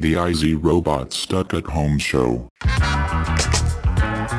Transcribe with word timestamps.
The 0.00 0.14
IZ 0.14 0.54
Robot 0.62 1.12
Stuck 1.12 1.54
at 1.54 1.64
Home 1.66 1.98
Show. 1.98 2.48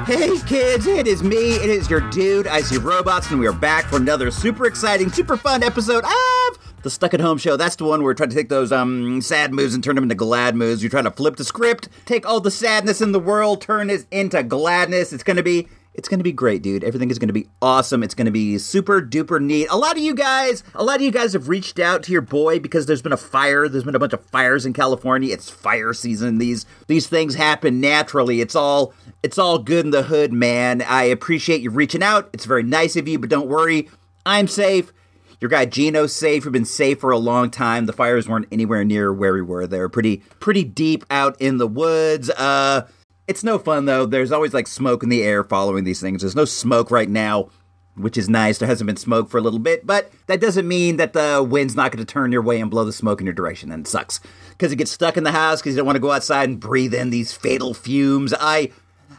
Hey 0.05 0.37
kids, 0.47 0.87
it 0.87 1.05
is 1.05 1.21
me. 1.21 1.55
It 1.55 1.69
is 1.69 1.89
your 1.89 1.99
dude, 2.11 2.47
IZ 2.47 2.77
Robots, 2.81 3.29
and 3.29 3.41
we 3.41 3.45
are 3.45 3.51
back 3.51 3.83
for 3.85 3.97
another 3.97 4.31
super 4.31 4.65
exciting, 4.65 5.11
super 5.11 5.35
fun 5.35 5.61
episode 5.61 6.05
of 6.05 6.73
the 6.81 6.89
Stuck 6.89 7.13
at 7.13 7.19
Home 7.19 7.37
Show. 7.37 7.57
That's 7.57 7.75
the 7.75 7.83
one 7.83 7.99
where 7.99 8.05
we're 8.05 8.13
trying 8.13 8.29
to 8.29 8.35
take 8.35 8.47
those 8.47 8.71
um 8.71 9.19
sad 9.21 9.53
moods 9.53 9.73
and 9.73 9.83
turn 9.83 9.95
them 9.95 10.05
into 10.05 10.15
glad 10.15 10.55
moods. 10.55 10.81
You're 10.81 10.89
trying 10.91 11.03
to 11.03 11.11
flip 11.11 11.35
the 11.35 11.43
script, 11.43 11.89
take 12.05 12.25
all 12.25 12.39
the 12.39 12.51
sadness 12.51 13.01
in 13.01 13.11
the 13.11 13.19
world, 13.19 13.59
turn 13.61 13.89
it 13.89 14.05
into 14.11 14.41
gladness. 14.43 15.11
It's 15.11 15.23
gonna 15.23 15.43
be 15.43 15.67
it's 15.99 16.07
going 16.07 16.21
to 16.21 16.23
be 16.23 16.31
great, 16.31 16.61
dude. 16.61 16.85
Everything 16.85 17.11
is 17.11 17.19
going 17.19 17.27
to 17.27 17.33
be 17.33 17.49
awesome. 17.61 18.03
It's 18.03 18.15
going 18.15 18.23
to 18.23 18.31
be 18.31 18.57
super 18.57 19.01
duper 19.01 19.41
neat. 19.41 19.67
A 19.69 19.75
lot 19.75 19.97
of 19.97 20.01
you 20.01 20.15
guys, 20.15 20.63
a 20.73 20.81
lot 20.81 20.95
of 20.95 21.01
you 21.01 21.11
guys 21.11 21.33
have 21.33 21.49
reached 21.49 21.77
out 21.77 22.03
to 22.03 22.13
your 22.13 22.21
boy 22.21 22.57
because 22.57 22.85
there's 22.85 23.01
been 23.01 23.11
a 23.11 23.17
fire. 23.17 23.67
There's 23.67 23.83
been 23.83 23.95
a 23.95 23.99
bunch 23.99 24.13
of 24.13 24.25
fires 24.27 24.65
in 24.65 24.71
California. 24.71 25.33
It's 25.33 25.49
fire 25.49 25.93
season. 25.93 26.37
These 26.37 26.65
these 26.87 27.07
things 27.07 27.35
happen 27.35 27.81
naturally. 27.81 28.39
It's 28.39 28.55
all 28.55 28.93
it's 29.23 29.37
all 29.37 29.59
good 29.59 29.83
in 29.83 29.91
the 29.91 30.03
hood, 30.03 30.31
man. 30.31 30.81
I 30.83 31.03
appreciate 31.03 31.59
you 31.59 31.69
reaching 31.69 32.01
out. 32.01 32.29
It's 32.31 32.45
very 32.45 32.63
nice 32.63 32.95
of 32.95 33.05
you, 33.05 33.19
but 33.19 33.29
don't 33.29 33.49
worry. 33.49 33.89
I'm 34.25 34.47
safe. 34.47 34.93
Your 35.41 35.49
guy 35.49 35.65
Gino's 35.65 36.15
safe. 36.15 36.45
We've 36.45 36.53
been 36.53 36.63
safe 36.63 37.01
for 37.01 37.11
a 37.11 37.17
long 37.17 37.49
time. 37.49 37.87
The 37.87 37.93
fires 37.93 38.29
weren't 38.29 38.47
anywhere 38.53 38.85
near 38.85 39.11
where 39.11 39.33
we 39.33 39.41
were. 39.41 39.67
They 39.67 39.79
were 39.79 39.89
pretty 39.89 40.23
pretty 40.39 40.63
deep 40.63 41.03
out 41.11 41.35
in 41.41 41.57
the 41.57 41.67
woods. 41.67 42.29
Uh 42.29 42.87
it's 43.29 43.43
no 43.43 43.59
fun 43.59 43.85
though. 43.85 44.07
There's 44.07 44.31
always 44.31 44.55
like 44.55 44.65
smoke 44.65 45.03
in 45.03 45.09
the 45.09 45.21
air 45.21 45.43
following 45.43 45.83
these 45.83 46.01
things. 46.01 46.21
There's 46.21 46.35
no 46.35 46.45
smoke 46.45 46.89
right 46.89 47.07
now, 47.07 47.49
which 47.95 48.17
is 48.17 48.27
nice. 48.27 48.57
There 48.57 48.67
hasn't 48.67 48.87
been 48.87 48.97
smoke 48.97 49.29
for 49.29 49.37
a 49.37 49.41
little 49.41 49.59
bit, 49.59 49.85
but 49.85 50.11
that 50.25 50.41
doesn't 50.41 50.67
mean 50.67 50.97
that 50.97 51.13
the 51.13 51.45
wind's 51.47 51.75
not 51.75 51.91
going 51.91 52.03
to 52.03 52.11
turn 52.11 52.31
your 52.31 52.41
way 52.41 52.59
and 52.59 52.71
blow 52.71 52.85
the 52.85 52.91
smoke 52.91 53.19
in 53.21 53.27
your 53.27 53.35
direction. 53.35 53.71
And 53.71 53.85
it 53.85 53.89
sucks 53.89 54.19
because 54.49 54.71
it 54.71 54.77
gets 54.77 54.89
stuck 54.89 55.15
in 55.15 55.23
the 55.23 55.31
house 55.31 55.61
because 55.61 55.73
you 55.73 55.77
don't 55.77 55.85
want 55.85 55.97
to 55.97 56.01
go 56.01 56.11
outside 56.11 56.49
and 56.49 56.59
breathe 56.59 56.95
in 56.95 57.11
these 57.11 57.31
fatal 57.31 57.75
fumes. 57.75 58.33
I, 58.39 58.71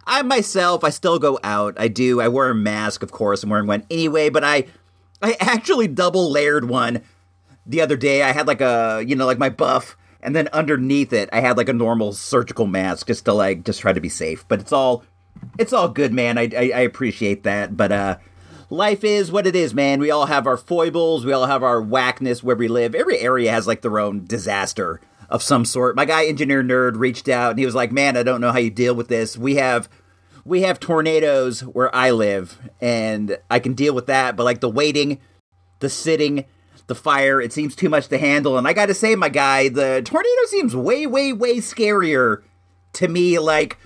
I 0.07 0.23
myself, 0.23 0.83
I 0.83 0.91
still 0.91 1.21
go 1.21 1.39
out. 1.45 1.77
I 1.79 1.87
do. 1.87 2.21
I 2.21 2.27
wear 2.27 2.51
a 2.51 2.55
mask, 2.55 3.05
of 3.05 3.13
course. 3.13 3.45
I'm 3.45 3.51
wearing 3.51 3.69
one 3.69 3.87
anyway, 3.93 4.29
but 4.29 4.43
I, 4.43 4.67
I 5.23 5.37
actually 5.39 5.87
double 5.87 6.33
layered 6.33 6.69
one 6.69 7.03
the 7.65 7.81
other 7.81 7.97
day. 7.97 8.25
I 8.25 8.33
had 8.33 8.49
like 8.49 8.61
a, 8.61 9.05
you 9.07 9.15
know, 9.15 9.27
like 9.27 9.39
my 9.39 9.51
buff 9.51 9.97
and 10.23 10.35
then 10.35 10.49
underneath 10.53 11.13
it 11.13 11.29
i 11.33 11.41
had 11.41 11.57
like 11.57 11.69
a 11.69 11.73
normal 11.73 12.13
surgical 12.13 12.67
mask 12.67 13.07
just 13.07 13.25
to 13.25 13.33
like 13.33 13.65
just 13.65 13.81
try 13.81 13.93
to 13.93 14.01
be 14.01 14.09
safe. 14.09 14.45
But 14.49 14.61
it's 14.61 14.73
all 14.73 15.05
it's 15.59 15.73
all 15.73 15.89
good 15.89 16.13
man. 16.13 16.39
I 16.39 16.51
i, 16.57 16.73
I 16.75 16.81
appreciate 16.81 17.43
that. 17.45 17.77
But 17.77 17.93
uh 17.93 18.19
life 18.69 19.03
is 19.05 19.33
what 19.33 19.47
it 19.47 19.57
is 19.57 19.75
man. 19.75 20.01
We 20.01 20.11
all 20.11 20.27
have 20.27 20.47
our 20.47 20.57
foibles. 20.57 21.25
We 21.25 21.33
all 21.33 21.47
have 21.47 21.63
our 21.63 21.81
whackness 21.81 22.43
where 22.43 22.57
we 22.57 22.69
live. 22.69 22.95
Every 22.95 23.19
area 23.19 23.51
has 23.51 23.67
like 23.67 23.83
their 23.83 23.99
own 23.99 24.25
disaster 24.25 25.01
of 25.29 25.43
some 25.43 25.65
sort. 25.65 25.97
My 25.97 26.05
guy 26.05 26.27
engineer 26.27 26.63
nerd 26.63 26.99
reached 26.99 27.29
out 27.29 27.51
and 27.51 27.59
he 27.59 27.67
was 27.67 27.75
like 27.75 27.93
man 27.93 28.17
i 28.17 28.23
don't 28.23 28.41
know 28.41 28.53
how 28.53 28.59
you 28.59 28.71
deal 28.71 28.95
with 28.95 29.09
this. 29.09 29.37
We 29.37 29.57
have 29.57 29.89
we 30.45 30.63
have 30.63 30.81
tornadoes 30.81 31.61
where 31.61 31.95
i 31.95 32.11
live 32.11 32.59
and 32.81 33.37
i 33.51 33.59
can 33.59 33.75
deal 33.75 33.95
with 33.95 34.07
that 34.07 34.37
but 34.37 34.45
like 34.45 34.61
the 34.61 34.71
waiting 34.71 35.21
the 35.81 35.89
sitting 35.91 36.47
the 36.91 36.95
fire. 36.97 37.41
It 37.41 37.53
seems 37.55 37.75
too 37.75 37.89
much 37.89 38.09
to 38.09 38.19
handle. 38.19 38.59
And 38.59 38.67
I 38.69 38.73
got 38.73 38.87
to 38.87 38.95
say, 38.95 39.15
my 39.15 39.29
guy, 39.31 39.69
the 39.69 40.03
tornado 40.05 40.45
seems 40.47 40.75
way, 40.75 41.07
way, 41.07 41.33
way 41.33 41.59
scarier 41.59 42.43
to 42.95 43.09
me. 43.09 43.39
Like, 43.39 43.79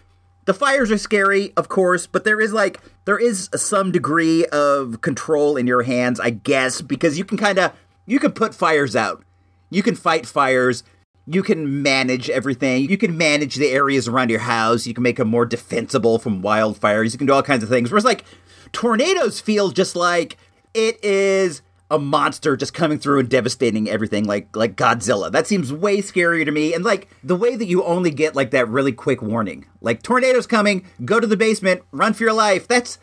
the 0.47 0.55
fires 0.55 0.91
are 0.91 0.99
scary, 0.99 1.53
of 1.57 1.69
course, 1.69 2.07
but 2.07 2.25
there 2.25 2.41
is 2.41 2.53
like, 2.53 2.81
there 3.05 3.19
is 3.19 3.51
some 3.55 3.93
degree 3.93 4.47
of 4.47 5.03
control 5.03 5.57
in 5.57 5.67
your 5.67 5.83
hands, 5.83 6.19
I 6.19 6.31
guess, 6.31 6.81
because 6.81 7.19
you 7.19 7.25
can 7.25 7.37
kind 7.37 7.59
of, 7.59 7.73
you 8.07 8.19
can 8.19 8.33
put 8.33 8.55
fires 8.55 8.97
out. 8.97 9.23
You 9.71 9.83
can 9.83 9.95
fight 9.95 10.25
fires. 10.27 10.83
You 11.27 11.43
can 11.43 11.83
manage 11.83 12.31
everything. 12.31 12.89
You 12.89 12.97
can 12.97 13.19
manage 13.19 13.57
the 13.57 13.69
areas 13.69 14.09
around 14.09 14.31
your 14.31 14.41
house. 14.41 14.87
You 14.87 14.95
can 14.95 15.03
make 15.03 15.17
them 15.17 15.29
more 15.29 15.47
defensible 15.47 16.19
from 16.19 16.43
wildfires. 16.43 17.13
You 17.13 17.19
can 17.19 17.27
do 17.27 17.35
all 17.35 17.43
kinds 17.43 17.63
of 17.63 17.69
things. 17.69 17.91
Whereas, 17.91 18.05
like, 18.05 18.25
tornadoes 18.73 19.41
feel 19.41 19.71
just 19.71 19.95
like 19.95 20.39
it 20.73 21.03
is 21.05 21.63
a 21.91 21.99
monster 21.99 22.57
just 22.57 22.75
coming 22.75 22.99
through 22.99 23.21
and 23.21 23.29
devastating 23.29 23.89
everything 23.89 24.25
like 24.25 24.55
like 24.57 24.77
Godzilla. 24.77 25.31
That 25.31 25.47
seems 25.47 25.73
way 25.73 25.99
scarier 25.99 26.45
to 26.45 26.51
me. 26.51 26.75
And 26.75 26.85
like 26.85 27.09
the 27.23 27.37
way 27.37 27.57
that 27.57 27.67
you 27.67 27.85
only 27.85 28.11
get 28.11 28.35
like 28.35 28.51
that 28.53 28.69
really 28.69 28.93
quick 28.93 29.23
warning. 29.23 29.67
Like 29.81 30.03
tornadoes 30.03 30.47
coming, 30.47 30.87
go 31.05 31.21
to 31.21 31.27
the 31.27 31.37
basement, 31.37 31.83
run 31.93 32.15
for 32.15 32.25
your 32.25 32.33
life. 32.33 32.67
That's 32.67 32.99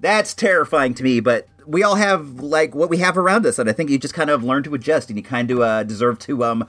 that's 0.00 0.34
terrifying 0.34 0.94
to 0.94 1.02
me, 1.02 1.20
but 1.20 1.48
we 1.66 1.82
all 1.82 1.96
have 1.96 2.40
like 2.40 2.74
what 2.74 2.90
we 2.90 2.98
have 2.98 3.16
around 3.16 3.46
us 3.46 3.58
and 3.58 3.68
I 3.68 3.72
think 3.72 3.90
you 3.90 3.98
just 3.98 4.14
kind 4.14 4.30
of 4.30 4.42
learn 4.42 4.62
to 4.64 4.74
adjust 4.74 5.10
and 5.10 5.18
you 5.18 5.22
kind 5.22 5.50
of 5.50 5.60
uh, 5.60 5.82
deserve 5.84 6.18
to 6.20 6.44
um 6.44 6.66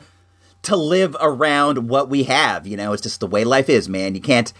to 0.61 0.75
live 0.75 1.15
around 1.21 1.89
what 1.89 2.09
we 2.09 2.23
have, 2.23 2.67
you 2.67 2.75
know? 2.75 2.91
It's 2.91 3.01
just 3.01 3.21
the 3.21 3.27
way 3.27 3.43
life 3.43 3.69
is, 3.69 3.87
man. 3.87 4.13
You 4.13 4.21
can't 4.21 4.51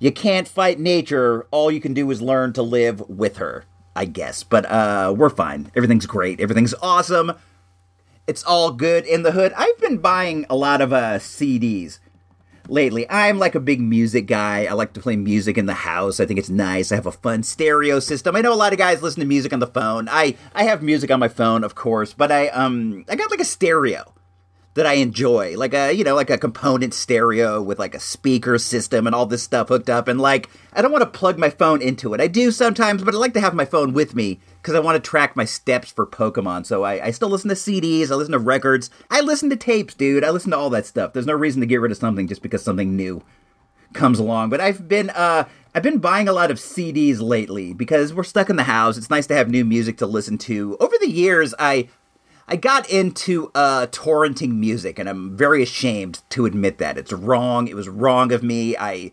you 0.00 0.10
can't 0.10 0.48
fight 0.48 0.78
nature. 0.78 1.46
All 1.50 1.70
you 1.70 1.80
can 1.80 1.94
do 1.94 2.10
is 2.10 2.22
learn 2.22 2.52
to 2.54 2.62
live 2.62 3.00
with 3.08 3.36
her. 3.36 3.64
I 3.94 4.04
guess. 4.04 4.42
But 4.42 4.66
uh, 4.66 5.14
we're 5.16 5.30
fine. 5.30 5.70
Everything's 5.76 6.06
great. 6.06 6.40
Everything's 6.40 6.74
awesome. 6.82 7.32
It's 8.26 8.44
all 8.44 8.72
good 8.72 9.04
in 9.04 9.22
the 9.22 9.32
hood. 9.32 9.52
I've 9.56 9.78
been 9.78 9.98
buying 9.98 10.46
a 10.48 10.56
lot 10.56 10.80
of 10.80 10.92
uh, 10.92 11.18
CDs 11.18 11.98
lately. 12.68 13.08
I'm 13.10 13.38
like 13.38 13.54
a 13.54 13.60
big 13.60 13.80
music 13.80 14.26
guy. 14.26 14.64
I 14.64 14.72
like 14.72 14.92
to 14.94 15.00
play 15.00 15.16
music 15.16 15.58
in 15.58 15.66
the 15.66 15.74
house. 15.74 16.20
I 16.20 16.26
think 16.26 16.38
it's 16.38 16.48
nice. 16.50 16.92
I 16.92 16.94
have 16.94 17.06
a 17.06 17.12
fun 17.12 17.42
stereo 17.42 18.00
system. 18.00 18.36
I 18.36 18.40
know 18.40 18.52
a 18.52 18.54
lot 18.54 18.72
of 18.72 18.78
guys 18.78 19.02
listen 19.02 19.20
to 19.20 19.26
music 19.26 19.52
on 19.52 19.58
the 19.58 19.66
phone. 19.66 20.08
I 20.08 20.36
I 20.54 20.64
have 20.64 20.82
music 20.82 21.10
on 21.10 21.20
my 21.20 21.28
phone, 21.28 21.64
of 21.64 21.74
course, 21.74 22.12
but 22.12 22.30
I 22.30 22.48
um 22.48 23.04
I 23.08 23.16
got 23.16 23.30
like 23.30 23.40
a 23.40 23.44
stereo 23.44 24.14
that 24.74 24.86
I 24.86 24.94
enjoy, 24.94 25.56
like 25.56 25.74
a 25.74 25.92
you 25.92 26.04
know 26.04 26.14
like 26.14 26.30
a 26.30 26.38
component 26.38 26.94
stereo 26.94 27.60
with 27.60 27.78
like 27.78 27.94
a 27.94 28.00
speaker 28.00 28.58
system 28.58 29.06
and 29.06 29.14
all 29.14 29.26
this 29.26 29.42
stuff 29.42 29.68
hooked 29.68 29.90
up. 29.90 30.08
And 30.08 30.20
like 30.20 30.48
I 30.72 30.80
don't 30.80 30.92
want 30.92 31.02
to 31.02 31.18
plug 31.18 31.38
my 31.38 31.50
phone 31.50 31.82
into 31.82 32.14
it. 32.14 32.20
I 32.20 32.26
do 32.26 32.50
sometimes, 32.50 33.02
but 33.02 33.14
I 33.14 33.18
like 33.18 33.34
to 33.34 33.40
have 33.40 33.54
my 33.54 33.64
phone 33.64 33.92
with 33.92 34.14
me 34.14 34.40
because 34.56 34.74
I 34.74 34.80
want 34.80 35.02
to 35.02 35.10
track 35.10 35.36
my 35.36 35.44
steps 35.44 35.90
for 35.90 36.06
Pokemon. 36.06 36.66
So 36.66 36.84
I, 36.84 37.06
I 37.06 37.10
still 37.10 37.28
listen 37.28 37.48
to 37.48 37.54
CDs, 37.54 38.10
I 38.10 38.14
listen 38.14 38.32
to 38.32 38.38
records, 38.38 38.90
I 39.10 39.20
listen 39.20 39.50
to 39.50 39.56
tapes, 39.56 39.94
dude. 39.94 40.24
I 40.24 40.30
listen 40.30 40.52
to 40.52 40.56
all 40.56 40.70
that 40.70 40.86
stuff. 40.86 41.12
There's 41.12 41.26
no 41.26 41.34
reason 41.34 41.60
to 41.60 41.66
get 41.66 41.80
rid 41.80 41.92
of 41.92 41.98
something 41.98 42.26
just 42.26 42.42
because 42.42 42.62
something 42.62 42.96
new 42.96 43.22
comes 43.92 44.18
along. 44.18 44.50
But 44.50 44.60
I've 44.60 44.88
been 44.88 45.10
uh 45.10 45.44
I've 45.74 45.82
been 45.82 45.98
buying 45.98 46.28
a 46.28 46.32
lot 46.32 46.50
of 46.50 46.58
CDs 46.58 47.20
lately 47.20 47.72
because 47.72 48.12
we're 48.12 48.24
stuck 48.24 48.50
in 48.50 48.56
the 48.56 48.64
house. 48.64 48.96
It's 48.96 49.10
nice 49.10 49.26
to 49.28 49.34
have 49.34 49.48
new 49.48 49.64
music 49.64 49.96
to 49.98 50.06
listen 50.06 50.36
to. 50.38 50.76
Over 50.80 50.94
the 51.00 51.10
years, 51.10 51.54
I 51.58 51.88
I 52.48 52.56
got 52.56 52.90
into 52.90 53.50
uh, 53.54 53.86
torrenting 53.86 54.54
music, 54.56 54.98
and 54.98 55.08
I'm 55.08 55.36
very 55.36 55.62
ashamed 55.62 56.22
to 56.30 56.46
admit 56.46 56.78
that 56.78 56.98
it's 56.98 57.12
wrong. 57.12 57.68
It 57.68 57.76
was 57.76 57.88
wrong 57.88 58.32
of 58.32 58.42
me. 58.42 58.76
I 58.76 59.12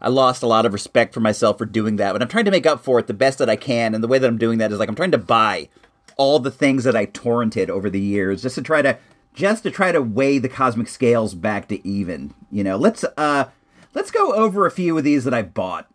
I 0.00 0.08
lost 0.08 0.42
a 0.42 0.48
lot 0.48 0.66
of 0.66 0.72
respect 0.72 1.14
for 1.14 1.20
myself 1.20 1.58
for 1.58 1.64
doing 1.64 1.96
that, 1.96 2.12
but 2.12 2.22
I'm 2.22 2.28
trying 2.28 2.44
to 2.46 2.50
make 2.50 2.66
up 2.66 2.82
for 2.82 2.98
it 2.98 3.06
the 3.06 3.14
best 3.14 3.38
that 3.38 3.50
I 3.50 3.56
can. 3.56 3.94
And 3.94 4.02
the 4.02 4.08
way 4.08 4.18
that 4.18 4.26
I'm 4.26 4.38
doing 4.38 4.58
that 4.58 4.72
is 4.72 4.78
like 4.78 4.88
I'm 4.88 4.94
trying 4.94 5.12
to 5.12 5.18
buy 5.18 5.68
all 6.16 6.38
the 6.38 6.50
things 6.50 6.84
that 6.84 6.96
I 6.96 7.06
torrented 7.06 7.68
over 7.68 7.88
the 7.88 8.00
years, 8.00 8.42
just 8.42 8.56
to 8.56 8.62
try 8.62 8.82
to 8.82 8.98
just 9.34 9.62
to 9.62 9.70
try 9.70 9.92
to 9.92 10.02
weigh 10.02 10.38
the 10.38 10.48
cosmic 10.48 10.88
scales 10.88 11.34
back 11.34 11.68
to 11.68 11.86
even. 11.86 12.34
You 12.50 12.64
know, 12.64 12.76
let's 12.76 13.04
uh 13.16 13.46
let's 13.94 14.10
go 14.10 14.34
over 14.34 14.66
a 14.66 14.70
few 14.70 14.96
of 14.96 15.04
these 15.04 15.24
that 15.24 15.34
I 15.34 15.42
bought 15.42 15.91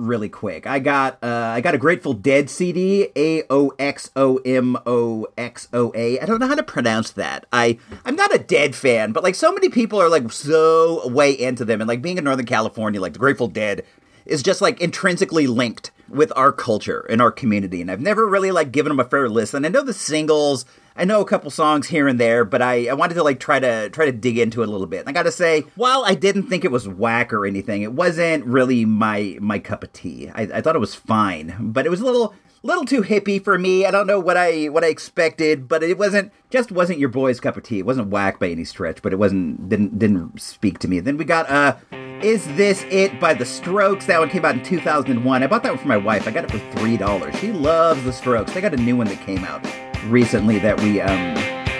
really 0.00 0.28
quick. 0.28 0.66
I 0.66 0.78
got 0.78 1.22
uh, 1.22 1.52
I 1.54 1.60
got 1.60 1.74
a 1.74 1.78
Grateful 1.78 2.12
Dead 2.12 2.50
CD, 2.50 3.08
A 3.16 3.42
O 3.50 3.72
X 3.78 4.10
O 4.16 4.36
M 4.38 4.76
O 4.86 5.26
X 5.36 5.68
O 5.72 5.92
A. 5.94 6.18
I 6.18 6.26
don't 6.26 6.40
know 6.40 6.48
how 6.48 6.54
to 6.54 6.62
pronounce 6.62 7.10
that. 7.12 7.46
I 7.52 7.78
I'm 8.04 8.16
not 8.16 8.34
a 8.34 8.38
Dead 8.38 8.74
fan, 8.74 9.12
but 9.12 9.22
like 9.22 9.34
so 9.34 9.52
many 9.52 9.68
people 9.68 10.00
are 10.00 10.08
like 10.08 10.32
so 10.32 11.06
way 11.08 11.32
into 11.32 11.64
them, 11.64 11.80
and 11.80 11.88
like 11.88 12.02
being 12.02 12.18
in 12.18 12.24
Northern 12.24 12.46
California, 12.46 13.00
like 13.00 13.12
the 13.12 13.18
Grateful 13.18 13.48
Dead 13.48 13.84
is 14.26 14.42
just 14.42 14.60
like 14.60 14.80
intrinsically 14.80 15.46
linked 15.46 15.90
with 16.08 16.32
our 16.36 16.52
culture 16.52 17.06
and 17.08 17.22
our 17.22 17.30
community. 17.30 17.80
And 17.80 17.90
I've 17.90 18.00
never 18.00 18.26
really 18.26 18.50
like 18.50 18.72
given 18.72 18.90
them 18.90 19.00
a 19.00 19.04
fair 19.04 19.28
listen. 19.28 19.64
I 19.64 19.68
know 19.68 19.82
the 19.82 19.92
singles, 19.92 20.64
I 21.00 21.04
know 21.04 21.22
a 21.22 21.24
couple 21.24 21.50
songs 21.50 21.86
here 21.86 22.08
and 22.08 22.20
there, 22.20 22.44
but 22.44 22.60
I, 22.60 22.88
I 22.88 22.92
wanted 22.92 23.14
to 23.14 23.22
like 23.22 23.40
try 23.40 23.58
to 23.58 23.88
try 23.88 24.04
to 24.04 24.12
dig 24.12 24.36
into 24.36 24.60
it 24.60 24.68
a 24.68 24.70
little 24.70 24.86
bit. 24.86 25.00
And 25.00 25.08
I 25.08 25.12
gotta 25.12 25.32
say, 25.32 25.64
while 25.74 26.04
I 26.04 26.14
didn't 26.14 26.48
think 26.48 26.62
it 26.62 26.70
was 26.70 26.86
whack 26.86 27.32
or 27.32 27.46
anything, 27.46 27.80
it 27.80 27.94
wasn't 27.94 28.44
really 28.44 28.84
my 28.84 29.38
my 29.40 29.58
cup 29.60 29.82
of 29.82 29.94
tea. 29.94 30.28
I, 30.28 30.42
I 30.42 30.60
thought 30.60 30.76
it 30.76 30.80
was 30.80 30.94
fine, 30.94 31.56
but 31.58 31.86
it 31.86 31.88
was 31.88 32.02
a 32.02 32.04
little 32.04 32.34
little 32.62 32.84
too 32.84 33.00
hippie 33.00 33.42
for 33.42 33.58
me. 33.58 33.86
I 33.86 33.90
don't 33.90 34.06
know 34.06 34.20
what 34.20 34.36
I 34.36 34.66
what 34.66 34.84
I 34.84 34.88
expected, 34.88 35.68
but 35.68 35.82
it 35.82 35.96
wasn't 35.96 36.32
just 36.50 36.70
wasn't 36.70 36.98
your 36.98 37.08
boy's 37.08 37.40
cup 37.40 37.56
of 37.56 37.62
tea. 37.62 37.78
It 37.78 37.86
wasn't 37.86 38.08
whack 38.08 38.38
by 38.38 38.50
any 38.50 38.64
stretch, 38.64 39.00
but 39.00 39.14
it 39.14 39.16
wasn't 39.16 39.70
didn't 39.70 39.98
didn't 39.98 40.38
speak 40.38 40.80
to 40.80 40.88
me. 40.88 41.00
Then 41.00 41.16
we 41.16 41.24
got 41.24 41.48
uh 41.48 41.76
Is 42.22 42.44
This 42.58 42.84
It 42.90 43.18
by 43.18 43.32
The 43.32 43.46
Strokes. 43.46 44.04
That 44.04 44.20
one 44.20 44.28
came 44.28 44.44
out 44.44 44.54
in 44.54 44.62
2001. 44.62 45.42
I 45.42 45.46
bought 45.46 45.62
that 45.62 45.72
one 45.72 45.78
for 45.78 45.88
my 45.88 45.96
wife. 45.96 46.28
I 46.28 46.30
got 46.30 46.44
it 46.44 46.50
for 46.50 46.58
$3. 46.78 47.36
She 47.36 47.52
loves 47.52 48.04
The 48.04 48.12
Strokes. 48.12 48.52
They 48.52 48.60
got 48.60 48.74
a 48.74 48.76
new 48.76 48.98
one 48.98 49.06
that 49.06 49.24
came 49.24 49.46
out 49.46 49.64
recently 50.04 50.58
that 50.60 50.80
we 50.80 51.00
um 51.00 51.34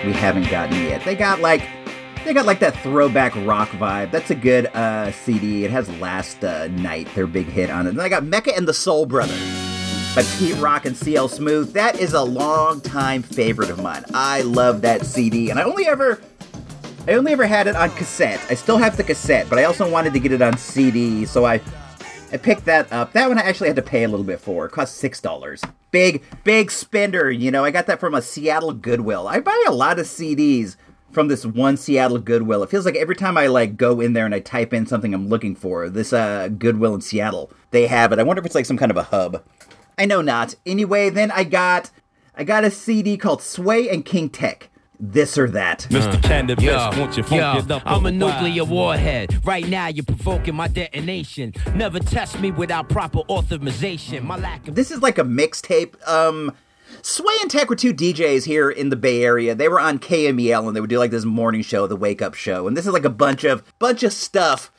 we 0.05 0.13
haven't 0.13 0.51
gotten 0.51 0.83
yet. 0.83 1.05
They 1.05 1.15
got 1.15 1.41
like 1.41 1.63
they 2.25 2.35
got 2.35 2.47
like 2.47 2.61
that 2.61 2.77
throwback 2.83 3.35
rock 3.47 3.69
vibe. 3.71 4.11
That's 4.11 4.31
a 4.31 4.35
good 4.35 4.67
uh, 4.67 5.11
CD. 5.11 5.65
It 5.65 5.71
has 5.71 5.89
Last 6.01 6.45
uh, 6.45 6.69
Night, 6.69 7.09
their 7.15 7.27
big 7.27 7.47
hit 7.47 7.71
on 7.71 7.87
it. 7.87 7.95
Then 7.95 8.05
I 8.05 8.09
got 8.09 8.25
Mecca 8.25 8.55
and 8.55 8.69
the 8.69 8.75
Soul 8.75 9.07
Brothers 9.07 9.41
by 10.15 10.23
Pete 10.39 10.57
Rock 10.57 10.85
and 10.85 10.97
CL 10.97 11.29
Smooth. 11.29 11.73
That 11.73 11.99
is 11.99 12.13
a 12.13 12.23
long 12.23 12.81
time 12.83 13.23
favorite 13.23 13.71
of 13.71 13.83
mine. 13.83 14.05
I 14.13 14.43
love 14.43 14.83
that 14.83 15.07
CD, 15.07 15.51
and 15.51 15.59
I 15.59 15.63
only 15.63 15.87
ever 15.87 16.21
I 17.09 17.13
only 17.15 17.33
ever 17.33 17.47
had 17.47 17.67
it 17.67 17.75
on 17.77 17.91
cassette. 17.91 18.45
I 18.51 18.55
still 18.55 18.77
have 18.77 18.97
the 18.97 19.05
cassette, 19.05 19.49
but 19.49 19.59
I 19.59 19.65
also 19.65 19.91
wanted 19.91 20.13
to 20.13 20.21
get 20.21 20.33
it 20.33 20.43
on 20.43 20.57
CD, 20.59 21.25
so 21.25 21.47
I 21.47 21.61
I 22.33 22.37
picked 22.37 22.67
that 22.67 22.93
up. 22.93 23.13
That 23.15 23.29
one 23.29 23.39
I 23.39 23.43
actually 23.43 23.69
had 23.69 23.77
to 23.77 23.83
pay 23.83 24.05
a 24.05 24.09
little 24.09 24.27
bit 24.27 24.41
for. 24.41 24.67
It 24.67 24.73
cost 24.73 24.99
six 24.99 25.21
dollars. 25.21 25.63
Big, 25.91 26.23
big 26.45 26.71
spender. 26.71 27.31
You 27.31 27.51
know, 27.51 27.65
I 27.65 27.71
got 27.71 27.87
that 27.87 28.01
from 28.01 28.15
a 28.15 28.23
Seattle 28.23 28.73
Goodwill. 28.73 29.27
I 29.27 29.41
buy 29.41 29.65
a 29.67 29.73
lot 29.73 29.99
of 29.99 30.07
CDs 30.07 30.77
from 31.11 31.29
this 31.29 31.45
one 31.45 31.77
Seattle 31.77 32.19
Goodwill. 32.19 32.63
It 32.63 32.71
feels 32.71 32.85
like 32.85 32.97
every 32.97 33.17
time 33.17 33.37
I 33.37 33.49
like 33.49 33.77
go 33.77 34.01
in 34.01 34.13
there 34.13 34.25
and 34.25 34.35
I 34.35 34.41
type 34.41 34.73
in 34.73 34.87
something 34.87 35.13
I'm 35.13 35.29
looking 35.29 35.57
for, 35.57 35.89
this 35.89 36.13
uh, 36.13 36.49
Goodwill 36.49 36.95
in 36.95 37.01
Seattle, 37.01 37.51
they 37.71 37.87
have 37.87 38.13
it. 38.13 38.19
I 38.19 38.23
wonder 38.23 38.41
if 38.41 38.47
it's 38.47 38.55
like 38.55 38.67
some 38.67 38.79
kind 38.79 38.91
of 38.91 38.97
a 38.97 39.05
hub. 39.05 39.43
I 39.99 40.07
know 40.07 40.23
not. 40.23 40.55
Anyway, 40.65 41.11
then 41.11 41.31
I 41.31 41.45
got 41.45 41.91
I 42.35 42.45
got 42.45 42.65
a 42.65 42.71
CD 42.71 43.17
called 43.17 43.43
Sway 43.43 43.89
and 43.89 44.05
King 44.05 44.31
Tech 44.31 44.70
this 45.01 45.39
or 45.39 45.49
that. 45.51 45.87
Mr. 45.91 46.23
Cannabis, 46.23 46.65
Yo, 46.65 46.91
won't 46.97 47.17
you 47.17 47.23
yo, 47.23 47.29
funk 47.29 47.65
it 47.65 47.71
up 47.71 47.83
I'm 47.87 48.01
a 48.07 48.11
while? 48.11 48.13
nuclear 48.13 48.65
warhead. 48.65 49.45
Right 49.45 49.67
now, 49.67 49.89
you're 49.89 50.05
provoking 50.05 50.55
my 50.55 50.69
detonation. 50.69 51.55
Never 51.75 51.99
test 51.99 52.39
me 52.41 52.51
without 52.51 52.89
proper 52.89 53.21
authorization. 53.29 54.27
My 54.27 54.37
lack 54.37 54.69
of 54.69 54.75
This 54.75 54.91
is 54.91 55.01
like 55.01 55.19
a 55.19 55.25
mixtape. 55.25 55.97
Um, 56.07 56.55
Sway 57.03 57.35
and 57.41 57.51
Tech 57.51 57.71
were 57.71 57.77
two 57.77 57.95
DJs 57.95 58.45
here 58.45 58.71
in 58.71 58.91
the 58.91 58.97
Bay 58.97 59.23
Area. 59.25 59.55
They 59.55 59.69
were 59.69 59.81
on 59.81 59.99
KMEL 59.99 60.67
and 60.67 60.77
they 60.77 60.81
would 60.81 60.91
do 60.91 60.99
like 60.99 61.11
this 61.11 61.25
morning 61.25 61.63
show, 61.63 61.87
the 61.87 61.97
Wake 61.97 62.21
Up 62.21 62.35
Show, 62.35 62.67
and 62.67 62.77
this 62.77 62.87
is 62.87 62.93
like 62.93 63.05
a 63.05 63.11
bunch 63.11 63.45
of 63.45 63.63
bunch 63.79 64.03
of 64.03 64.13
stuff 64.13 64.71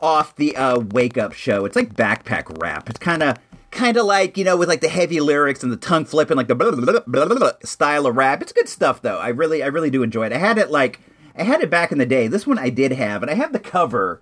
off 0.00 0.36
the 0.36 0.54
uh, 0.56 0.78
Wake 0.78 1.18
Up 1.18 1.32
Show. 1.32 1.64
It's 1.64 1.74
like 1.74 1.94
backpack 1.94 2.62
rap. 2.62 2.88
It's 2.88 2.98
kind 3.00 3.22
of 3.22 3.36
kind 3.78 3.96
of 3.96 4.04
like 4.04 4.36
you 4.36 4.44
know 4.44 4.56
with 4.56 4.68
like 4.68 4.80
the 4.80 4.88
heavy 4.88 5.20
lyrics 5.20 5.62
and 5.62 5.70
the 5.70 5.76
tongue 5.76 6.04
flipping 6.04 6.36
like 6.36 6.48
the 6.48 6.54
blah, 6.54 6.72
blah, 6.72 7.26
blah, 7.26 7.52
style 7.62 8.06
of 8.06 8.16
rap. 8.16 8.42
It's 8.42 8.52
good 8.52 8.68
stuff 8.68 9.00
though. 9.00 9.18
I 9.18 9.28
really 9.28 9.62
I 9.62 9.66
really 9.66 9.90
do 9.90 10.02
enjoy 10.02 10.26
it. 10.26 10.32
I 10.32 10.38
had 10.38 10.58
it 10.58 10.70
like 10.70 11.00
I 11.36 11.44
had 11.44 11.60
it 11.60 11.70
back 11.70 11.92
in 11.92 11.98
the 11.98 12.06
day. 12.06 12.26
This 12.26 12.46
one 12.46 12.58
I 12.58 12.70
did 12.70 12.92
have, 12.92 13.22
and 13.22 13.30
I 13.30 13.34
have 13.34 13.52
the 13.52 13.60
cover. 13.60 14.20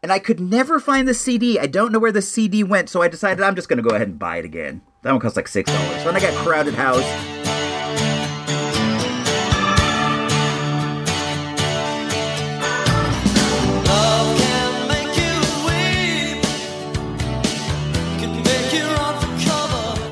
And 0.00 0.12
I 0.12 0.20
could 0.20 0.38
never 0.38 0.78
find 0.78 1.08
the 1.08 1.14
CD. 1.14 1.58
I 1.58 1.66
don't 1.66 1.90
know 1.90 1.98
where 1.98 2.12
the 2.12 2.22
CD 2.22 2.62
went, 2.62 2.88
so 2.88 3.02
I 3.02 3.08
decided 3.08 3.42
I'm 3.42 3.56
just 3.56 3.68
gonna 3.68 3.82
go 3.82 3.96
ahead 3.96 4.08
and 4.08 4.18
buy 4.18 4.36
it 4.36 4.44
again. 4.44 4.82
That 5.02 5.10
one 5.10 5.20
cost 5.20 5.34
like 5.34 5.48
six 5.48 5.72
dollars. 5.72 6.04
Then 6.04 6.14
I 6.14 6.20
got 6.20 6.34
Crowded 6.44 6.74
House. 6.74 7.37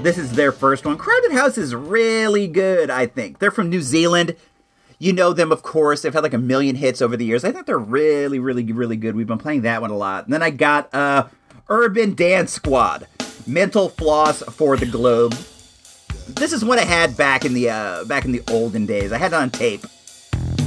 This 0.07 0.19
is 0.19 0.31
their 0.31 0.53
first 0.53 0.85
one. 0.85 0.97
Crowded 0.99 1.33
House 1.33 1.59
is 1.59 1.75
really 1.75 2.47
good, 2.47 2.91
I 2.91 3.07
think. 3.07 3.41
They're 3.41 3.51
from 3.51 3.69
New 3.69 3.83
Zealand. 3.83 4.37
You 5.01 5.13
know 5.13 5.33
them, 5.33 5.51
of 5.51 5.65
course. 5.65 6.03
They've 6.03 6.15
had 6.15 6.23
like 6.23 6.33
a 6.33 6.39
million 6.39 6.77
hits 6.77 7.03
over 7.03 7.17
the 7.17 7.25
years. 7.25 7.43
I 7.43 7.51
think 7.51 7.67
they're 7.67 7.77
really, 7.77 8.39
really, 8.39 8.63
really 8.71 8.97
good. 8.97 9.17
We've 9.17 9.27
been 9.27 9.37
playing 9.37 9.63
that 9.63 9.81
one 9.81 9.91
a 9.91 9.97
lot. 9.97 10.23
And 10.23 10.33
then 10.33 10.45
I 10.45 10.51
got 10.51 10.95
uh, 10.95 11.27
Urban 11.69 12.15
Dance 12.15 12.53
Squad, 12.53 13.09
Mental 13.49 13.89
Floss 13.89 14.45
for 14.45 14.77
the 14.77 14.87
Globe. 14.87 15.33
This 16.29 16.53
is 16.53 16.65
what 16.65 16.79
I 16.79 16.85
had 16.85 17.17
back 17.17 17.45
in 17.45 17.53
the 17.53 17.71
uh, 17.71 18.05
back 18.05 18.25
in 18.25 18.31
the 18.31 18.43
olden 18.49 18.87
days. 18.87 19.11
I 19.11 19.19
had 19.19 19.33
it 19.33 19.35
on 19.35 19.51
tape. 19.51 19.85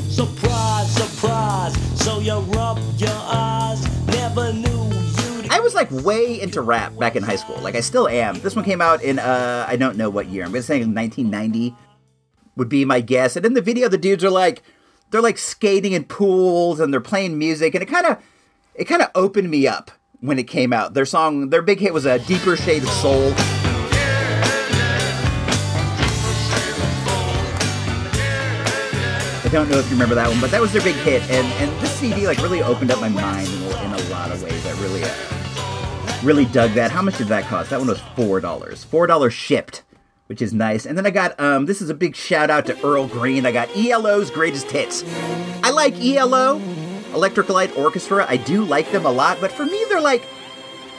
Surprise, 0.09 0.94
surprise. 0.94 2.01
So 2.03 2.19
you 2.19 2.39
rub 2.39 2.77
your 2.97 3.09
eyes. 3.09 3.81
Never 4.07 4.51
knew. 4.51 4.88
I 5.51 5.60
was 5.62 5.74
like 5.74 5.90
way 5.92 6.40
into 6.40 6.62
rap 6.62 6.98
back 6.98 7.16
in 7.16 7.24
high 7.24 7.36
school. 7.36 7.57
Like 7.60 7.75
I 7.75 7.80
still 7.81 8.07
am. 8.07 8.40
This 8.40 8.56
one 8.56 8.66
came 8.66 8.81
out 8.81 9.01
in 9.04 9.19
uh 9.19 9.66
I 9.68 9.75
don't 9.75 9.98
know 9.98 10.10
what 10.10 10.28
year. 10.28 10.44
I'm 10.46 10.51
gonna 10.51 10.62
say 10.63 10.80
1990 10.80 11.75
would 12.56 12.69
be 12.69 12.86
my 12.86 13.01
guess. 13.01 13.36
And 13.36 13.46
in 13.46 13.54
the 13.54 13.62
video, 13.62 13.88
the 13.90 13.98
dudes 13.98 14.24
are 14.24 14.30
like 14.30 14.62
they're 15.12 15.22
like 15.22 15.38
skating 15.38 15.94
in 15.94 16.04
pools 16.06 16.80
and 16.80 16.94
they're 16.94 17.01
playing 17.01 17.38
music, 17.38 17.74
and 17.74 17.81
it 17.81 17.88
kind 17.88 18.06
of 18.06 18.18
it 18.75 18.86
kind 18.86 19.01
of 19.01 19.10
opened 19.16 19.50
me 19.50 19.68
up 19.68 19.92
when 20.22 20.38
it 20.38 20.44
came 20.44 20.72
out. 20.72 20.94
Their 20.94 21.06
song, 21.06 21.50
their 21.50 21.62
big 21.62 21.80
hit 21.80 21.94
was 21.94 22.06
a 22.06 22.19
deeper 22.19 22.56
shade 22.56 22.84
of 22.84 22.90
soul. 22.90 23.34
I 29.42 29.51
don't 29.51 29.68
know 29.69 29.80
if 29.80 29.86
you 29.86 29.94
remember 29.94 30.13
that 30.16 30.28
one, 30.30 30.40
but 30.40 30.51
that 30.51 30.62
was 30.62 30.72
their 30.72 30.81
big 30.84 30.96
hit, 30.98 31.24
and 31.31 31.48
and 31.54 31.81
this 31.81 31.92
CD 31.94 32.28
like 32.28 32.38
really 32.38 32.62
opened 32.62 32.92
up 32.92 33.00
my 33.01 33.10
mind 33.10 33.48
in, 33.48 33.63
a- 33.63 33.84
in 33.86 33.92
a 33.94 34.10
lot 34.10 34.31
of 34.31 34.44
ways. 34.44 34.63
I 34.66 34.72
really 34.81 35.04
uh, 35.04 35.10
really 36.24 36.45
dug 36.45 36.71
that. 36.71 36.92
How 36.92 37.01
much 37.01 37.18
did 37.18 37.27
that 37.27 37.45
cost? 37.45 37.69
That 37.69 37.80
one 37.80 37.88
was 37.88 38.01
four 38.16 38.39
dollars. 38.39 38.83
Four 38.83 39.07
dollars 39.07 39.33
shipped, 39.33 39.83
which 40.27 40.42
is 40.42 40.54
nice. 40.54 40.86
And 40.86 40.98
then 40.98 41.06
I 41.06 41.10
got 41.10 41.39
um, 41.39 41.66
this 41.66 41.81
is 41.81 41.89
a 41.89 41.94
big 41.94 42.16
shout 42.16 42.50
out 42.50 42.66
to 42.68 42.86
Earl 42.86 43.07
Green. 43.07 43.45
I 43.45 43.51
got 43.51 43.69
ELO's 43.75 44.31
greatest 44.31 44.71
hits. 44.71 45.04
I 45.63 45.71
like 45.71 45.95
ELO, 46.04 46.62
Electric 47.13 47.50
Light 47.50 47.75
Orchestra. 47.77 48.25
I 48.27 48.38
do 48.38 48.63
like 48.63 48.92
them 48.92 49.06
a 49.06 49.12
lot, 49.12 49.39
but 49.42 49.51
for 49.51 49.66
me, 49.66 49.83
they're 49.89 50.01
like 50.01 50.24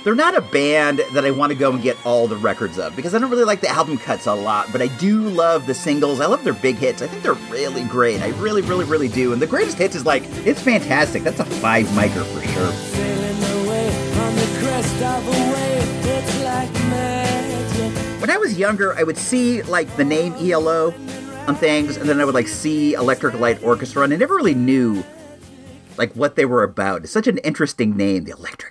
they're 0.05 0.14
not 0.14 0.34
a 0.34 0.40
band 0.40 1.02
that 1.12 1.26
I 1.26 1.31
want 1.31 1.52
to 1.52 1.58
go 1.58 1.73
and 1.73 1.82
get 1.82 1.96
all 2.06 2.26
the 2.26 2.37
records 2.37 2.78
of 2.78 2.96
because 2.96 3.14
I 3.14 3.19
don't 3.19 3.31
really 3.31 3.44
like 3.44 3.61
the 3.61 3.69
album 3.69 3.99
cuts 3.99 4.26
a 4.26 4.34
lot, 4.34 4.69
but 4.73 4.81
I 4.81 4.87
do 4.96 5.28
love 5.28 5.66
the 5.66 5.75
singles. 5.75 6.20
I 6.20 6.26
love 6.26 6.43
their 6.43 6.55
big 6.55 6.76
hits. 6.76 7.02
I 7.02 7.06
think 7.06 7.23
they're 7.23 7.34
really 7.34 7.84
great. 7.84 8.23
I 8.23 8.28
really, 8.40 8.62
really, 8.62 8.87
really 8.87 9.08
do. 9.08 9.32
And 9.32 9.43
the 9.43 9.46
greatest 9.46 9.76
hits 9.76 9.94
is 9.94 10.06
like, 10.06 10.23
it's 10.46 10.62
fantastic. 10.62 11.23
That's 11.23 11.40
a 11.40 11.44
five 11.44 11.87
micer 11.88 12.25
for 12.25 12.46
sure. 12.49 13.50
When 18.20 18.29
I 18.29 18.37
was 18.37 18.58
younger, 18.58 18.94
I 18.94 19.02
would 19.02 19.17
see 19.17 19.62
like 19.62 19.88
the 19.97 20.05
name 20.05 20.35
ELO 20.35 20.93
on 21.47 21.55
things, 21.55 21.97
and 21.97 22.06
then 22.06 22.20
I 22.20 22.26
would 22.26 22.35
like 22.35 22.47
see 22.47 22.93
Electric 22.93 23.41
Light 23.41 23.62
Orchestra, 23.62 24.02
and 24.02 24.12
I 24.12 24.17
never 24.17 24.35
really 24.35 24.55
knew 24.55 25.02
like 25.97 26.12
what 26.12 26.37
they 26.37 26.44
were 26.44 26.62
about. 26.62 27.05
It's 27.05 27.12
such 27.12 27.26
an 27.26 27.38
interesting 27.38 27.97
name, 27.97 28.25
the 28.25 28.32
Electric 28.32 28.69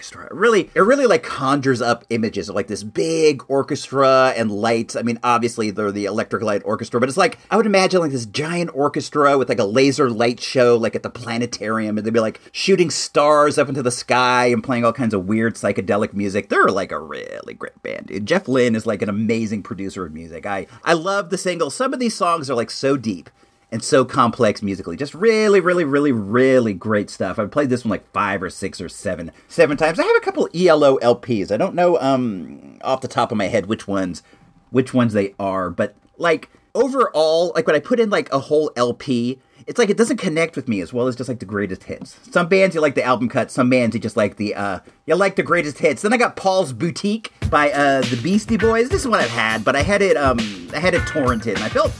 Orchestra. 0.00 0.24
It 0.24 0.32
really, 0.32 0.70
it 0.74 0.80
really 0.80 1.04
like 1.04 1.22
conjures 1.22 1.82
up 1.82 2.06
images 2.08 2.48
of 2.48 2.54
like 2.54 2.68
this 2.68 2.82
big 2.82 3.42
orchestra 3.48 4.32
and 4.34 4.50
lights. 4.50 4.96
I 4.96 5.02
mean, 5.02 5.18
obviously 5.22 5.70
they're 5.70 5.92
the 5.92 6.06
Electric 6.06 6.42
Light 6.42 6.62
Orchestra, 6.64 7.00
but 7.00 7.10
it's 7.10 7.18
like 7.18 7.38
I 7.50 7.58
would 7.58 7.66
imagine 7.66 8.00
like 8.00 8.10
this 8.10 8.24
giant 8.24 8.70
orchestra 8.72 9.36
with 9.36 9.50
like 9.50 9.58
a 9.58 9.64
laser 9.64 10.08
light 10.08 10.40
show, 10.40 10.74
like 10.78 10.94
at 10.94 11.02
the 11.02 11.10
planetarium, 11.10 11.98
and 11.98 12.06
they'd 12.06 12.14
be 12.14 12.20
like 12.20 12.40
shooting 12.50 12.88
stars 12.88 13.58
up 13.58 13.68
into 13.68 13.82
the 13.82 13.90
sky 13.90 14.46
and 14.46 14.64
playing 14.64 14.86
all 14.86 14.94
kinds 14.94 15.12
of 15.12 15.26
weird 15.26 15.56
psychedelic 15.56 16.14
music. 16.14 16.48
They're 16.48 16.68
like 16.68 16.92
a 16.92 16.98
really 16.98 17.52
great 17.52 17.82
band, 17.82 18.06
dude. 18.06 18.24
Jeff 18.24 18.48
Lynne 18.48 18.74
is 18.74 18.86
like 18.86 19.02
an 19.02 19.10
amazing 19.10 19.62
producer 19.62 20.06
of 20.06 20.14
music. 20.14 20.46
I 20.46 20.66
I 20.82 20.94
love 20.94 21.28
the 21.28 21.36
single. 21.36 21.68
Some 21.68 21.92
of 21.92 22.00
these 22.00 22.16
songs 22.16 22.48
are 22.48 22.54
like 22.54 22.70
so 22.70 22.96
deep 22.96 23.28
and 23.72 23.82
so 23.82 24.04
complex 24.04 24.62
musically. 24.62 24.96
Just 24.96 25.14
really, 25.14 25.60
really, 25.60 25.84
really, 25.84 26.12
really 26.12 26.74
great 26.74 27.10
stuff. 27.10 27.38
I've 27.38 27.50
played 27.50 27.70
this 27.70 27.84
one 27.84 27.90
like 27.90 28.10
five 28.12 28.42
or 28.42 28.50
six 28.50 28.80
or 28.80 28.88
seven, 28.88 29.32
seven 29.48 29.76
times. 29.76 29.98
I 29.98 30.04
have 30.04 30.16
a 30.16 30.20
couple 30.20 30.48
ELO 30.54 30.98
LPs. 30.98 31.50
I 31.52 31.56
don't 31.56 31.74
know 31.74 31.98
um 32.00 32.78
off 32.82 33.00
the 33.00 33.08
top 33.08 33.30
of 33.30 33.38
my 33.38 33.46
head 33.46 33.66
which 33.66 33.86
ones, 33.86 34.22
which 34.70 34.92
ones 34.92 35.12
they 35.12 35.34
are, 35.38 35.70
but 35.70 35.94
like 36.16 36.50
overall, 36.74 37.52
like 37.54 37.66
when 37.66 37.76
I 37.76 37.80
put 37.80 38.00
in 38.00 38.10
like 38.10 38.32
a 38.32 38.38
whole 38.38 38.70
LP, 38.76 39.40
it's 39.66 39.78
like 39.78 39.90
it 39.90 39.96
doesn't 39.96 40.16
connect 40.16 40.56
with 40.56 40.68
me 40.68 40.80
as 40.80 40.92
well 40.92 41.06
as 41.06 41.14
just 41.14 41.28
like 41.28 41.38
the 41.38 41.44
greatest 41.44 41.84
hits. 41.84 42.18
Some 42.30 42.48
bands 42.48 42.74
you 42.74 42.80
like 42.80 42.94
the 42.94 43.04
album 43.04 43.28
cut, 43.28 43.50
some 43.50 43.70
bands 43.70 43.94
you 43.94 44.00
just 44.00 44.16
like 44.16 44.36
the 44.36 44.54
uh 44.54 44.80
you 45.06 45.14
like 45.14 45.36
the 45.36 45.42
greatest 45.42 45.78
hits. 45.78 46.02
Then 46.02 46.12
I 46.12 46.16
got 46.16 46.36
Paul's 46.36 46.72
Boutique 46.72 47.32
by 47.50 47.70
uh 47.70 48.00
the 48.02 48.18
Beastie 48.22 48.56
Boys. 48.56 48.88
This 48.88 49.02
is 49.02 49.08
what 49.08 49.20
I've 49.20 49.30
had, 49.30 49.64
but 49.64 49.76
I 49.76 49.82
had 49.82 50.02
it 50.02 50.16
um 50.16 50.38
I 50.74 50.78
had 50.78 50.94
it 50.94 51.02
torrented 51.02 51.54
and 51.54 51.64
I 51.64 51.68
felt 51.68 51.92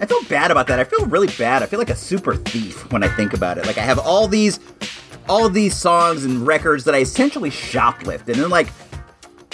I 0.00 0.06
feel 0.06 0.22
bad 0.24 0.50
about 0.50 0.66
that. 0.66 0.78
I 0.78 0.84
feel 0.84 1.06
really 1.06 1.28
bad. 1.38 1.62
I 1.62 1.66
feel 1.66 1.78
like 1.78 1.90
a 1.90 1.96
super 1.96 2.34
thief 2.34 2.90
when 2.92 3.02
I 3.02 3.08
think 3.08 3.32
about 3.32 3.58
it. 3.58 3.66
Like 3.66 3.78
I 3.78 3.82
have 3.82 3.98
all 3.98 4.28
these 4.28 4.60
all 5.28 5.48
these 5.48 5.74
songs 5.74 6.24
and 6.24 6.46
records 6.46 6.84
that 6.84 6.94
I 6.94 6.98
essentially 6.98 7.50
shoplifted. 7.50 8.34
And 8.34 8.42
then 8.42 8.50
like 8.50 8.68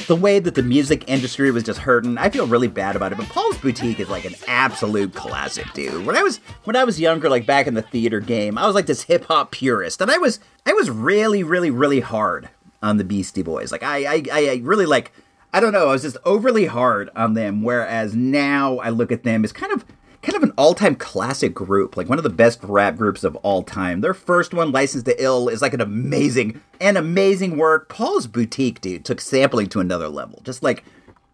the 0.07 0.17
way 0.17 0.39
that 0.39 0.55
the 0.55 0.63
music 0.63 1.05
industry 1.07 1.51
was 1.51 1.63
just 1.63 1.79
hurting, 1.79 2.19
I 2.19 2.29
feel 2.29 2.47
really 2.47 2.69
bad 2.69 2.97
about 2.97 3.13
it. 3.13 3.19
But 3.19 3.29
Paul's 3.29 3.57
Boutique 3.59 4.01
is 4.01 4.09
like 4.09 4.25
an 4.25 4.35
absolute 4.49 5.15
classic, 5.15 5.73
dude. 5.75 6.05
When 6.05 6.17
I 6.17 6.23
was 6.23 6.39
when 6.65 6.77
I 6.77 6.85
was 6.85 7.01
younger, 7.01 7.31
like 7.31 7.47
back 7.47 7.67
in 7.67 7.75
the 7.75 7.83
theater 7.83 8.21
game, 8.21 8.59
I 8.59 8.67
was 8.67 8.75
like 8.75 8.87
this 8.87 9.05
hip 9.05 9.27
hop 9.27 9.53
purist, 9.53 10.01
and 10.01 10.11
I 10.11 10.19
was 10.19 10.41
I 10.67 10.73
was 10.73 10.91
really, 10.91 11.43
really, 11.43 11.71
really 11.71 12.01
hard 12.01 12.49
on 12.83 12.97
the 12.97 13.05
Beastie 13.05 13.43
Boys. 13.43 13.71
Like 13.71 13.83
I 13.83 14.05
I, 14.05 14.23
I 14.33 14.61
really 14.63 14.87
like 14.87 15.13
I 15.53 15.61
don't 15.61 15.73
know, 15.73 15.89
I 15.89 15.93
was 15.93 16.03
just 16.03 16.17
overly 16.25 16.67
hard 16.67 17.11
on 17.15 17.35
them. 17.35 17.63
Whereas 17.63 18.15
now 18.17 18.79
I 18.79 18.89
look 18.89 19.13
at 19.13 19.23
them 19.23 19.45
as 19.45 19.53
kind 19.53 19.73
of 19.73 19.85
kind 20.23 20.37
of 20.37 20.43
an 20.43 20.53
all-time 20.57 20.95
classic 20.95 21.53
group, 21.53 21.97
like 21.97 22.09
one 22.09 22.19
of 22.19 22.25
the 22.25 22.31
best 22.31 22.61
rap 22.63 22.97
groups 22.97 23.25
of 23.25 23.35
all 23.37 23.63
time. 23.63 24.01
Their 24.01 24.15
first 24.15 24.55
one, 24.55 24.71
License 24.71 25.03
to 25.05 25.23
Ill, 25.23 25.49
is 25.49 25.61
like 25.61 25.75
an 25.75 25.81
amazing, 25.81 26.61
an 26.81 26.97
amazing 26.97 27.57
work. 27.57 27.89
Paul's 27.89 28.29
Boutique, 28.29 28.81
dude, 28.81 29.05
took 29.05 29.21
sampling 29.21 29.69
to 29.71 29.81
another 29.81 30.09
level. 30.09 30.41
Just 30.45 30.63
like, 30.63 30.85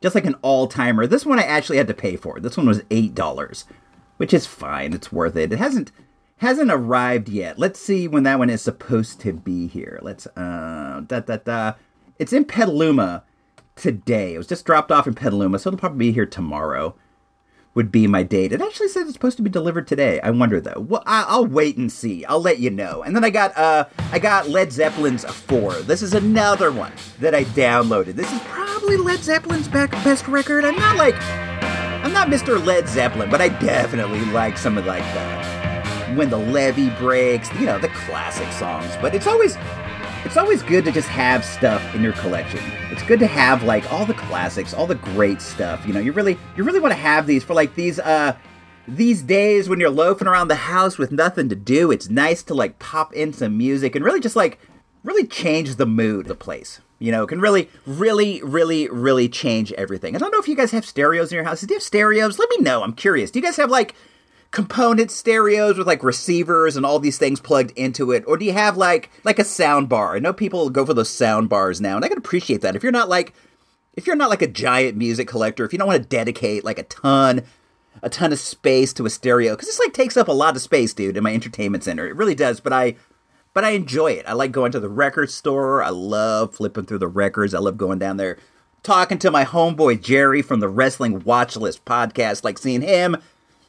just 0.01 0.15
like 0.15 0.25
an 0.25 0.37
all-timer. 0.43 1.07
This 1.07 1.27
one 1.27 1.39
I 1.39 1.43
actually 1.43 1.77
had 1.77 1.89
to 1.89 1.95
pay 1.95 2.17
for. 2.17 2.41
This 2.41 2.57
one 2.57 2.67
was 2.67 2.83
eight 2.91 3.15
dollars, 3.15 3.67
which 4.17 4.33
is 4.33 4.47
fine. 4.47 4.95
It's 4.95 5.13
worth 5.13 5.37
it. 5.37 5.53
It 5.53 5.59
hasn't 5.59 5.93
hasn't 6.39 6.71
arrived 6.71 7.29
yet. 7.29 7.59
Let's 7.59 7.81
see 7.81 8.07
when 8.09 8.23
that 8.23 8.39
one 8.39 8.49
is 8.49 8.63
supposed 8.63 9.21
to 9.21 9.33
be 9.33 9.67
here. 9.67 9.99
Let's 10.03 10.27
uh 10.29 11.03
da 11.07 11.21
da 11.21 11.37
da. 11.37 11.73
It's 12.19 12.33
in 12.33 12.45
Petaluma 12.45 13.25
today. 13.77 14.35
It 14.35 14.39
was 14.39 14.47
just 14.47 14.65
dropped 14.65 14.91
off 14.93 15.07
in 15.07 15.15
Petaluma, 15.15 15.59
so 15.59 15.69
it'll 15.69 15.79
probably 15.79 16.07
be 16.07 16.13
here 16.13 16.27
tomorrow. 16.27 16.95
Would 17.75 17.93
be 17.93 18.07
my 18.07 18.23
date. 18.23 18.53
It 18.53 18.61
actually 18.61 18.89
says 18.89 19.05
it's 19.05 19.13
supposed 19.13 19.37
to 19.37 19.43
be 19.43 19.51
delivered 19.51 19.87
today. 19.87 20.21
I 20.21 20.31
wonder 20.31 20.61
though. 20.61 20.81
Well, 20.81 21.03
I, 21.07 21.25
I'll 21.29 21.47
wait 21.47 21.77
and 21.77 21.91
see. 21.93 22.25
I'll 22.25 22.41
let 22.41 22.59
you 22.59 22.71
know. 22.71 23.03
And 23.03 23.15
then 23.15 23.25
I 23.25 23.31
got 23.31 23.57
uh 23.57 23.85
I 24.13 24.19
got 24.19 24.49
Led 24.49 24.73
Zeppelin's 24.73 25.25
Four. 25.25 25.75
This 25.75 26.03
is 26.03 26.15
another 26.15 26.73
one 26.73 26.93
that 27.21 27.35
I 27.35 27.45
downloaded. 27.45 28.15
This 28.15 28.33
is 28.33 28.41
probably 28.43 28.97
Led 28.97 29.21
Zeppelin's 29.21 29.69
back 29.69 29.91
best 30.05 30.27
record. 30.29 30.65
I'm 30.65 30.77
not 30.77 30.97
like 30.97 31.15
I'm 32.05 32.13
not 32.13 32.29
Mr. 32.29 32.65
Led 32.65 32.89
Zeppelin, 32.89 33.31
but 33.31 33.41
I 33.41 33.49
definitely 33.49 34.25
like 34.27 34.57
some 34.57 34.79
of 34.79 34.87
like 34.87 35.05
the 35.15 36.15
when 36.15 36.31
the 36.31 36.39
levee 36.39 36.91
breaks, 36.99 37.53
you 37.55 37.67
know, 37.67 37.79
the 37.79 37.89
classic 37.89 38.51
songs. 38.53 38.97
But 39.01 39.15
it's 39.15 39.27
always 39.27 39.57
it's 40.25 40.37
always 40.37 40.63
good 40.63 40.85
to 40.85 40.93
just 40.93 41.09
have 41.09 41.45
stuff 41.45 41.95
in 41.95 42.03
your 42.03 42.13
collection. 42.15 42.61
It's 42.91 43.03
good 43.03 43.21
to 43.21 43.27
have 43.27 43.63
like 43.63 43.91
all 43.93 44.05
the 44.05 44.15
classics, 44.15 44.75
all 44.75 44.87
the 44.87 44.97
great 44.97 45.41
stuff. 45.41 45.87
You 45.87 45.93
know, 45.93 46.01
you 46.01 46.13
really 46.13 46.37
you 46.57 46.65
really 46.65 46.81
want 46.81 46.93
to 46.93 46.99
have 46.99 47.27
these 47.27 47.45
for 47.45 47.55
like 47.55 47.75
these 47.75 47.99
uh 47.99 48.37
these 48.87 49.23
days 49.23 49.69
when 49.69 49.81
you're 49.81 49.91
loafing 49.91 50.27
around 50.27 50.49
the 50.49 50.55
house 50.57 50.99
with 50.99 51.13
nothing 51.13 51.49
to 51.51 51.55
do. 51.55 51.91
It's 51.91 52.09
nice 52.09 52.43
to 52.45 52.55
like 52.55 52.79
pop 52.79 53.15
in 53.15 53.33
some 53.33 53.57
music 53.57 53.95
and 53.95 54.05
really 54.05 54.21
just 54.21 54.37
like 54.37 54.59
really 55.05 55.27
change 55.27 55.77
the 55.77 55.87
mood 55.87 56.23
of 56.23 56.29
the 56.29 56.35
place. 56.35 56.81
You 56.99 57.13
know, 57.13 57.23
it 57.23 57.29
can 57.29 57.41
really, 57.41 57.71
really, 57.87 58.43
really, 58.43 58.89
really 58.89 59.29
change 59.29 59.73
everything. 59.75 60.17
I 60.17 60.19
don't 60.19 60.33
know 60.33 60.41
if 60.41 60.49
you 60.49 60.57
guys 60.57 60.73
have 60.73 60.85
stereos 60.85 61.31
in 61.31 61.37
your 61.37 61.45
houses. 61.45 61.69
Do 61.69 61.75
you 61.75 61.77
have 61.77 61.85
stereos? 61.85 62.39
Let 62.41 62.51
me 62.51 62.59
know. 62.59 62.83
I'm 62.83 62.93
curious. 62.93 63.31
Do 63.31 63.39
you 63.39 63.45
guys 63.45 63.57
have 63.57 63.71
like 63.71 63.95
component 64.51 65.11
stereos 65.11 65.77
with 65.77 65.87
like 65.87 66.03
receivers 66.03 66.77
and 66.77 66.87
all 66.87 66.99
these 66.99 67.19
things 67.19 67.41
plugged 67.41 67.71
into 67.73 68.13
it? 68.13 68.25
Or 68.27 68.37
do 68.37 68.45
you 68.45 68.53
have 68.53 68.77
like 68.77 69.11
like 69.25 69.39
a 69.39 69.45
sound 69.45 69.89
bar? 69.89 70.17
I 70.17 70.21
know 70.21 70.33
people 70.33 70.71
go 70.71 70.87
for 70.87 70.95
those 70.95 71.11
sound 71.11 71.49
bars 71.49 71.81
now 71.81 71.97
and 71.97 72.05
i 72.05 72.09
can 72.09 72.19
appreciate 72.19 72.63
that. 72.63 72.75
If 72.75 72.83
you're 72.83 72.93
not 72.93 73.09
like 73.09 73.35
if 73.95 74.07
you're 74.07 74.17
not 74.17 74.31
like 74.31 74.43
a 74.43 74.49
giant 74.49 74.97
music 74.97 75.29
collector 75.29 75.65
if 75.65 75.73
you 75.73 75.79
don't 75.79 75.89
want 75.89 76.03
to 76.03 76.09
dedicate 76.09 76.65
like 76.65 76.79
a 76.79 76.85
ton 76.85 77.43
a 78.03 78.09
ton 78.09 78.33
of 78.33 78.39
space 78.39 78.93
to 78.95 79.05
a 79.07 79.11
stereo 79.11 79.55
because 79.55 79.69
this 79.69 79.81
like 79.81 79.93
takes 79.93 80.17
up 80.17 80.29
a 80.29 80.33
lot 80.33 80.57
of 80.57 80.63
space 80.63 80.95
dude 80.95 81.17
in 81.17 81.23
my 81.25 81.35
entertainment 81.35 81.85
center. 81.85 82.07
It 82.07 82.17
really 82.17 82.35
does 82.35 82.61
but 82.61 82.73
i 82.73 82.97
but 83.53 83.65
i 83.65 83.71
enjoy 83.71 84.13
it. 84.13 84.27
I 84.27 84.33
like 84.33 84.53
going 84.53 84.73
to 84.73 84.81
the 84.81 84.89
record 84.89 85.31
store. 85.31 85.83
I 85.83 85.91
love 85.91 86.55
flipping 86.55 86.87
through 86.87 86.99
the 86.99 87.09
records. 87.09 87.55
I 87.55 87.59
love 87.59 87.77
going 87.77 87.99
down 87.99 88.17
there 88.17 88.39
talking 88.83 89.19
to 89.19 89.31
my 89.31 89.45
homeboy 89.45 90.01
jerry 90.01 90.41
from 90.41 90.61
the 90.61 90.69
wrestling 90.69 91.23
watch 91.25 91.57
list 91.57 91.85
podcast 91.85 92.45
like 92.45 92.57
seeing 92.57 92.81
him 92.81 93.17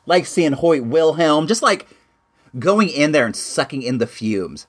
like 0.05 0.25
seeing 0.25 0.53
Hoyt 0.53 0.83
Wilhelm, 0.83 1.47
just 1.47 1.61
like 1.61 1.87
going 2.57 2.89
in 2.89 3.11
there 3.11 3.25
and 3.25 3.35
sucking 3.35 3.81
in 3.81 3.97
the 3.99 4.07
fumes 4.07 4.67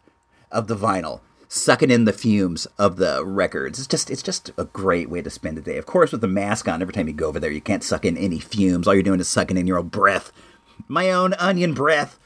of 0.51 0.67
the 0.67 0.77
vinyl, 0.77 1.21
sucking 1.49 1.91
in 1.91 2.05
the 2.05 2.13
fumes 2.13 2.67
of 2.79 2.97
the 2.97 3.25
records. 3.25 3.79
It's 3.79 3.89
just 3.89 4.11
it's 4.11 4.23
just 4.23 4.51
a 4.57 4.65
great 4.65 5.09
way 5.09 5.23
to 5.23 5.31
spend 5.31 5.59
a 5.59 5.61
day. 5.61 5.79
Of 5.79 5.87
course, 5.87 6.13
with 6.13 6.21
the 6.21 6.29
mask 6.29 6.69
on, 6.69 6.83
every 6.83 6.95
time 6.95 7.09
you 7.09 7.15
go 7.15 7.29
over 7.29 7.41
there, 7.41 7.51
you 7.51 7.61
can't 7.61 7.85
suck 7.85 8.05
in 8.05 8.17
any 8.17 8.39
fumes. 8.39 8.87
All 8.87 8.95
you're 8.95 9.03
doing 9.03 9.21
is 9.21 9.29
sucking 9.29 9.57
in 9.57 9.67
your 9.67 9.79
own 9.79 9.89
breath, 9.89 10.33
my 10.89 11.11
own 11.11 11.35
onion 11.35 11.75
breath, 11.75 12.19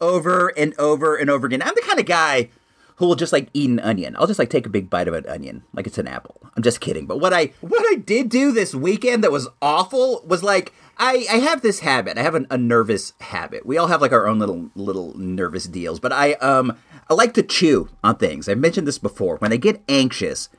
over 0.00 0.48
and 0.48 0.74
over 0.78 1.16
and 1.16 1.30
over 1.30 1.46
again. 1.46 1.62
I'm 1.62 1.74
the 1.74 1.82
kind 1.82 2.00
of 2.00 2.06
guy 2.06 2.50
who 2.96 3.06
will 3.06 3.16
just 3.16 3.32
like 3.32 3.48
eat 3.54 3.70
an 3.70 3.80
onion. 3.80 4.14
I'll 4.18 4.26
just 4.26 4.38
like 4.38 4.50
take 4.50 4.66
a 4.66 4.70
big 4.70 4.90
bite 4.90 5.08
of 5.08 5.14
an 5.14 5.26
onion, 5.26 5.64
like 5.72 5.86
it's 5.86 5.96
an 5.96 6.06
apple. 6.06 6.36
I'm 6.54 6.62
just 6.62 6.80
kidding. 6.80 7.06
But 7.06 7.18
what 7.18 7.32
I 7.32 7.52
what 7.60 7.82
I 7.90 7.96
did 7.96 8.28
do 8.28 8.52
this 8.52 8.74
weekend 8.74 9.24
that 9.24 9.32
was 9.32 9.48
awful 9.62 10.22
was 10.26 10.42
like 10.42 10.74
I, 11.02 11.26
I 11.30 11.36
have 11.38 11.62
this 11.62 11.80
habit. 11.80 12.18
I 12.18 12.22
have 12.22 12.34
an, 12.34 12.46
a 12.50 12.58
nervous 12.58 13.14
habit. 13.20 13.64
We 13.64 13.78
all 13.78 13.86
have 13.86 14.02
like 14.02 14.12
our 14.12 14.28
own 14.28 14.38
little 14.38 14.70
little 14.74 15.16
nervous 15.16 15.64
deals. 15.64 15.98
But 15.98 16.12
I 16.12 16.34
um 16.34 16.76
I 17.08 17.14
like 17.14 17.32
to 17.34 17.42
chew 17.42 17.88
on 18.04 18.16
things. 18.16 18.48
I've 18.48 18.58
mentioned 18.58 18.86
this 18.86 18.98
before. 18.98 19.36
When 19.38 19.50
I 19.50 19.56
get 19.56 19.82
anxious, 19.88 20.50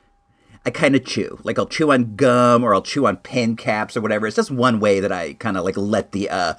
I 0.66 0.70
kind 0.70 0.96
of 0.96 1.04
chew. 1.04 1.38
Like 1.44 1.60
I'll 1.60 1.66
chew 1.66 1.92
on 1.92 2.16
gum 2.16 2.64
or 2.64 2.74
I'll 2.74 2.82
chew 2.82 3.06
on 3.06 3.18
pen 3.18 3.54
caps 3.54 3.96
or 3.96 4.00
whatever. 4.00 4.26
It's 4.26 4.34
just 4.34 4.50
one 4.50 4.80
way 4.80 4.98
that 4.98 5.12
I 5.12 5.34
kind 5.34 5.56
of 5.56 5.64
like 5.64 5.76
let 5.76 6.10
the 6.10 6.28
uh 6.28 6.54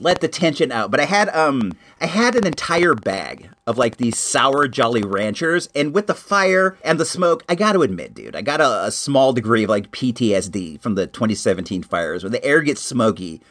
let 0.00 0.20
the 0.20 0.28
tension 0.28 0.72
out. 0.72 0.90
But 0.90 1.00
I 1.00 1.04
had 1.04 1.28
um 1.30 1.72
I 2.00 2.06
had 2.06 2.36
an 2.36 2.46
entire 2.46 2.94
bag 2.94 3.50
of 3.66 3.78
like 3.78 3.96
these 3.96 4.18
sour 4.18 4.68
Jolly 4.68 5.02
Ranchers, 5.02 5.68
and 5.74 5.94
with 5.94 6.06
the 6.06 6.14
fire 6.14 6.78
and 6.82 6.98
the 6.98 7.04
smoke, 7.04 7.44
I 7.48 7.54
got 7.54 7.72
to 7.72 7.82
admit, 7.82 8.14
dude, 8.14 8.36
I 8.36 8.42
got 8.42 8.60
a, 8.60 8.86
a 8.86 8.90
small 8.90 9.32
degree 9.32 9.64
of 9.64 9.70
like 9.70 9.90
PTSD 9.90 10.80
from 10.80 10.94
the 10.94 11.06
2017 11.06 11.82
fires. 11.82 12.22
When 12.22 12.32
the 12.32 12.44
air 12.44 12.62
gets 12.62 12.80
smoky, 12.80 13.42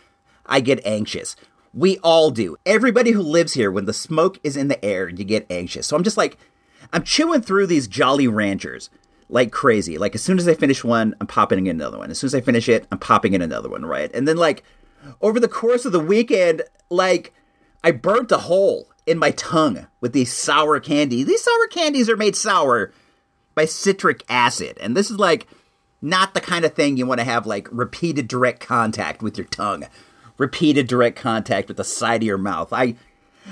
I 0.45 0.59
get 0.59 0.85
anxious. 0.85 1.35
We 1.73 1.99
all 1.99 2.31
do. 2.31 2.57
Everybody 2.65 3.11
who 3.11 3.21
lives 3.21 3.53
here, 3.53 3.69
when 3.71 3.85
the 3.85 3.93
smoke 3.93 4.39
is 4.43 4.57
in 4.57 4.67
the 4.67 4.83
air, 4.83 5.09
you 5.09 5.23
get 5.23 5.45
anxious. 5.51 5.85
So 5.85 5.95
I'm 5.95 6.03
just 6.03 6.17
like, 6.17 6.37
I'm 6.91 7.03
chewing 7.03 7.41
through 7.41 7.67
these 7.67 7.87
Jolly 7.87 8.27
Ranchers 8.27 8.89
like 9.29 9.51
crazy. 9.51 9.97
Like 9.97 10.15
as 10.15 10.23
soon 10.23 10.37
as 10.37 10.47
I 10.47 10.53
finish 10.53 10.83
one, 10.83 11.15
I'm 11.19 11.27
popping 11.27 11.67
in 11.67 11.75
another 11.75 11.97
one. 11.97 12.09
As 12.09 12.19
soon 12.19 12.27
as 12.27 12.35
I 12.35 12.41
finish 12.41 12.69
it, 12.69 12.87
I'm 12.91 12.99
popping 12.99 13.33
in 13.33 13.41
another 13.41 13.69
one, 13.69 13.85
right? 13.85 14.09
And 14.13 14.27
then 14.27 14.37
like 14.37 14.63
over 15.21 15.39
the 15.39 15.47
course 15.47 15.85
of 15.85 15.91
the 15.91 15.99
weekend, 15.99 16.63
like 16.89 17.33
I 17.83 17.91
burnt 17.91 18.31
a 18.31 18.37
hole 18.37 18.89
in 19.05 19.17
my 19.17 19.31
tongue 19.31 19.87
with 20.01 20.13
these 20.13 20.33
sour 20.33 20.79
candy. 20.79 21.23
These 21.23 21.43
sour 21.43 21.67
candies 21.67 22.09
are 22.09 22.17
made 22.17 22.35
sour 22.35 22.91
by 23.55 23.65
citric 23.65 24.23
acid, 24.29 24.77
and 24.79 24.95
this 24.95 25.09
is 25.09 25.17
like 25.17 25.47
not 26.01 26.33
the 26.33 26.41
kind 26.41 26.65
of 26.65 26.73
thing 26.73 26.97
you 26.97 27.05
want 27.05 27.19
to 27.19 27.25
have 27.25 27.47
like 27.47 27.67
repeated 27.71 28.27
direct 28.27 28.59
contact 28.59 29.21
with 29.21 29.37
your 29.37 29.47
tongue, 29.47 29.85
repeated 30.37 30.87
direct 30.87 31.17
contact 31.17 31.67
with 31.67 31.77
the 31.77 31.83
side 31.83 32.21
of 32.21 32.27
your 32.27 32.37
mouth. 32.37 32.71
I 32.71 32.95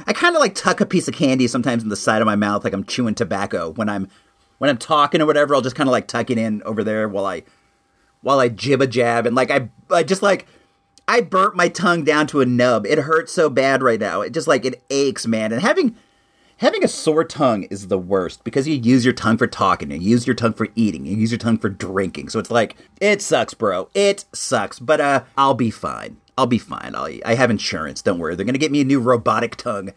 I 0.05 0.13
kind 0.13 0.35
of 0.35 0.41
like 0.41 0.55
tuck 0.55 0.81
a 0.81 0.85
piece 0.85 1.07
of 1.07 1.13
candy 1.13 1.47
sometimes 1.47 1.83
in 1.83 1.89
the 1.89 1.95
side 1.95 2.21
of 2.21 2.25
my 2.25 2.35
mouth, 2.35 2.63
like 2.63 2.73
I'm 2.73 2.83
chewing 2.83 3.15
tobacco 3.15 3.71
when 3.71 3.89
I'm 3.89 4.09
when 4.57 4.69
I'm 4.69 4.77
talking 4.77 5.21
or 5.21 5.25
whatever. 5.25 5.55
I'll 5.55 5.61
just 5.61 5.75
kind 5.75 5.87
of 5.87 5.91
like 5.91 6.07
tuck 6.07 6.29
it 6.29 6.37
in 6.37 6.61
over 6.63 6.83
there 6.83 7.07
while 7.07 7.25
I 7.25 7.43
while 8.21 8.39
I 8.39 8.49
jib 8.49 8.81
a 8.81 8.87
jab 8.87 9.25
and 9.25 9.35
like 9.35 9.51
I 9.51 9.69
I 9.89 10.03
just 10.03 10.21
like 10.21 10.47
I 11.07 11.21
burnt 11.21 11.55
my 11.55 11.69
tongue 11.69 12.03
down 12.03 12.27
to 12.27 12.41
a 12.41 12.45
nub. 12.45 12.85
It 12.85 12.97
hurts 12.99 13.31
so 13.31 13.49
bad 13.49 13.83
right 13.83 13.99
now. 13.99 14.21
It 14.21 14.33
just 14.33 14.47
like 14.47 14.65
it 14.65 14.83
aches, 14.89 15.27
man. 15.27 15.51
And 15.51 15.61
having 15.61 15.95
having 16.57 16.83
a 16.83 16.87
sore 16.87 17.23
tongue 17.23 17.63
is 17.63 17.87
the 17.87 17.97
worst 17.97 18.43
because 18.43 18.67
you 18.67 18.75
use 18.75 19.05
your 19.05 19.13
tongue 19.13 19.37
for 19.37 19.47
talking, 19.47 19.91
you 19.91 19.97
use 19.97 20.25
your 20.25 20.35
tongue 20.35 20.53
for 20.53 20.69
eating, 20.75 21.05
you 21.05 21.15
use 21.15 21.31
your 21.31 21.37
tongue 21.37 21.57
for 21.57 21.69
drinking. 21.69 22.29
So 22.29 22.39
it's 22.39 22.51
like 22.51 22.75
it 22.99 23.21
sucks, 23.21 23.53
bro. 23.53 23.89
It 23.93 24.25
sucks. 24.33 24.79
But 24.79 24.99
uh, 24.99 25.23
I'll 25.37 25.53
be 25.53 25.71
fine. 25.71 26.17
I'll 26.37 26.47
be 26.47 26.57
fine. 26.57 26.93
I'll, 26.95 27.09
I 27.25 27.35
have 27.35 27.51
insurance. 27.51 28.01
Don't 28.01 28.19
worry. 28.19 28.35
They're 28.35 28.45
gonna 28.45 28.57
get 28.57 28.71
me 28.71 28.81
a 28.81 28.85
new 28.85 28.99
robotic 28.99 29.55
tongue. 29.55 29.93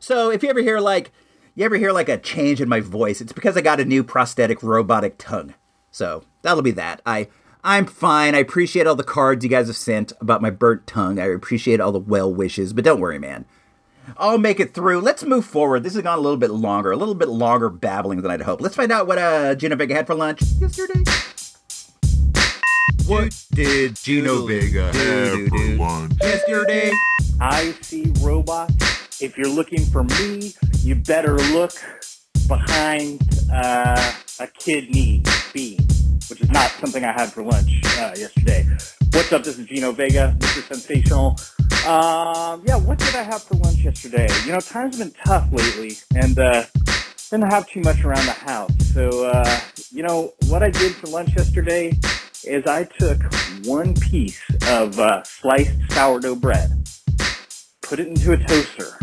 So 0.00 0.30
if 0.30 0.42
you 0.42 0.48
ever 0.48 0.60
hear 0.60 0.80
like 0.80 1.12
you 1.54 1.64
ever 1.64 1.76
hear 1.76 1.92
like 1.92 2.08
a 2.08 2.16
change 2.16 2.60
in 2.60 2.68
my 2.68 2.80
voice, 2.80 3.20
it's 3.20 3.32
because 3.32 3.56
I 3.56 3.60
got 3.60 3.80
a 3.80 3.84
new 3.84 4.02
prosthetic 4.02 4.62
robotic 4.62 5.18
tongue. 5.18 5.54
So 5.90 6.24
that'll 6.40 6.62
be 6.62 6.70
that. 6.72 7.02
I 7.04 7.28
I'm 7.64 7.86
fine. 7.86 8.34
I 8.34 8.38
appreciate 8.38 8.86
all 8.86 8.96
the 8.96 9.04
cards 9.04 9.44
you 9.44 9.50
guys 9.50 9.68
have 9.68 9.76
sent 9.76 10.12
about 10.20 10.42
my 10.42 10.50
burnt 10.50 10.86
tongue. 10.86 11.18
I 11.20 11.26
appreciate 11.26 11.80
all 11.80 11.92
the 11.92 11.98
well 12.00 12.32
wishes, 12.32 12.72
but 12.72 12.84
don't 12.84 13.00
worry, 13.00 13.18
man. 13.18 13.44
I'll 14.18 14.38
make 14.38 14.58
it 14.58 14.74
through. 14.74 15.00
Let's 15.00 15.22
move 15.22 15.44
forward. 15.44 15.84
This 15.84 15.94
has 15.94 16.02
gone 16.02 16.18
a 16.18 16.20
little 16.20 16.36
bit 16.36 16.50
longer, 16.50 16.90
a 16.90 16.96
little 16.96 17.14
bit 17.14 17.28
longer 17.28 17.68
babbling 17.68 18.22
than 18.22 18.32
I'd 18.32 18.40
hoped. 18.42 18.60
Let's 18.60 18.74
find 18.74 18.90
out 18.90 19.06
what 19.06 19.18
uh, 19.18 19.54
Gino 19.54 19.76
Vega 19.76 19.94
had 19.94 20.08
for 20.08 20.14
lunch 20.16 20.42
yesterday. 20.60 21.04
What 23.06 23.32
did 23.52 23.96
Gino 23.96 24.44
Vega 24.46 24.92
Have 24.92 25.48
for 25.48 25.58
lunch. 25.76 26.12
yesterday? 26.20 26.90
I 27.40 27.74
see 27.80 28.12
robots. 28.20 29.20
If 29.22 29.36
you're 29.38 29.48
looking 29.48 29.84
for 29.86 30.02
me, 30.04 30.54
you 30.82 30.96
better 30.96 31.36
look 31.36 31.72
behind 32.48 33.20
uh, 33.52 34.12
a 34.40 34.46
kidney 34.48 35.22
bean, 35.52 35.78
which 36.32 36.40
is 36.40 36.50
not 36.50 36.70
something 36.80 37.04
I 37.04 37.12
had 37.12 37.30
for 37.30 37.42
lunch 37.42 37.68
uh, 37.98 38.14
yesterday. 38.16 38.66
What's 39.12 39.30
up? 39.34 39.44
This 39.44 39.58
is 39.58 39.66
Gino 39.66 39.92
Vega, 39.92 40.34
Mr. 40.38 40.62
Sensational. 40.62 41.36
Um, 41.86 42.62
yeah, 42.64 42.76
what 42.76 42.98
did 42.98 43.14
I 43.14 43.22
have 43.22 43.42
for 43.42 43.56
lunch 43.56 43.80
yesterday? 43.80 44.26
You 44.46 44.52
know, 44.52 44.60
times 44.60 44.96
have 44.96 45.12
been 45.12 45.20
tough 45.26 45.52
lately, 45.52 45.98
and 46.14 46.38
uh, 46.38 46.64
didn't 47.30 47.50
have 47.50 47.68
too 47.68 47.82
much 47.82 48.02
around 48.02 48.24
the 48.24 48.32
house. 48.32 48.72
So, 48.94 49.26
uh, 49.26 49.60
you 49.90 50.02
know, 50.02 50.32
what 50.48 50.62
I 50.62 50.70
did 50.70 50.94
for 50.94 51.08
lunch 51.08 51.36
yesterday 51.36 51.92
is 52.44 52.64
I 52.64 52.84
took 52.84 53.20
one 53.66 53.92
piece 53.92 54.40
of 54.68 54.98
uh, 54.98 55.22
sliced 55.24 55.76
sourdough 55.90 56.36
bread, 56.36 56.88
put 57.82 58.00
it 58.00 58.08
into 58.08 58.32
a 58.32 58.38
toaster. 58.38 58.98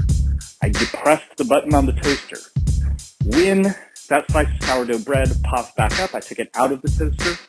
I 0.64 0.70
depressed 0.70 1.38
the 1.38 1.46
button 1.46 1.76
on 1.76 1.86
the 1.86 1.94
toaster. 1.94 2.40
When 3.24 3.76
that 4.10 4.30
slice 4.32 4.48
of 4.48 4.64
sourdough 4.68 5.00
bread 5.00 5.32
pops 5.44 5.72
back 5.74 5.98
up, 6.00 6.14
I 6.14 6.20
took 6.20 6.40
it 6.40 6.50
out 6.56 6.72
of 6.72 6.82
the 6.82 6.90
toaster. 6.90 7.40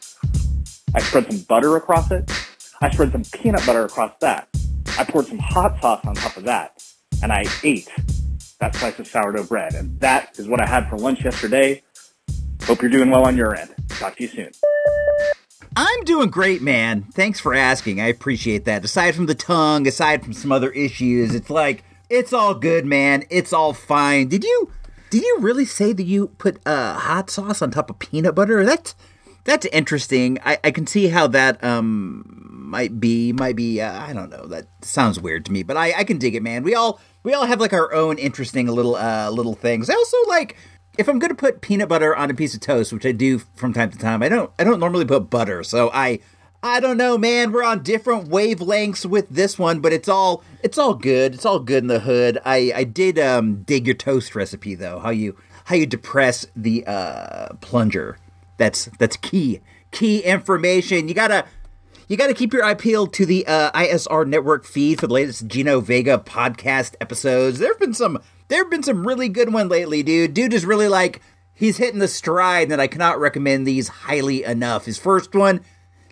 I 0.95 1.01
spread 1.01 1.31
some 1.31 1.41
butter 1.43 1.77
across 1.77 2.11
it. 2.11 2.31
I 2.81 2.91
spread 2.91 3.13
some 3.13 3.23
peanut 3.25 3.65
butter 3.67 3.85
across 3.85 4.13
that. 4.21 4.49
I 4.99 5.05
poured 5.05 5.27
some 5.27 5.39
hot 5.39 5.81
sauce 5.81 6.05
on 6.05 6.15
top 6.15 6.37
of 6.37 6.45
that. 6.45 6.83
And 7.23 7.33
I 7.33 7.45
ate 7.63 7.89
that 8.61 8.75
slice 8.75 8.99
of 8.99 9.07
sourdough 9.07 9.45
bread. 9.45 9.75
And 9.75 9.99
that 10.01 10.39
is 10.39 10.49
what 10.49 10.61
I 10.61 10.67
had 10.67 10.89
for 10.89 10.97
lunch 10.99 11.25
yesterday. 11.25 11.83
Hope 12.65 12.83
you're 12.83 12.91
doing 12.91 13.11
well 13.11 13.27
on 13.27 13.37
your 13.37 13.55
end. 13.55 13.75
Talk 13.89 14.17
to 14.17 14.23
you 14.23 14.29
soon. 14.29 14.51
I'm 15.77 16.05
doing 16.05 16.29
great, 16.31 16.61
man. 16.61 17.05
Thanks 17.15 17.41
for 17.41 17.55
asking. 17.55 18.01
I 18.01 18.09
appreciate 18.09 18.67
that. 18.67 18.85
Aside 18.85 19.15
from 19.15 19.27
the 19.27 19.35
tongue, 19.35 19.87
aside 19.87 20.23
from 20.23 20.35
some 20.35 20.53
other 20.53 20.71
issues, 20.73 21.35
it's 21.35 21.49
like 21.49 21.85
it's 22.11 22.33
all 22.33 22.55
good, 22.55 22.85
man. 22.85 23.25
It's 23.31 23.53
all 23.53 23.73
fine. 23.73 24.29
Did 24.29 24.45
you 24.45 24.71
did 25.11 25.23
you 25.23 25.39
really 25.41 25.65
say 25.65 25.93
that 25.93 26.05
you 26.05 26.29
put 26.29 26.61
uh, 26.67 26.95
hot 26.99 27.31
sauce 27.31 27.61
on 27.61 27.71
top 27.71 27.91
of 27.91 27.99
peanut 27.99 28.35
butter? 28.35 28.65
That's 28.65 28.95
that's 29.45 29.67
interesting. 29.67 30.39
I, 30.45 30.59
I 30.65 30.71
can 30.71 30.87
see 30.87 31.09
how 31.09 31.27
that 31.29 31.63
um 31.63 32.25
might 32.49 33.01
be 33.01 33.33
might 33.33 33.57
be 33.57 33.81
uh, 33.81 34.01
I 34.01 34.13
don't 34.13 34.31
know. 34.31 34.47
That 34.47 34.67
sounds 34.83 35.21
weird 35.21 35.45
to 35.47 35.53
me, 35.53 35.63
but 35.63 35.77
I 35.77 35.93
I 35.93 36.05
can 36.05 36.19
dig 36.19 36.35
it, 36.35 36.43
man. 36.43 36.63
We 36.63 36.75
all 36.75 37.01
we 37.23 37.35
all 37.35 37.47
have 37.47 37.61
like 37.61 37.73
our 37.73 37.93
own 37.93 38.19
interesting 38.19 38.69
little 38.69 38.97
uh 38.97 39.31
little 39.31 39.55
things. 39.55 39.91
I 39.91 39.95
also 39.95 40.17
like 40.29 40.57
if 40.99 41.09
I'm 41.09 41.19
to 41.19 41.35
put 41.35 41.61
peanut 41.61 41.89
butter 41.89 42.15
on 42.15 42.31
a 42.31 42.35
piece 42.35 42.55
of 42.55 42.61
toast, 42.61 42.93
which 42.93 43.07
I 43.07 43.13
do 43.13 43.39
from 43.39 43.73
time 43.73 43.91
to 43.91 43.99
time. 43.99 44.23
I 44.23 44.29
don't 44.29 44.53
I 44.59 44.65
don't 44.65 44.81
normally 44.81 45.05
put 45.05 45.31
butter, 45.31 45.65
so 45.65 45.91
I 45.93 46.21
I 46.63 46.81
don't 46.81 46.99
know, 46.99 47.17
man. 47.17 47.53
We're 47.53 47.65
on 47.65 47.83
different 47.83 48.29
wavelengths 48.29 49.07
with 49.07 49.29
this 49.31 49.59
one, 49.59 49.81
but 49.81 49.93
it's 49.93 50.09
all 50.09 50.45
it's 50.63 50.77
all 50.77 50.95
good. 50.95 51.35
It's 51.35 51.47
all 51.47 51.59
good 51.59 51.85
in 51.85 51.89
the 51.89 52.01
hood. 52.01 52.39
I 52.45 52.73
I 52.75 52.85
did 52.85 53.19
um 53.19 53.63
dig 53.63 53.87
your 53.87 53.95
toast 53.95 54.35
recipe 54.35 54.75
though. 54.75 54.99
How 54.99 55.11
you 55.11 55.37
how 55.65 55.77
you 55.77 55.87
depress 55.87 56.47
the 56.55 56.85
uh 56.87 57.55
plunger. 57.61 58.19
That's 58.59 58.87
that's 58.99 59.17
key. 59.17 59.61
Key 59.91 60.21
information. 60.21 61.09
You 61.09 61.15
gotta 61.15 61.47
you 62.11 62.17
got 62.17 62.27
to 62.27 62.35
keep 62.35 62.53
your 62.53 62.65
eye 62.65 62.75
peeled 62.75 63.13
to 63.13 63.25
the 63.25 63.47
uh, 63.47 63.71
ISR 63.71 64.27
network 64.27 64.65
feed 64.65 64.99
for 64.99 65.07
the 65.07 65.15
latest 65.15 65.47
Gino 65.47 65.79
Vega 65.81 66.19
podcast 66.19 66.97
episodes. 67.01 67.61
There've 67.61 67.79
been 67.79 67.95
some, 67.95 68.19
there've 68.49 68.69
been 68.69 68.83
some 68.83 69.07
really 69.07 69.29
good 69.29 69.53
one 69.53 69.69
lately, 69.69 70.03
dude. 70.03 70.35
Dude 70.35 70.53
is 70.53 70.67
really 70.67 70.89
like 70.89 71.23
he's 71.55 71.77
hitting 71.77 72.01
the 72.01 72.09
stride, 72.09 72.73
and 72.73 72.83
I 72.83 72.89
cannot 72.89 73.21
recommend 73.21 73.65
these 73.65 73.87
highly 73.87 74.43
enough. 74.43 74.87
His 74.87 74.99
first 74.99 75.37
one, 75.37 75.61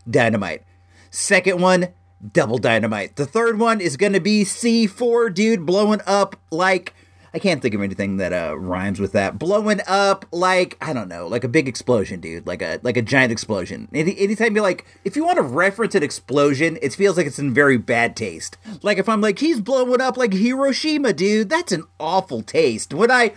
Dynamite. 0.08 0.62
Second 1.10 1.60
one, 1.60 1.88
Double 2.32 2.58
Dynamite. 2.58 3.16
The 3.16 3.26
third 3.26 3.58
one 3.58 3.80
is 3.80 3.96
going 3.96 4.12
to 4.12 4.20
be 4.20 4.44
C4, 4.44 5.32
dude, 5.32 5.64
blowing 5.64 6.00
up 6.06 6.36
like 6.50 6.94
I 7.34 7.38
can't 7.38 7.60
think 7.60 7.74
of 7.74 7.82
anything 7.82 8.16
that 8.16 8.32
uh, 8.32 8.58
rhymes 8.58 9.00
with 9.00 9.12
that. 9.12 9.38
Blowing 9.38 9.80
up 9.86 10.26
like 10.32 10.76
I 10.80 10.92
don't 10.92 11.08
know, 11.08 11.26
like 11.26 11.44
a 11.44 11.48
big 11.48 11.68
explosion, 11.68 12.20
dude, 12.20 12.46
like 12.46 12.62
a 12.62 12.80
like 12.82 12.96
a 12.96 13.02
giant 13.02 13.32
explosion. 13.32 13.88
Any, 13.92 14.18
anytime 14.18 14.56
you 14.56 14.62
like, 14.62 14.86
if 15.04 15.14
you 15.14 15.24
want 15.24 15.36
to 15.36 15.42
reference 15.42 15.94
an 15.94 16.02
explosion, 16.02 16.78
it 16.80 16.94
feels 16.94 17.16
like 17.16 17.26
it's 17.26 17.38
in 17.38 17.52
very 17.52 17.76
bad 17.76 18.16
taste. 18.16 18.56
Like 18.82 18.98
if 18.98 19.08
I'm 19.08 19.20
like 19.20 19.38
he's 19.38 19.60
blowing 19.60 20.00
up 20.00 20.16
like 20.16 20.32
Hiroshima, 20.32 21.12
dude, 21.12 21.50
that's 21.50 21.72
an 21.72 21.84
awful 22.00 22.42
taste. 22.42 22.94
When 22.94 23.10
I 23.10 23.34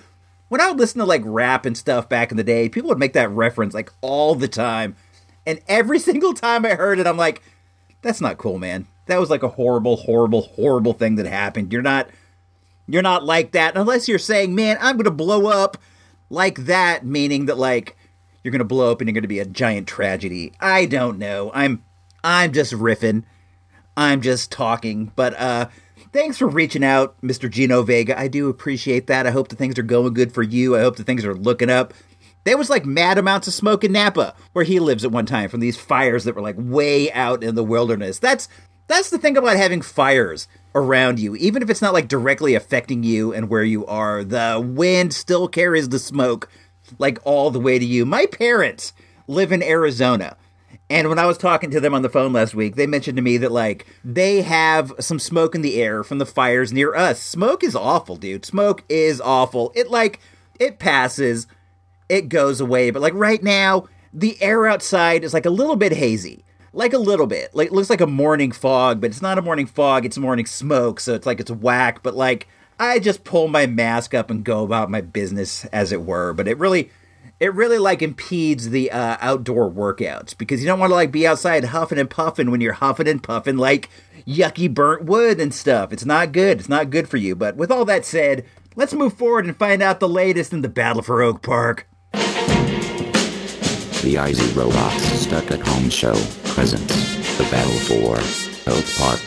when 0.47 0.61
I 0.61 0.69
would 0.69 0.79
listen 0.79 0.99
to 0.99 1.05
like 1.05 1.23
rap 1.25 1.65
and 1.65 1.77
stuff 1.77 2.07
back 2.09 2.31
in 2.31 2.37
the 2.37 2.43
day, 2.43 2.69
people 2.69 2.89
would 2.89 2.99
make 2.99 3.13
that 3.13 3.29
reference 3.29 3.73
like 3.73 3.91
all 4.01 4.35
the 4.35 4.47
time, 4.47 4.95
and 5.45 5.59
every 5.67 5.99
single 6.09 6.33
time 6.33 6.65
I 6.65 6.75
heard 6.75 6.99
it, 6.99 7.07
I'm 7.07 7.17
like, 7.17 7.41
that's 8.01 8.21
not 8.21 8.37
cool, 8.37 8.59
man. 8.59 8.87
That 9.07 9.19
was 9.19 9.29
like 9.29 9.43
a 9.43 9.49
horrible, 9.49 9.97
horrible, 9.97 10.41
horrible 10.41 10.93
thing 10.93 11.15
that 11.15 11.25
happened. 11.25 11.71
You're 11.73 11.81
not 11.81 12.09
you're 12.87 13.01
not 13.01 13.23
like 13.23 13.51
that 13.51 13.77
unless 13.77 14.07
you're 14.07 14.19
saying, 14.19 14.53
man, 14.53 14.77
I'm 14.81 14.97
going 14.97 15.05
to 15.05 15.11
blow 15.11 15.47
up 15.47 15.77
like 16.29 16.65
that, 16.65 17.05
meaning 17.05 17.45
that 17.45 17.57
like 17.57 17.95
you're 18.43 18.51
going 18.51 18.59
to 18.59 18.65
blow 18.65 18.91
up 18.91 19.01
and 19.01 19.07
you're 19.07 19.13
going 19.13 19.21
to 19.21 19.27
be 19.27 19.39
a 19.39 19.45
giant 19.45 19.87
tragedy. 19.87 20.53
I 20.59 20.85
don't 20.85 21.17
know. 21.17 21.51
I'm 21.53 21.83
I'm 22.23 22.51
just 22.51 22.73
riffing. 22.73 23.23
I'm 23.95 24.21
just 24.21 24.51
talking, 24.51 25.11
but 25.15 25.39
uh 25.39 25.67
thanks 26.13 26.37
for 26.37 26.47
reaching 26.47 26.83
out, 26.83 27.19
Mr. 27.21 27.49
Gino 27.49 27.83
Vega. 27.83 28.19
I 28.19 28.27
do 28.27 28.49
appreciate 28.49 29.07
that. 29.07 29.27
I 29.27 29.31
hope 29.31 29.47
the 29.47 29.55
things 29.55 29.77
are 29.77 29.83
going 29.83 30.13
good 30.13 30.33
for 30.33 30.43
you. 30.43 30.75
I 30.75 30.81
hope 30.81 30.95
the 30.95 31.03
things 31.03 31.25
are 31.25 31.35
looking 31.35 31.69
up. 31.69 31.93
There 32.43 32.57
was 32.57 32.69
like 32.69 32.85
mad 32.85 33.17
amounts 33.17 33.47
of 33.47 33.53
smoke 33.53 33.83
in 33.83 33.91
Napa, 33.91 34.35
where 34.53 34.65
he 34.65 34.79
lives 34.79 35.05
at 35.05 35.11
one 35.11 35.25
time, 35.25 35.49
from 35.49 35.59
these 35.59 35.77
fires 35.77 36.23
that 36.23 36.35
were 36.35 36.41
like 36.41 36.55
way 36.57 37.11
out 37.11 37.43
in 37.43 37.55
the 37.55 37.63
wilderness. 37.63 38.19
That's 38.19 38.47
that's 38.87 39.09
the 39.09 39.17
thing 39.17 39.37
about 39.37 39.57
having 39.57 39.81
fires 39.81 40.47
around 40.75 41.19
you. 41.19 41.35
Even 41.35 41.61
if 41.61 41.69
it's 41.69 41.81
not 41.81 41.93
like 41.93 42.07
directly 42.07 42.55
affecting 42.55 43.03
you 43.03 43.33
and 43.33 43.49
where 43.49 43.63
you 43.63 43.85
are, 43.85 44.23
the 44.23 44.61
wind 44.63 45.13
still 45.13 45.47
carries 45.47 45.89
the 45.89 45.99
smoke 45.99 46.49
like 46.99 47.19
all 47.23 47.51
the 47.51 47.59
way 47.59 47.79
to 47.79 47.85
you. 47.85 48.05
My 48.05 48.25
parents 48.25 48.93
live 49.27 49.51
in 49.51 49.63
Arizona. 49.63 50.35
And 50.89 51.07
when 51.07 51.19
I 51.19 51.25
was 51.25 51.37
talking 51.37 51.71
to 51.71 51.79
them 51.79 51.93
on 51.93 52.01
the 52.01 52.09
phone 52.09 52.33
last 52.33 52.53
week, 52.53 52.75
they 52.75 52.85
mentioned 52.85 53.15
to 53.15 53.23
me 53.23 53.37
that 53.37 53.51
like 53.51 53.85
they 54.03 54.41
have 54.41 54.91
some 54.99 55.19
smoke 55.19 55.55
in 55.55 55.61
the 55.61 55.81
air 55.81 56.03
from 56.03 56.17
the 56.17 56.25
fires 56.25 56.73
near 56.73 56.93
us. 56.93 57.21
Smoke 57.21 57.63
is 57.63 57.77
awful, 57.77 58.17
dude. 58.17 58.45
Smoke 58.45 58.83
is 58.89 59.21
awful. 59.21 59.71
It 59.73 59.89
like 59.89 60.19
it 60.59 60.79
passes, 60.79 61.47
it 62.11 62.29
goes 62.29 62.59
away, 62.61 62.91
but 62.91 63.01
like 63.01 63.13
right 63.15 63.41
now, 63.41 63.87
the 64.13 64.41
air 64.41 64.67
outside 64.67 65.23
is 65.23 65.33
like 65.33 65.45
a 65.45 65.49
little 65.49 65.75
bit 65.75 65.93
hazy 65.93 66.43
like 66.73 66.93
a 66.93 66.97
little 66.97 67.27
bit. 67.27 67.53
Like 67.53 67.67
it 67.67 67.73
looks 67.73 67.89
like 67.89 68.01
a 68.01 68.07
morning 68.07 68.51
fog, 68.51 69.01
but 69.01 69.09
it's 69.09 69.21
not 69.21 69.37
a 69.37 69.41
morning 69.41 69.65
fog, 69.65 70.05
it's 70.05 70.17
morning 70.17 70.45
smoke, 70.45 70.99
so 70.99 71.13
it's 71.13 71.25
like 71.25 71.39
it's 71.39 71.51
whack, 71.51 72.01
but 72.03 72.15
like 72.15 72.47
I 72.79 72.99
just 72.99 73.23
pull 73.23 73.47
my 73.47 73.67
mask 73.67 74.13
up 74.13 74.29
and 74.29 74.43
go 74.43 74.63
about 74.63 74.89
my 74.89 75.01
business 75.01 75.65
as 75.65 75.91
it 75.91 76.01
were, 76.01 76.33
but 76.33 76.47
it 76.47 76.57
really 76.57 76.89
it 77.39 77.53
really 77.53 77.79
like 77.79 78.01
impedes 78.01 78.69
the 78.69 78.91
uh, 78.91 79.17
outdoor 79.19 79.69
workouts 79.69 80.37
because 80.37 80.61
you 80.61 80.67
don't 80.67 80.79
want 80.79 80.91
to 80.91 80.95
like 80.95 81.11
be 81.11 81.27
outside 81.27 81.65
huffing 81.65 81.97
and 81.97 82.09
puffing 82.09 82.51
when 82.51 82.61
you're 82.61 82.73
huffing 82.73 83.07
and 83.07 83.23
puffing 83.23 83.57
like 83.57 83.89
yucky 84.27 84.71
burnt 84.71 85.05
wood 85.05 85.39
and 85.39 85.53
stuff. 85.53 85.91
It's 85.91 86.05
not 86.05 86.31
good. 86.31 86.59
It's 86.59 86.69
not 86.69 86.91
good 86.91 87.09
for 87.09 87.17
you. 87.17 87.35
But 87.35 87.55
with 87.55 87.71
all 87.71 87.83
that 87.85 88.05
said, 88.05 88.45
let's 88.75 88.93
move 88.93 89.13
forward 89.13 89.45
and 89.45 89.57
find 89.57 89.81
out 89.81 89.99
the 89.99 90.07
latest 90.07 90.53
in 90.53 90.61
the 90.61 90.69
battle 90.69 91.01
for 91.01 91.23
Oak 91.23 91.41
Park. 91.41 91.87
The 94.01 94.17
IZ 94.17 94.53
Robots 94.53 95.03
Stuck 95.19 95.51
at 95.51 95.59
Home 95.59 95.89
Show 95.91 96.15
presents 96.55 97.37
the 97.37 97.43
battle 97.51 97.71
for 97.85 98.17
Oak 98.71 98.85
Park. 98.97 99.21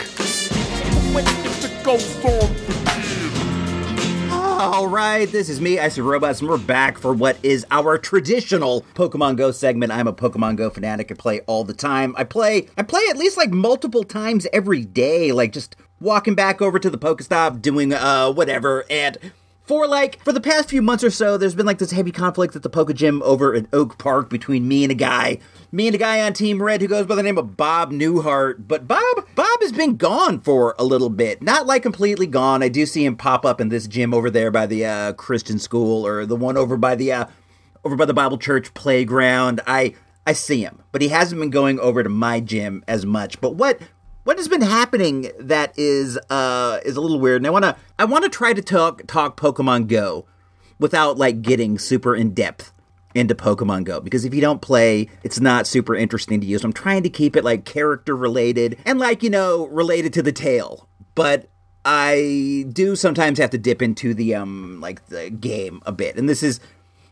All 4.29 4.87
right, 4.87 5.31
this 5.31 5.47
is 5.47 5.61
me, 5.61 5.79
Icy 5.79 6.01
Robots, 6.01 6.41
and 6.41 6.49
we're 6.49 6.57
back 6.57 6.97
for 6.97 7.13
what 7.13 7.37
is 7.41 7.65
our 7.71 7.97
traditional 7.97 8.81
Pokemon 8.95 9.37
Go 9.37 9.51
segment. 9.51 9.93
I'm 9.93 10.07
a 10.09 10.13
Pokemon 10.13 10.57
Go 10.57 10.69
fanatic. 10.69 11.09
I 11.09 11.15
play 11.15 11.39
all 11.47 11.63
the 11.63 11.73
time. 11.73 12.13
I 12.17 12.25
play, 12.25 12.67
I 12.77 12.83
play 12.83 13.03
at 13.09 13.15
least 13.15 13.37
like 13.37 13.51
multiple 13.51 14.03
times 14.03 14.45
every 14.51 14.83
day, 14.83 15.31
like 15.31 15.53
just 15.53 15.77
walking 16.01 16.35
back 16.35 16.61
over 16.61 16.79
to 16.79 16.89
the 16.89 16.97
Pokestop, 16.97 17.61
doing 17.61 17.93
uh 17.93 18.29
whatever, 18.33 18.83
and 18.89 19.17
for 19.65 19.87
like 19.87 20.23
for 20.23 20.31
the 20.31 20.41
past 20.41 20.69
few 20.69 20.81
months 20.81 21.03
or 21.03 21.09
so, 21.09 21.37
there's 21.37 21.55
been 21.55 21.65
like 21.65 21.79
this 21.79 21.91
heavy 21.91 22.11
conflict 22.11 22.55
at 22.55 22.63
the 22.63 22.69
Poke 22.69 22.93
Gym 22.93 23.21
over 23.23 23.55
at 23.55 23.65
Oak 23.73 23.97
Park 23.97 24.29
between 24.29 24.67
me 24.67 24.83
and 24.83 24.91
a 24.91 24.95
guy, 24.95 25.39
me 25.71 25.87
and 25.87 25.95
a 25.95 25.99
guy 25.99 26.21
on 26.21 26.33
Team 26.33 26.61
Red 26.61 26.81
who 26.81 26.87
goes 26.87 27.05
by 27.05 27.15
the 27.15 27.23
name 27.23 27.37
of 27.37 27.57
Bob 27.57 27.91
Newhart. 27.91 28.67
But 28.67 28.87
Bob, 28.87 29.25
Bob 29.35 29.61
has 29.61 29.71
been 29.71 29.97
gone 29.97 30.39
for 30.41 30.75
a 30.77 30.83
little 30.83 31.09
bit, 31.09 31.41
not 31.41 31.65
like 31.65 31.83
completely 31.83 32.27
gone. 32.27 32.61
I 32.61 32.69
do 32.69 32.85
see 32.85 33.05
him 33.05 33.15
pop 33.15 33.45
up 33.45 33.59
in 33.59 33.69
this 33.69 33.87
gym 33.87 34.13
over 34.13 34.29
there 34.29 34.51
by 34.51 34.65
the 34.65 34.85
uh, 34.85 35.13
Christian 35.13 35.59
school 35.59 36.05
or 36.05 36.25
the 36.25 36.35
one 36.35 36.57
over 36.57 36.77
by 36.77 36.95
the 36.95 37.11
uh, 37.11 37.25
over 37.83 37.95
by 37.95 38.05
the 38.05 38.13
Bible 38.13 38.37
Church 38.37 38.73
playground. 38.73 39.61
I 39.65 39.95
I 40.27 40.33
see 40.33 40.61
him, 40.61 40.81
but 40.91 41.01
he 41.01 41.09
hasn't 41.09 41.39
been 41.39 41.51
going 41.51 41.79
over 41.79 42.01
to 42.01 42.09
my 42.09 42.39
gym 42.39 42.83
as 42.87 43.05
much. 43.05 43.39
But 43.41 43.55
what 43.55 43.79
what 44.25 44.37
has 44.37 44.47
been 44.47 44.61
happening 44.61 45.31
that 45.39 45.77
is 45.77 46.17
uh 46.29 46.79
is 46.83 46.97
a 46.97 47.01
little 47.01 47.19
weird 47.19 47.37
and 47.37 47.47
i 47.47 47.49
want 47.49 47.63
to 47.63 47.75
i 47.97 48.03
want 48.03 48.23
to 48.23 48.29
try 48.29 48.51
to 48.51 48.61
talk 48.61 49.01
talk 49.07 49.37
pokemon 49.37 49.87
go 49.87 50.25
without 50.77 51.17
like 51.17 51.41
getting 51.41 51.79
super 51.79 52.13
in 52.13 52.33
depth 52.33 52.73
into 53.13 53.33
pokemon 53.33 53.85
go 53.85 54.01
because 54.01 54.25
if 54.25 54.33
you 54.33 54.41
don't 54.41 54.61
play 54.61 55.07
it's 55.23 55.39
not 55.39 55.65
super 55.65 55.95
interesting 55.95 56.41
to 56.41 56.45
you 56.47 56.57
so 56.57 56.65
i'm 56.65 56.73
trying 56.73 57.01
to 57.03 57.09
keep 57.09 57.35
it 57.35 57.45
like 57.45 57.63
character 57.63 58.15
related 58.15 58.77
and 58.85 58.99
like 58.99 59.23
you 59.23 59.29
know 59.29 59.67
related 59.67 60.11
to 60.11 60.21
the 60.21 60.33
tale 60.33 60.89
but 61.13 61.47
i 61.85 62.65
do 62.73 62.95
sometimes 62.95 63.39
have 63.39 63.51
to 63.51 63.57
dip 63.57 63.81
into 63.81 64.13
the 64.13 64.35
um 64.35 64.81
like 64.81 65.05
the 65.07 65.29
game 65.29 65.81
a 65.85 65.93
bit 65.93 66.17
and 66.17 66.27
this 66.27 66.43
is 66.43 66.59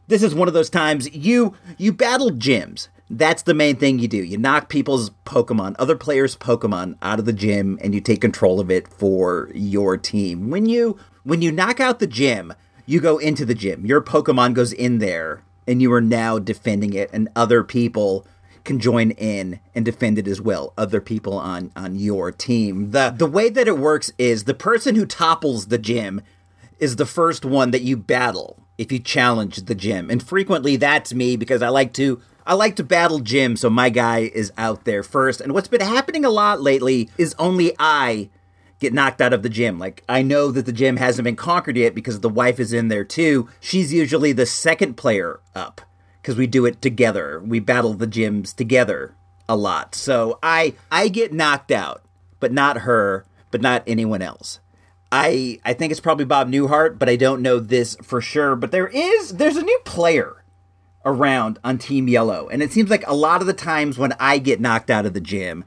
this 0.08 0.24
is 0.24 0.36
one 0.36 0.48
of 0.48 0.54
those 0.54 0.70
times 0.70 1.14
you 1.16 1.56
you 1.78 1.94
battle 1.94 2.32
gyms 2.32 2.90
that's 3.10 3.44
the 3.44 3.54
main 3.54 3.76
thing 3.76 4.00
you 4.00 4.08
do. 4.08 4.18
You 4.24 4.38
knock 4.38 4.70
people's 4.70 5.12
Pokemon, 5.26 5.76
other 5.78 5.96
players' 5.96 6.36
Pokemon 6.36 6.98
out 7.02 7.20
of 7.20 7.26
the 7.26 7.34
gym 7.34 7.78
and 7.82 7.94
you 7.94 8.02
take 8.02 8.22
control 8.22 8.60
of 8.60 8.72
it 8.72 8.88
for 8.88 9.50
your 9.54 9.98
team. 9.98 10.50
When 10.50 10.66
you 10.66 10.98
when 11.24 11.42
you 11.42 11.52
knock 11.52 11.80
out 11.80 12.00
the 12.00 12.08
gym, 12.08 12.54
you 12.86 13.00
go 13.00 13.18
into 13.18 13.46
the 13.46 13.56
gym. 13.56 13.86
Your 13.86 14.02
Pokemon 14.02 14.54
goes 14.54 14.74
in 14.74 15.00
there 15.00 15.44
and 15.68 15.82
you 15.82 15.92
are 15.94 16.02
now 16.02 16.40
defending 16.40 16.94
it 16.94 17.10
and 17.14 17.30
other 17.36 17.64
people 17.64 18.26
can 18.64 18.80
join 18.80 19.12
in 19.12 19.60
and 19.76 19.84
defend 19.84 20.18
it 20.18 20.28
as 20.28 20.40
well. 20.40 20.74
Other 20.78 21.02
people 21.02 21.34
on 21.34 21.72
on 21.76 21.96
your 21.96 22.32
team. 22.32 22.92
The 22.92 23.14
the 23.16 23.28
way 23.28 23.50
that 23.50 23.68
it 23.68 23.78
works 23.78 24.12
is 24.18 24.46
the 24.46 24.54
person 24.54 24.96
who 24.96 25.06
topples 25.06 25.68
the 25.68 25.78
gym 25.78 26.22
is 26.80 26.96
the 26.96 27.06
first 27.06 27.46
one 27.46 27.72
that 27.72 27.82
you 27.82 27.96
battle 27.96 28.58
if 28.78 28.92
you 28.92 29.00
challenge 29.00 29.58
the 29.58 29.76
gym. 29.76 30.10
And 30.10 30.24
frequently 30.24 30.76
that's 30.78 31.14
me 31.14 31.36
because 31.36 31.62
I 31.62 31.70
like 31.70 31.94
to 31.94 32.22
I 32.46 32.54
like 32.56 32.76
to 32.78 32.84
battle 32.84 33.20
gym, 33.20 33.56
so 33.56 33.70
my 33.70 33.90
guy 33.90 34.20
is 34.20 34.52
out 34.58 34.86
there 34.86 35.04
first. 35.04 35.42
And 35.42 35.54
what's 35.54 35.68
been 35.68 35.82
happening 35.82 36.26
a 36.26 36.30
lot 36.30 36.62
lately 36.62 37.10
is 37.18 37.36
only 37.40 37.74
I 37.80 38.30
get 38.80 38.94
knocked 38.94 39.22
out 39.22 39.34
of 39.34 39.44
the 39.44 39.50
gym. 39.50 39.80
Like, 39.80 40.04
I 40.10 40.22
know 40.22 40.52
that 40.52 40.66
the 40.66 40.74
gym 40.74 40.98
hasn't 40.98 41.24
been 41.24 41.38
conquered 41.38 41.78
yet 41.78 41.96
because 41.96 42.20
the 42.20 42.30
wife 42.30 42.60
is 42.60 42.74
in 42.74 42.90
there 42.90 43.06
too. 43.06 43.48
She's 43.60 43.94
usually 43.94 44.34
the 44.34 44.46
second 44.46 44.96
player 44.96 45.40
up 45.56 45.82
because 46.22 46.36
we 46.36 46.48
do 46.48 46.66
it 46.66 46.82
together. 46.82 47.42
We 47.46 47.60
battle 47.60 47.94
the 47.94 48.08
gyms 48.08 48.54
together 48.54 49.16
a 49.48 49.56
lot. 49.56 49.96
So 49.96 50.40
I 50.44 50.76
I 50.92 51.08
get 51.08 51.34
knocked 51.34 51.72
out, 51.72 52.04
but 52.40 52.52
not 52.52 52.80
her, 52.80 53.26
but 53.52 53.62
not 53.62 53.84
anyone 53.88 54.22
else. 54.22 54.60
I 55.12 55.60
I 55.64 55.74
think 55.74 55.92
it's 55.92 56.02
probably 56.02 56.26
Bob 56.26 56.50
Newhart, 56.50 57.00
but 57.00 57.08
I 57.08 57.16
don't 57.16 57.42
know 57.42 57.60
this 57.60 57.96
for 58.02 58.20
sure. 58.20 58.56
But 58.56 58.72
there 58.72 58.88
is 58.88 59.36
there's 59.36 59.58
a 59.58 59.64
new 59.64 59.80
player 59.86 60.43
around 61.06 61.60
on 61.64 61.78
Team 61.78 62.08
Yellow. 62.08 62.48
And 62.50 62.62
it 62.62 62.72
seems 62.72 62.90
like 62.90 63.06
a 63.08 63.16
lot 63.16 63.42
of 63.42 63.48
the 63.48 63.54
times 63.54 63.98
when 63.98 64.14
I 64.20 64.38
get 64.38 64.62
knocked 64.62 64.90
out 64.90 65.06
of 65.06 65.14
the 65.14 65.22
gym, 65.22 65.66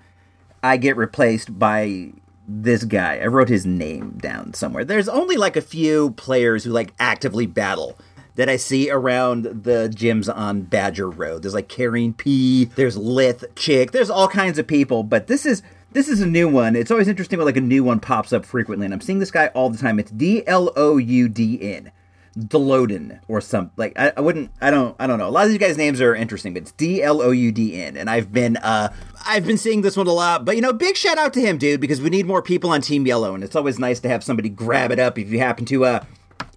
I 0.62 0.77
get 0.77 0.96
replaced 0.96 1.59
by 1.59 2.12
this 2.49 2.85
guy. 2.85 3.18
I 3.18 3.27
wrote 3.27 3.49
his 3.49 3.66
name 3.66 4.18
down 4.18 4.55
somewhere. 4.55 4.85
There's 4.85 5.09
only 5.09 5.37
like 5.37 5.57
a 5.57 5.62
few 5.62 6.11
players 6.12 6.64
who 6.64 6.70
like 6.70 6.94
actively 6.99 7.46
battle 7.46 7.99
that 8.37 8.49
I 8.49 8.57
see 8.57 8.90
around 8.90 9.44
the 9.44 9.90
gyms 9.94 10.35
on 10.35 10.62
Badger 10.62 11.09
Road. 11.11 11.42
There's 11.42 11.55
like 11.55 11.68
Carrying 11.68 12.12
P, 12.12 12.66
there's 12.77 12.96
Lith 12.96 13.44
Chick, 13.57 13.92
there's 13.92 14.11
all 14.11 14.29
kinds 14.29 14.59
of 14.59 14.66
people, 14.66 15.03
but 15.03 15.27
this 15.27 15.44
is 15.46 15.62
this 15.92 16.09
is 16.09 16.20
a 16.20 16.27
new 16.27 16.46
one. 16.46 16.77
It's 16.77 16.90
always 16.90 17.09
interesting 17.09 17.38
when 17.38 17.46
like 17.46 17.57
a 17.57 17.61
new 17.62 17.83
one 17.83 18.01
pops 18.01 18.33
up 18.33 18.44
frequently, 18.44 18.85
and 18.85 18.92
I'm 18.92 19.01
seeing 19.01 19.18
this 19.18 19.31
guy 19.31 19.46
all 19.49 19.70
the 19.70 19.79
time. 19.79 19.99
It's 19.99 20.11
D 20.11 20.46
L 20.46 20.70
O 20.77 20.99
U 20.99 21.29
D 21.29 21.59
N. 21.62 21.90
Deloden 22.38 23.20
or 23.29 23.40
some 23.40 23.70
like 23.77 23.94
I, 23.99 24.12
I 24.16 24.20
wouldn't 24.20 24.51
I 24.61 24.70
don't 24.70 24.94
I 25.01 25.07
don't 25.07 25.18
know. 25.18 25.29
A 25.29 25.31
lot 25.31 25.44
of 25.44 25.51
these 25.51 25.59
guys' 25.59 25.79
names 25.79 26.03
are 26.03 26.14
interesting, 26.14 26.53
but 26.53 26.62
it's 26.62 26.72
D 26.72 27.03
L 27.03 27.22
O 27.22 27.31
U 27.31 27.51
D 27.51 27.81
N, 27.81 27.96
and 27.96 28.11
I've 28.11 28.31
been 28.31 28.59
uh 28.59 28.92
I've 29.27 29.46
been 29.46 29.57
seeing 29.57 29.81
this 29.81 29.96
one 29.96 30.07
a 30.07 30.12
lot. 30.12 30.44
But 30.44 30.57
you 30.57 30.62
know, 30.62 30.75
big 30.75 30.96
shout 30.96 31.16
out 31.16 31.33
to 31.35 31.40
him, 31.40 31.57
dude, 31.57 31.81
because 31.81 32.01
we 32.01 32.11
need 32.11 32.27
more 32.27 32.42
people 32.42 32.70
on 32.70 32.83
Team 32.83 33.07
Yellow, 33.07 33.35
and 33.35 33.42
it's 33.42 33.57
always 33.57 33.79
nice 33.79 34.01
to 34.01 34.09
have 34.09 34.22
somebody 34.22 34.51
grab 34.51 34.90
it 34.90 34.99
up 34.99 35.18
if 35.18 35.31
you 35.31 35.38
happen 35.38 35.64
to 35.66 35.85
uh 35.87 36.05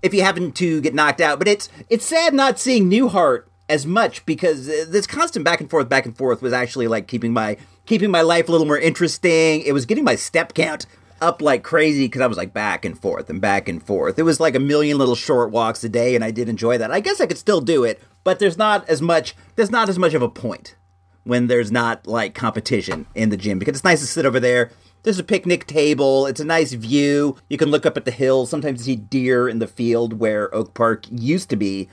if 0.01 0.13
you 0.13 0.21
happen 0.21 0.51
to 0.53 0.81
get 0.81 0.93
knocked 0.93 1.21
out. 1.21 1.39
But 1.39 1.47
it's 1.47 1.69
it's 1.89 2.05
sad 2.05 2.33
not 2.33 2.59
seeing 2.59 2.89
Newhart 2.89 3.43
as 3.69 3.85
much 3.85 4.25
because 4.25 4.67
uh, 4.67 4.85
this 4.89 5.07
constant 5.07 5.45
back 5.45 5.61
and 5.61 5.69
forth, 5.69 5.87
back 5.87 6.05
and 6.05 6.17
forth 6.17 6.41
was 6.41 6.51
actually 6.51 6.87
like 6.87 7.07
keeping 7.07 7.31
my 7.31 7.55
keeping 7.85 8.11
my 8.11 8.21
life 8.21 8.49
a 8.49 8.51
little 8.51 8.67
more 8.67 8.77
interesting. 8.77 9.61
It 9.61 9.71
was 9.71 9.85
getting 9.85 10.03
my 10.03 10.15
step 10.15 10.53
count 10.53 10.85
up 11.21 11.41
like 11.41 11.63
crazy 11.63 12.05
because 12.05 12.21
I 12.21 12.27
was 12.27 12.37
like 12.37 12.53
back 12.53 12.85
and 12.85 12.99
forth 12.99 13.29
and 13.29 13.41
back 13.41 13.67
and 13.67 13.81
forth. 13.81 14.19
It 14.19 14.23
was 14.23 14.39
like 14.39 14.55
a 14.55 14.59
million 14.59 14.97
little 14.97 15.15
short 15.15 15.51
walks 15.51 15.83
a 15.83 15.89
day, 15.89 16.15
and 16.15 16.23
I 16.23 16.31
did 16.31 16.49
enjoy 16.49 16.77
that. 16.77 16.91
I 16.91 16.99
guess 16.99 17.21
I 17.21 17.25
could 17.25 17.37
still 17.37 17.61
do 17.61 17.83
it, 17.83 18.01
but 18.23 18.39
there's 18.39 18.57
not 18.57 18.87
as 18.89 19.01
much. 19.01 19.35
There's 19.55 19.71
not 19.71 19.89
as 19.89 19.99
much 19.99 20.13
of 20.13 20.21
a 20.21 20.29
point 20.29 20.75
when 21.23 21.47
there's 21.47 21.71
not 21.71 22.07
like 22.07 22.33
competition 22.33 23.05
in 23.15 23.29
the 23.29 23.37
gym 23.37 23.59
because 23.59 23.75
it's 23.75 23.83
nice 23.83 23.99
to 23.99 24.07
sit 24.07 24.25
over 24.25 24.39
there. 24.39 24.71
There's 25.03 25.19
a 25.19 25.23
picnic 25.23 25.65
table. 25.65 26.25
It's 26.25 26.41
a 26.41 26.45
nice 26.45 26.73
view. 26.73 27.37
You 27.49 27.57
can 27.57 27.69
look 27.69 27.85
up 27.85 27.95
at 27.95 28.03
the 28.05 28.11
hills. 28.11 28.49
Sometimes 28.49 28.87
you 28.87 28.95
see 28.95 29.01
deer 29.01 29.47
in 29.47 29.59
the 29.59 29.67
field 29.67 30.19
where 30.19 30.53
Oak 30.53 30.73
Park 30.73 31.05
used 31.09 31.49
to 31.51 31.55
be 31.55 31.89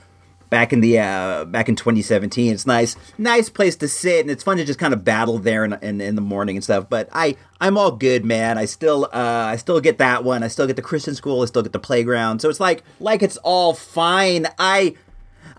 back 0.49 0.73
in 0.73 0.81
the 0.81 0.99
uh, 0.99 1.45
back 1.45 1.69
in 1.69 1.75
2017. 1.75 2.53
It's 2.53 2.65
nice, 2.65 2.95
nice 3.17 3.49
place 3.49 3.75
to 3.77 3.87
sit, 3.87 4.21
and 4.21 4.31
it's 4.31 4.43
fun 4.43 4.57
to 4.57 4.65
just 4.65 4.79
kind 4.79 4.93
of 4.93 5.03
battle 5.03 5.39
there 5.39 5.65
in, 5.65 5.73
in, 5.81 6.01
in 6.01 6.15
the 6.15 6.21
morning 6.21 6.57
and 6.57 6.63
stuff. 6.63 6.89
But 6.89 7.09
I 7.11 7.35
I'm 7.59 7.77
all 7.77 7.91
good, 7.91 8.25
man. 8.25 8.57
I 8.57 8.65
still 8.65 9.05
uh, 9.05 9.47
I 9.47 9.55
still 9.57 9.79
get 9.79 9.97
that 9.97 10.23
one. 10.23 10.43
I 10.43 10.47
still 10.47 10.67
get 10.67 10.75
the 10.75 10.81
Christian 10.81 11.15
school. 11.15 11.41
I 11.41 11.45
still 11.45 11.63
get 11.63 11.73
the 11.73 11.79
playground. 11.79 12.39
So 12.39 12.49
it's 12.49 12.59
like 12.59 12.83
like 12.99 13.21
it's 13.21 13.37
all 13.37 13.73
fine. 13.73 14.47
I 14.59 14.95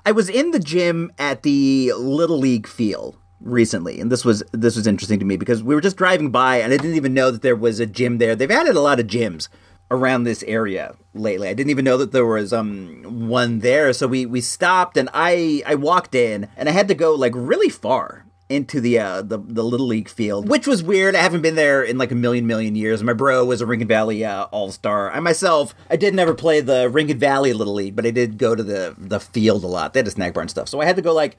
I 0.05 0.13
was 0.13 0.29
in 0.29 0.51
the 0.53 0.61
gym 0.61 1.13
at 1.19 1.43
the 1.43 1.93
Little 1.97 2.39
League 2.39 2.67
field 2.67 3.17
recently 3.41 4.01
and 4.01 4.11
this 4.11 4.25
was 4.25 4.43
this 4.51 4.75
was 4.75 4.87
interesting 4.89 5.21
to 5.21 5.25
me 5.25 5.37
because 5.37 5.63
we 5.63 5.73
were 5.73 5.81
just 5.81 5.97
driving 5.97 6.31
by 6.31 6.57
and 6.57 6.73
I 6.73 6.77
didn't 6.77 6.97
even 6.97 7.15
know 7.15 7.31
that 7.31 7.43
there 7.43 7.55
was 7.55 7.79
a 7.79 7.87
gym 7.87 8.19
there. 8.19 8.35
They've 8.35 8.51
added 8.51 8.75
a 8.75 8.81
lot 8.81 8.99
of 8.99 9.07
gyms 9.07 9.49
around 9.91 10.25
this 10.25 10.43
area 10.45 10.95
lately. 11.15 11.49
I 11.49 11.55
didn't 11.55 11.71
even 11.71 11.85
know 11.85 11.97
that 11.97 12.13
there 12.13 12.27
was 12.27 12.53
um 12.53 13.29
one 13.29 13.61
there. 13.61 13.93
So 13.93 14.07
we 14.07 14.27
we 14.27 14.41
stopped 14.41 14.97
and 14.97 15.09
I 15.15 15.63
I 15.67 15.75
walked 15.75 16.15
in 16.15 16.49
and 16.57 16.69
I 16.69 16.73
had 16.73 16.89
to 16.89 16.95
go 16.95 17.15
like 17.15 17.33
really 17.35 17.69
far 17.69 18.25
into 18.49 18.81
the 18.81 18.99
uh 18.99 19.23
the, 19.23 19.39
the 19.39 19.65
little 19.65 19.87
league 19.87 20.09
field, 20.09 20.49
which 20.49 20.67
was 20.67 20.83
weird. 20.83 21.15
I 21.15 21.21
haven't 21.21 21.43
been 21.43 21.55
there 21.55 21.83
in 21.83 21.99
like 21.99 22.11
a 22.11 22.15
million 22.15 22.47
million 22.47 22.75
years. 22.75 23.03
My 23.03 23.13
bro 23.13 23.45
was 23.45 23.61
a 23.61 23.67
Rincon 23.67 23.89
Valley 23.89 24.25
uh, 24.25 24.45
All 24.45 24.73
Star. 24.73 25.11
I 25.11 25.21
myself, 25.21 25.75
I 25.91 25.97
did 25.97 26.15
never 26.15 26.35
play 26.35 26.61
the 26.61 26.89
Rincon 26.89 27.19
Valley 27.19 27.53
Little 27.53 27.75
League, 27.75 27.97
but 27.97 28.07
I 28.07 28.11
did 28.11 28.39
go 28.39 28.55
to 28.55 28.63
the 28.63 28.95
the 28.97 29.21
field 29.21 29.65
a 29.65 29.69
lot. 29.69 29.93
They 29.93 30.01
had 30.01 30.07
a 30.07 30.11
snack 30.11 30.35
bar 30.35 30.43
and 30.43 30.51
stuff, 30.51 30.69
so 30.69 30.81
I 30.81 30.87
had 30.87 30.97
to 30.97 31.03
go 31.03 31.13
like 31.13 31.37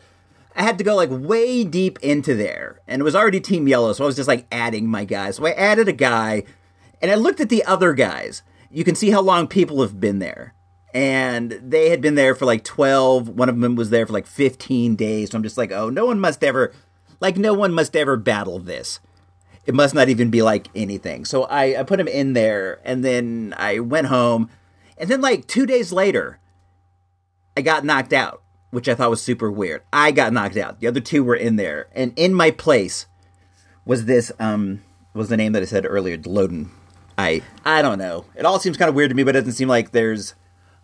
I 0.56 0.64
had 0.64 0.78
to 0.80 0.84
go 0.84 0.96
like 0.96 1.10
way 1.12 1.64
deep 1.64 2.00
into 2.02 2.36
there, 2.36 2.82
and 2.88 3.00
it 3.00 3.04
was 3.04 3.16
already 3.16 3.40
Team 3.40 3.68
Yellow, 3.68 3.94
so 3.94 4.04
I 4.04 4.08
was 4.08 4.16
just 4.16 4.28
like 4.28 4.46
adding 4.52 4.88
my 4.88 5.06
guys. 5.06 5.38
So 5.38 5.46
I 5.46 5.52
added 5.52 5.88
a 5.88 5.94
guy, 5.94 6.44
and 7.02 7.12
I 7.12 7.16
looked 7.16 7.40
at 7.40 7.50
the 7.50 7.64
other 7.66 7.94
guys. 7.94 8.44
You 8.70 8.84
can 8.84 8.96
see 8.96 9.10
how 9.10 9.22
long 9.22 9.48
people 9.48 9.82
have 9.82 10.00
been 10.00 10.20
there. 10.20 10.54
And 10.94 11.52
they 11.52 11.90
had 11.90 12.02
been 12.02 12.16
there 12.16 12.34
for 12.36 12.46
like 12.46 12.64
12. 12.64 13.30
One 13.30 13.50
of 13.50 13.60
them 13.60 13.76
was 13.76 13.90
there 13.90 14.06
for 14.06 14.14
like 14.14 14.26
15 14.26 14.96
days. 14.96 15.32
So 15.32 15.38
I'm 15.38 15.44
just 15.44 15.58
like, 15.58 15.72
oh, 15.72 15.90
no 15.90 16.06
one 16.06 16.20
must 16.20 16.44
ever, 16.44 16.74
like, 17.20 17.38
no 17.38 17.54
one 17.54 17.74
must 17.74 17.96
ever 17.96 18.18
battle 18.18 18.60
this. 18.60 19.00
It 19.66 19.76
must 19.76 19.94
not 19.94 20.10
even 20.10 20.32
be 20.32 20.42
like 20.42 20.68
anything. 20.74 21.26
So 21.26 21.44
I, 21.44 21.80
I 21.80 21.84
put 21.84 22.00
him 22.00 22.08
in 22.08 22.34
there, 22.34 22.80
and 22.84 23.06
then 23.06 23.54
I 23.56 23.80
went 23.80 24.08
home. 24.08 24.50
And 24.98 25.10
then, 25.10 25.22
like, 25.22 25.46
two 25.46 25.68
days 25.68 25.92
later, 25.92 26.40
I 27.56 27.62
got 27.62 27.86
knocked 27.86 28.14
out, 28.14 28.42
which 28.72 28.90
I 28.90 28.96
thought 28.96 29.12
was 29.12 29.22
super 29.22 29.52
weird. 29.52 29.84
I 29.94 30.12
got 30.12 30.34
knocked 30.34 30.58
out. 30.58 30.80
The 30.80 30.88
other 30.88 31.02
two 31.02 31.24
were 31.24 31.36
in 31.36 31.58
there. 31.58 31.88
And 31.94 32.14
in 32.16 32.34
my 32.34 32.50
place 32.50 33.06
was 33.86 34.06
this, 34.06 34.32
um, 34.40 34.82
was 35.14 35.30
the 35.30 35.38
name 35.38 35.52
that 35.52 35.62
I 35.62 35.66
said 35.66 35.86
earlier, 35.86 36.18
Deloden. 36.18 36.70
I 37.20 37.42
I 37.66 37.82
don't 37.82 38.00
know. 38.00 38.26
It 38.36 38.46
all 38.46 38.60
seems 38.60 38.78
kind 38.78 38.88
of 38.88 38.96
weird 38.96 39.10
to 39.10 39.16
me, 39.16 39.24
but 39.24 39.36
it 39.36 39.42
doesn't 39.42 39.54
seem 39.54 39.68
like 39.68 39.92
there's 39.92 40.36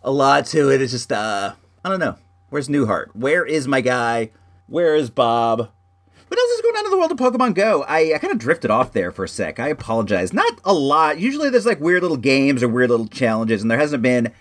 a 0.04 0.12
lot 0.12 0.46
to 0.48 0.70
it. 0.70 0.82
It's 0.82 0.92
just 0.92 1.12
uh 1.12 1.54
I 1.84 1.90
don't 1.90 2.00
know. 2.00 2.18
Where's 2.50 2.68
Newhart? 2.68 3.08
Where 3.14 3.46
is 3.46 3.68
my 3.70 3.80
guy? 3.80 4.32
Where 4.68 4.96
is 4.96 5.10
Bob? 5.10 5.60
What 5.60 6.40
else 6.40 6.52
is 6.52 6.62
going 6.62 6.76
on 6.76 6.86
in 6.86 6.92
the 6.92 6.98
world 6.98 7.12
of 7.12 7.18
Pokemon 7.18 7.54
Go? 7.54 7.84
I, 7.84 8.14
I 8.16 8.18
kind 8.18 8.34
of 8.34 8.40
drifted 8.40 8.70
off 8.70 8.92
there 8.92 9.12
for 9.12 9.24
a 9.24 9.30
sec. 9.30 9.60
I 9.60 9.70
apologize. 9.70 10.34
Not 10.34 10.60
a 10.66 10.74
lot. 10.74 11.20
Usually 11.20 11.50
there's 11.50 11.66
like 11.66 11.80
weird 11.80 12.02
little 12.02 12.18
games 12.18 12.62
or 12.62 12.68
weird 12.68 12.90
little 12.90 13.08
challenges, 13.08 13.62
and 13.62 13.72
there 13.72 13.78
hasn't 13.78 14.04
been 14.04 14.34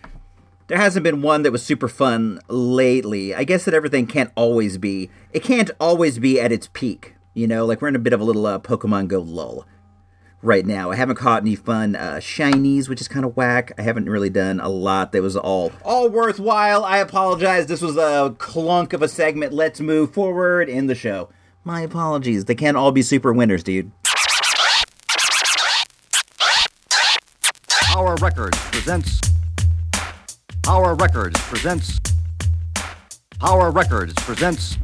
there 0.67 0.79
hasn't 0.79 1.05
been 1.05 1.23
one 1.23 1.43
that 1.43 1.53
was 1.53 1.63
super 1.63 1.89
fun 1.89 2.41
lately. 2.49 3.35
I 3.35 3.45
guess 3.45 3.65
that 3.67 3.75
everything 3.75 4.09
can't 4.09 4.33
always 4.35 4.79
be 4.79 5.11
it 5.33 5.45
can't 5.45 5.71
always 5.79 6.19
be 6.19 6.41
at 6.41 6.51
its 6.51 6.69
peak. 6.73 7.15
You 7.35 7.47
know, 7.47 7.65
like 7.65 7.81
we're 7.81 7.89
in 7.89 7.97
a 7.97 8.01
bit 8.01 8.13
of 8.13 8.21
a 8.21 8.25
little 8.25 8.47
uh, 8.47 8.59
Pokemon 8.59 9.07
Go 9.07 9.21
lull 9.21 9.65
right 10.45 10.67
now. 10.67 10.91
I 10.91 10.97
haven't 10.97 11.17
caught 11.17 11.43
any 11.43 11.57
fun 11.57 11.97
uh, 11.97 12.17
shinies, 12.17 12.89
which 12.89 13.01
is 13.01 13.09
kind 13.09 13.25
of 13.25 13.37
whack. 13.37 13.73
I 13.79 13.83
haven't 13.83 14.09
really 14.09 14.31
done 14.31 14.61
a 14.61 14.69
lot 14.69 15.13
that 15.13 15.23
was 15.23 15.37
all 15.37 15.73
all 15.85 16.09
worthwhile. 16.09 16.85
I 16.85 16.99
apologize. 16.99 17.67
This 17.67 17.81
was 17.81 17.97
a 17.97 18.35
clunk 18.39 18.93
of 18.93 19.03
a 19.03 19.09
segment. 19.09 19.53
Let's 19.53 19.81
move 19.81 20.13
forward 20.13 20.69
in 20.69 20.87
the 20.87 20.95
show. 20.95 21.31
My 21.65 21.81
apologies. 21.81 22.45
They 22.45 22.55
can't 22.55 22.77
all 22.77 22.93
be 22.93 23.03
super 23.03 23.33
winners, 23.33 23.63
dude. 23.63 23.91
Our 27.97 28.17
Records 28.17 28.59
presents. 28.71 29.21
Our 30.69 30.95
Records 30.95 31.41
presents. 31.43 31.99
Our 33.41 33.71
Records 33.71 34.15
presents. 34.15 34.77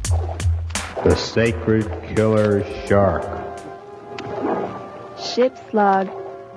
The 1.03 1.15
Sacred 1.15 1.85
Killer 2.15 2.63
Shark. 2.87 3.40
Ship's 5.33 5.73
log, 5.73 6.09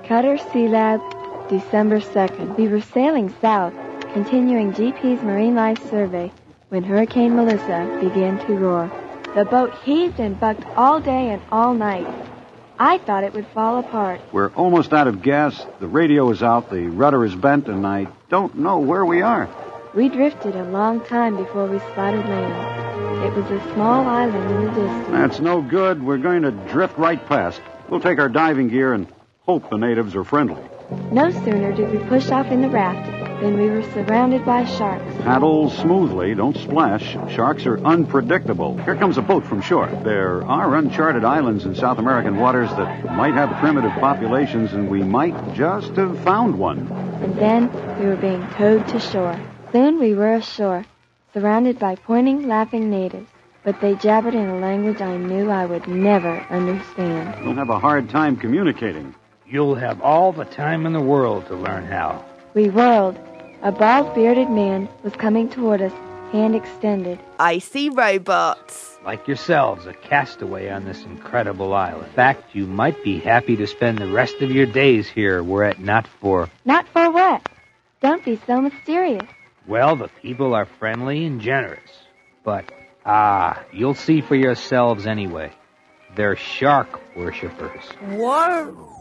Cutter 0.05 0.37
Sea 0.51 0.67
Lab, 0.67 0.99
December 1.47 2.01
2nd. 2.01 2.57
We 2.57 2.67
were 2.67 2.81
sailing 2.81 3.33
south, 3.39 3.73
continuing 4.13 4.73
GP's 4.73 5.23
marine 5.23 5.55
life 5.55 5.79
survey, 5.89 6.31
when 6.69 6.83
Hurricane 6.83 7.35
Melissa 7.35 7.97
began 8.01 8.37
to 8.45 8.53
roar. 8.53 8.91
The 9.33 9.45
boat 9.45 9.73
heaved 9.83 10.19
and 10.19 10.37
bucked 10.37 10.65
all 10.75 10.99
day 10.99 11.29
and 11.29 11.41
all 11.51 11.73
night. 11.73 12.05
I 12.77 12.97
thought 12.97 13.23
it 13.23 13.33
would 13.33 13.47
fall 13.47 13.79
apart. 13.79 14.19
We're 14.33 14.51
almost 14.51 14.91
out 14.91 15.07
of 15.07 15.21
gas. 15.21 15.65
The 15.79 15.87
radio 15.87 16.29
is 16.31 16.43
out. 16.43 16.69
The 16.69 16.87
rudder 16.87 17.23
is 17.23 17.33
bent, 17.33 17.67
and 17.67 17.87
I 17.87 18.07
don't 18.29 18.55
know 18.55 18.79
where 18.79 19.05
we 19.05 19.21
are. 19.21 19.47
We 19.93 20.09
drifted 20.09 20.55
a 20.55 20.65
long 20.65 20.99
time 21.05 21.37
before 21.37 21.67
we 21.67 21.79
spotted 21.79 22.25
land. 22.25 23.25
It 23.25 23.33
was 23.33 23.49
a 23.49 23.73
small 23.73 24.05
island 24.05 24.51
in 24.51 24.65
the 24.65 24.71
distance. 24.71 25.07
That's 25.11 25.39
no 25.39 25.61
good. 25.61 26.03
We're 26.03 26.17
going 26.17 26.41
to 26.41 26.51
drift 26.51 26.97
right 26.97 27.25
past. 27.27 27.61
We'll 27.89 28.01
take 28.01 28.19
our 28.19 28.29
diving 28.29 28.69
gear 28.69 28.93
and 28.93 29.07
hope 29.45 29.69
the 29.69 29.77
natives 29.77 30.15
are 30.15 30.23
friendly. 30.23 30.61
No 31.11 31.31
sooner 31.31 31.71
did 31.71 31.91
we 31.91 31.99
push 32.07 32.29
off 32.29 32.47
in 32.47 32.61
the 32.61 32.69
raft 32.69 33.11
than 33.41 33.59
we 33.59 33.69
were 33.69 33.83
surrounded 33.93 34.45
by 34.45 34.65
sharks. 34.65 35.03
Paddle 35.21 35.69
smoothly, 35.69 36.33
don't 36.35 36.57
splash. 36.57 37.13
Sharks 37.33 37.65
are 37.65 37.79
unpredictable. 37.79 38.77
Here 38.77 38.95
comes 38.95 39.17
a 39.17 39.21
boat 39.21 39.45
from 39.45 39.61
shore. 39.61 39.87
There 40.03 40.43
are 40.43 40.75
uncharted 40.75 41.23
islands 41.23 41.65
in 41.65 41.75
South 41.75 41.97
American 41.97 42.37
waters 42.37 42.69
that 42.71 43.05
might 43.05 43.33
have 43.33 43.59
primitive 43.59 43.91
populations, 43.93 44.73
and 44.73 44.89
we 44.89 45.03
might 45.03 45.53
just 45.53 45.95
have 45.95 46.19
found 46.23 46.57
one. 46.57 46.87
And 47.21 47.35
then 47.35 47.99
we 47.99 48.07
were 48.07 48.15
being 48.15 48.47
towed 48.51 48.87
to 48.89 48.99
shore. 48.99 49.39
Soon 49.71 49.99
we 49.99 50.13
were 50.13 50.35
ashore, 50.35 50.85
surrounded 51.33 51.77
by 51.77 51.95
pointing, 51.95 52.47
laughing 52.47 52.89
natives. 52.89 53.29
But 53.65 53.81
they 53.81 53.95
jabbered 53.95 54.35
in 54.35 54.47
a 54.47 54.59
language 54.59 55.01
I 55.01 55.17
knew 55.17 55.49
I 55.49 55.65
would 55.65 55.87
never 55.87 56.37
understand. 56.51 57.43
We'll 57.43 57.55
have 57.55 57.71
a 57.71 57.79
hard 57.79 58.11
time 58.11 58.37
communicating. 58.37 59.15
You'll 59.47 59.73
have 59.73 59.99
all 60.01 60.31
the 60.31 60.45
time 60.45 60.85
in 60.85 60.93
the 60.93 61.01
world 61.01 61.47
to 61.47 61.55
learn 61.55 61.87
how. 61.87 62.23
We 62.53 62.69
whirled. 62.69 63.19
A 63.63 63.71
bald 63.71 64.13
bearded 64.13 64.51
man 64.51 64.87
was 65.01 65.13
coming 65.13 65.49
toward 65.49 65.81
us, 65.81 65.91
hand 66.31 66.55
extended. 66.55 67.17
I 67.39 67.57
see 67.57 67.89
robots. 67.89 68.97
Like 69.03 69.27
yourselves, 69.27 69.87
a 69.87 69.93
castaway 69.93 70.69
on 70.69 70.85
this 70.85 71.03
incredible 71.03 71.73
island. 71.73 72.05
In 72.05 72.13
fact, 72.13 72.53
you 72.53 72.67
might 72.67 73.03
be 73.03 73.19
happy 73.19 73.55
to 73.55 73.65
spend 73.65 73.97
the 73.97 74.07
rest 74.07 74.35
of 74.41 74.51
your 74.51 74.67
days 74.67 75.09
here 75.09 75.41
were 75.41 75.63
it 75.63 75.79
not 75.79 76.07
for. 76.21 76.49
Not 76.65 76.87
for 76.89 77.09
what? 77.09 77.49
Don't 77.99 78.23
be 78.23 78.39
so 78.45 78.61
mysterious. 78.61 79.27
Well, 79.67 79.95
the 79.95 80.09
people 80.21 80.53
are 80.53 80.65
friendly 80.65 81.25
and 81.25 81.41
generous. 81.41 81.89
But, 82.43 82.71
ah, 83.05 83.63
you'll 83.71 83.93
see 83.93 84.21
for 84.21 84.35
yourselves 84.35 85.05
anyway. 85.05 85.51
They're 86.15 86.35
shark 86.35 87.01
worshippers. 87.15 87.83
Whoa. 88.09 88.91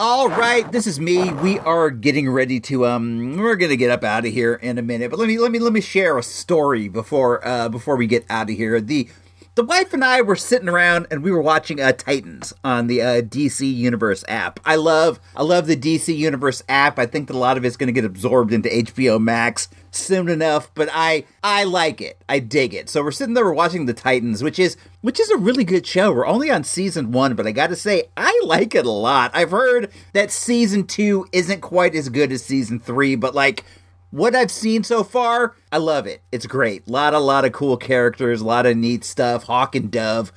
All 0.00 0.28
right, 0.28 0.70
this 0.72 0.88
is 0.88 0.98
me. 0.98 1.32
We 1.32 1.60
are 1.60 1.88
getting 1.88 2.28
ready 2.28 2.58
to 2.60 2.86
um 2.86 3.36
we're 3.36 3.54
going 3.54 3.70
to 3.70 3.76
get 3.76 3.90
up 3.90 4.02
out 4.02 4.26
of 4.26 4.32
here 4.32 4.54
in 4.54 4.76
a 4.76 4.82
minute. 4.82 5.10
But 5.10 5.20
let 5.20 5.28
me 5.28 5.38
let 5.38 5.52
me 5.52 5.60
let 5.60 5.72
me 5.72 5.80
share 5.80 6.18
a 6.18 6.22
story 6.24 6.88
before 6.88 7.46
uh 7.46 7.68
before 7.68 7.96
we 7.96 8.08
get 8.08 8.24
out 8.28 8.50
of 8.50 8.56
here. 8.56 8.80
The 8.80 9.08
the 9.54 9.62
wife 9.62 9.92
and 9.92 10.02
I 10.02 10.22
were 10.22 10.34
sitting 10.34 10.68
around 10.68 11.06
and 11.10 11.22
we 11.22 11.30
were 11.30 11.42
watching 11.42 11.80
uh, 11.80 11.92
Titans 11.92 12.54
on 12.64 12.86
the 12.86 13.02
uh, 13.02 13.20
DC 13.20 13.72
Universe 13.72 14.24
app. 14.26 14.58
I 14.64 14.76
love 14.76 15.20
I 15.36 15.42
love 15.42 15.66
the 15.66 15.76
DC 15.76 16.16
Universe 16.16 16.62
app. 16.68 16.98
I 16.98 17.06
think 17.06 17.28
that 17.28 17.36
a 17.36 17.38
lot 17.38 17.56
of 17.56 17.64
it's 17.64 17.76
going 17.76 17.88
to 17.88 17.92
get 17.92 18.04
absorbed 18.04 18.52
into 18.52 18.70
HBO 18.70 19.20
Max 19.20 19.68
soon 19.94 20.28
enough, 20.28 20.70
but 20.74 20.88
I 20.92 21.24
I 21.42 21.64
like 21.64 22.00
it. 22.00 22.22
I 22.28 22.38
dig 22.38 22.74
it. 22.74 22.88
So 22.88 23.02
we're 23.02 23.10
sitting 23.10 23.34
there 23.34 23.44
we're 23.44 23.52
watching 23.52 23.86
the 23.86 23.94
Titans, 23.94 24.42
which 24.42 24.58
is 24.58 24.76
which 25.00 25.20
is 25.20 25.30
a 25.30 25.36
really 25.36 25.64
good 25.64 25.86
show. 25.86 26.12
We're 26.12 26.26
only 26.26 26.50
on 26.50 26.64
season 26.64 27.12
1, 27.12 27.34
but 27.34 27.46
I 27.46 27.52
got 27.52 27.68
to 27.68 27.76
say 27.76 28.04
I 28.16 28.38
like 28.44 28.74
it 28.74 28.86
a 28.86 28.90
lot. 28.90 29.30
I've 29.34 29.50
heard 29.50 29.90
that 30.12 30.30
season 30.30 30.86
2 30.86 31.26
isn't 31.32 31.60
quite 31.60 31.94
as 31.94 32.08
good 32.08 32.32
as 32.32 32.44
season 32.44 32.80
3, 32.80 33.16
but 33.16 33.34
like 33.34 33.64
what 34.10 34.34
I've 34.34 34.50
seen 34.50 34.84
so 34.84 35.04
far, 35.04 35.56
I 35.70 35.78
love 35.78 36.06
it. 36.06 36.22
It's 36.30 36.46
great. 36.46 36.86
A 36.86 36.90
Lot 36.90 37.14
a 37.14 37.18
lot 37.18 37.44
of 37.44 37.52
cool 37.52 37.76
characters, 37.76 38.40
a 38.40 38.46
lot 38.46 38.66
of 38.66 38.76
neat 38.76 39.04
stuff. 39.04 39.44
Hawk 39.44 39.74
and 39.74 39.90
Dove 39.90 40.32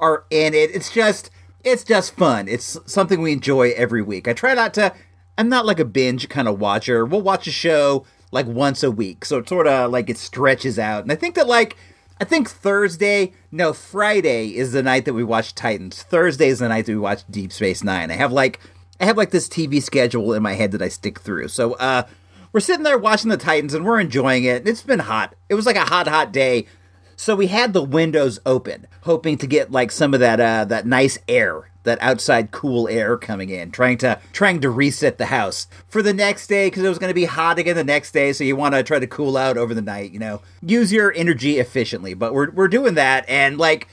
are 0.00 0.24
in 0.30 0.54
it. 0.54 0.74
It's 0.74 0.92
just 0.92 1.30
it's 1.64 1.84
just 1.84 2.16
fun. 2.16 2.48
It's 2.48 2.78
something 2.86 3.22
we 3.22 3.32
enjoy 3.32 3.70
every 3.72 4.02
week. 4.02 4.26
I 4.26 4.32
try 4.32 4.54
not 4.54 4.74
to 4.74 4.92
I'm 5.38 5.48
not 5.48 5.66
like 5.66 5.80
a 5.80 5.84
binge 5.84 6.28
kind 6.28 6.48
of 6.48 6.60
watcher. 6.60 7.06
We'll 7.06 7.22
watch 7.22 7.46
a 7.46 7.52
show 7.52 8.04
like 8.32 8.46
once 8.46 8.82
a 8.82 8.90
week. 8.90 9.24
So 9.24 9.38
it's 9.38 9.48
sort 9.48 9.68
of 9.68 9.92
like 9.92 10.10
it 10.10 10.18
stretches 10.18 10.78
out. 10.78 11.04
And 11.04 11.12
I 11.12 11.14
think 11.14 11.36
that 11.36 11.46
like 11.46 11.76
I 12.20 12.24
think 12.24 12.48
Thursday, 12.48 13.32
no, 13.52 13.72
Friday 13.72 14.56
is 14.56 14.72
the 14.72 14.82
night 14.82 15.04
that 15.04 15.14
we 15.14 15.22
watch 15.22 15.54
Titans. 15.54 16.02
Thursday 16.02 16.48
is 16.48 16.58
the 16.58 16.68
night 16.68 16.86
that 16.86 16.92
we 16.92 16.98
watch 16.98 17.22
Deep 17.30 17.52
Space 17.52 17.84
9. 17.84 18.10
I 18.10 18.14
have 18.14 18.32
like 18.32 18.58
I 18.98 19.04
have 19.04 19.16
like 19.16 19.30
this 19.30 19.48
TV 19.48 19.80
schedule 19.80 20.32
in 20.32 20.42
my 20.42 20.54
head 20.54 20.72
that 20.72 20.82
I 20.82 20.88
stick 20.88 21.20
through. 21.20 21.48
So 21.48 21.74
uh 21.74 22.02
we're 22.52 22.60
sitting 22.60 22.82
there 22.82 22.98
watching 22.98 23.30
the 23.30 23.36
Titans 23.36 23.72
and 23.72 23.84
we're 23.84 24.00
enjoying 24.00 24.44
it. 24.44 24.68
It's 24.68 24.82
been 24.82 24.98
hot. 24.98 25.34
It 25.48 25.54
was 25.54 25.64
like 25.64 25.76
a 25.76 25.86
hot, 25.86 26.06
hot 26.06 26.32
day. 26.32 26.66
So 27.16 27.34
we 27.34 27.46
had 27.46 27.72
the 27.72 27.82
windows 27.82 28.40
open, 28.44 28.86
hoping 29.02 29.38
to 29.38 29.46
get 29.46 29.70
like 29.70 29.90
some 29.90 30.12
of 30.12 30.20
that 30.20 30.40
uh, 30.40 30.64
that 30.66 30.86
nice 30.86 31.18
air, 31.28 31.70
that 31.84 32.00
outside 32.02 32.50
cool 32.50 32.88
air 32.88 33.16
coming 33.16 33.50
in, 33.50 33.70
trying 33.70 33.98
to 33.98 34.20
trying 34.32 34.60
to 34.60 34.70
reset 34.70 35.18
the 35.18 35.26
house 35.26 35.66
for 35.88 36.02
the 36.02 36.14
next 36.14 36.46
day 36.46 36.68
because 36.68 36.82
it 36.82 36.88
was 36.88 36.98
going 36.98 37.10
to 37.10 37.14
be 37.14 37.24
hot 37.24 37.58
again 37.58 37.76
the 37.76 37.84
next 37.84 38.12
day. 38.12 38.32
So 38.32 38.44
you 38.44 38.56
want 38.56 38.74
to 38.74 38.82
try 38.82 38.98
to 38.98 39.06
cool 39.06 39.36
out 39.36 39.56
over 39.56 39.74
the 39.74 39.82
night, 39.82 40.12
you 40.12 40.18
know, 40.18 40.42
use 40.62 40.92
your 40.92 41.12
energy 41.14 41.58
efficiently. 41.58 42.14
But 42.14 42.34
we're 42.34 42.50
we're 42.50 42.68
doing 42.68 42.94
that, 42.94 43.24
and 43.28 43.58
like 43.58 43.88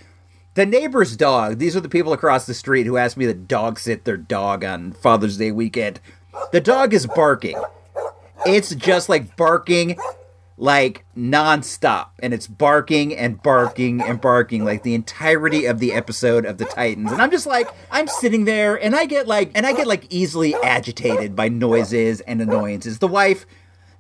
the 0.54 0.66
neighbor's 0.66 1.16
dog. 1.16 1.60
These 1.60 1.76
are 1.76 1.82
the 1.82 1.90
people 1.90 2.14
across 2.14 2.46
the 2.46 2.54
street 2.54 2.86
who 2.86 2.98
asked 2.98 3.18
me 3.18 3.26
to 3.26 3.34
dog 3.34 3.80
sit 3.80 4.06
their 4.06 4.18
dog 4.18 4.64
on 4.64 4.94
Father's 4.94 5.38
Day 5.38 5.52
weekend. 5.52 6.00
The 6.52 6.62
dog 6.62 6.94
is 6.94 7.08
barking 7.08 7.62
it's 8.46 8.74
just 8.76 9.10
like 9.10 9.36
barking 9.36 9.98
like 10.60 11.06
nonstop 11.18 12.10
and 12.20 12.34
it's 12.34 12.46
barking 12.46 13.16
and 13.16 13.42
barking 13.42 14.02
and 14.02 14.20
barking 14.20 14.66
like 14.66 14.84
the 14.84 14.94
entirety 14.94 15.66
of 15.66 15.80
the 15.80 15.94
episode 15.94 16.46
of 16.46 16.58
the 16.58 16.66
titans. 16.66 17.12
And 17.12 17.22
i'm 17.22 17.32
just 17.32 17.48
like 17.48 17.70
i'm 17.90 18.08
sitting 18.08 18.44
there 18.44 18.76
and 18.76 18.94
i 18.96 19.06
get 19.06 19.26
like 19.26 19.52
and 19.56 19.66
i 19.66 19.72
get 19.72 19.88
like 19.88 20.06
easily 20.10 20.54
agitated 20.56 21.36
by 21.36 21.48
noises 21.48 22.20
and 22.22 22.42
annoyances. 22.42 23.00
The 23.00 23.08
wife 23.08 23.46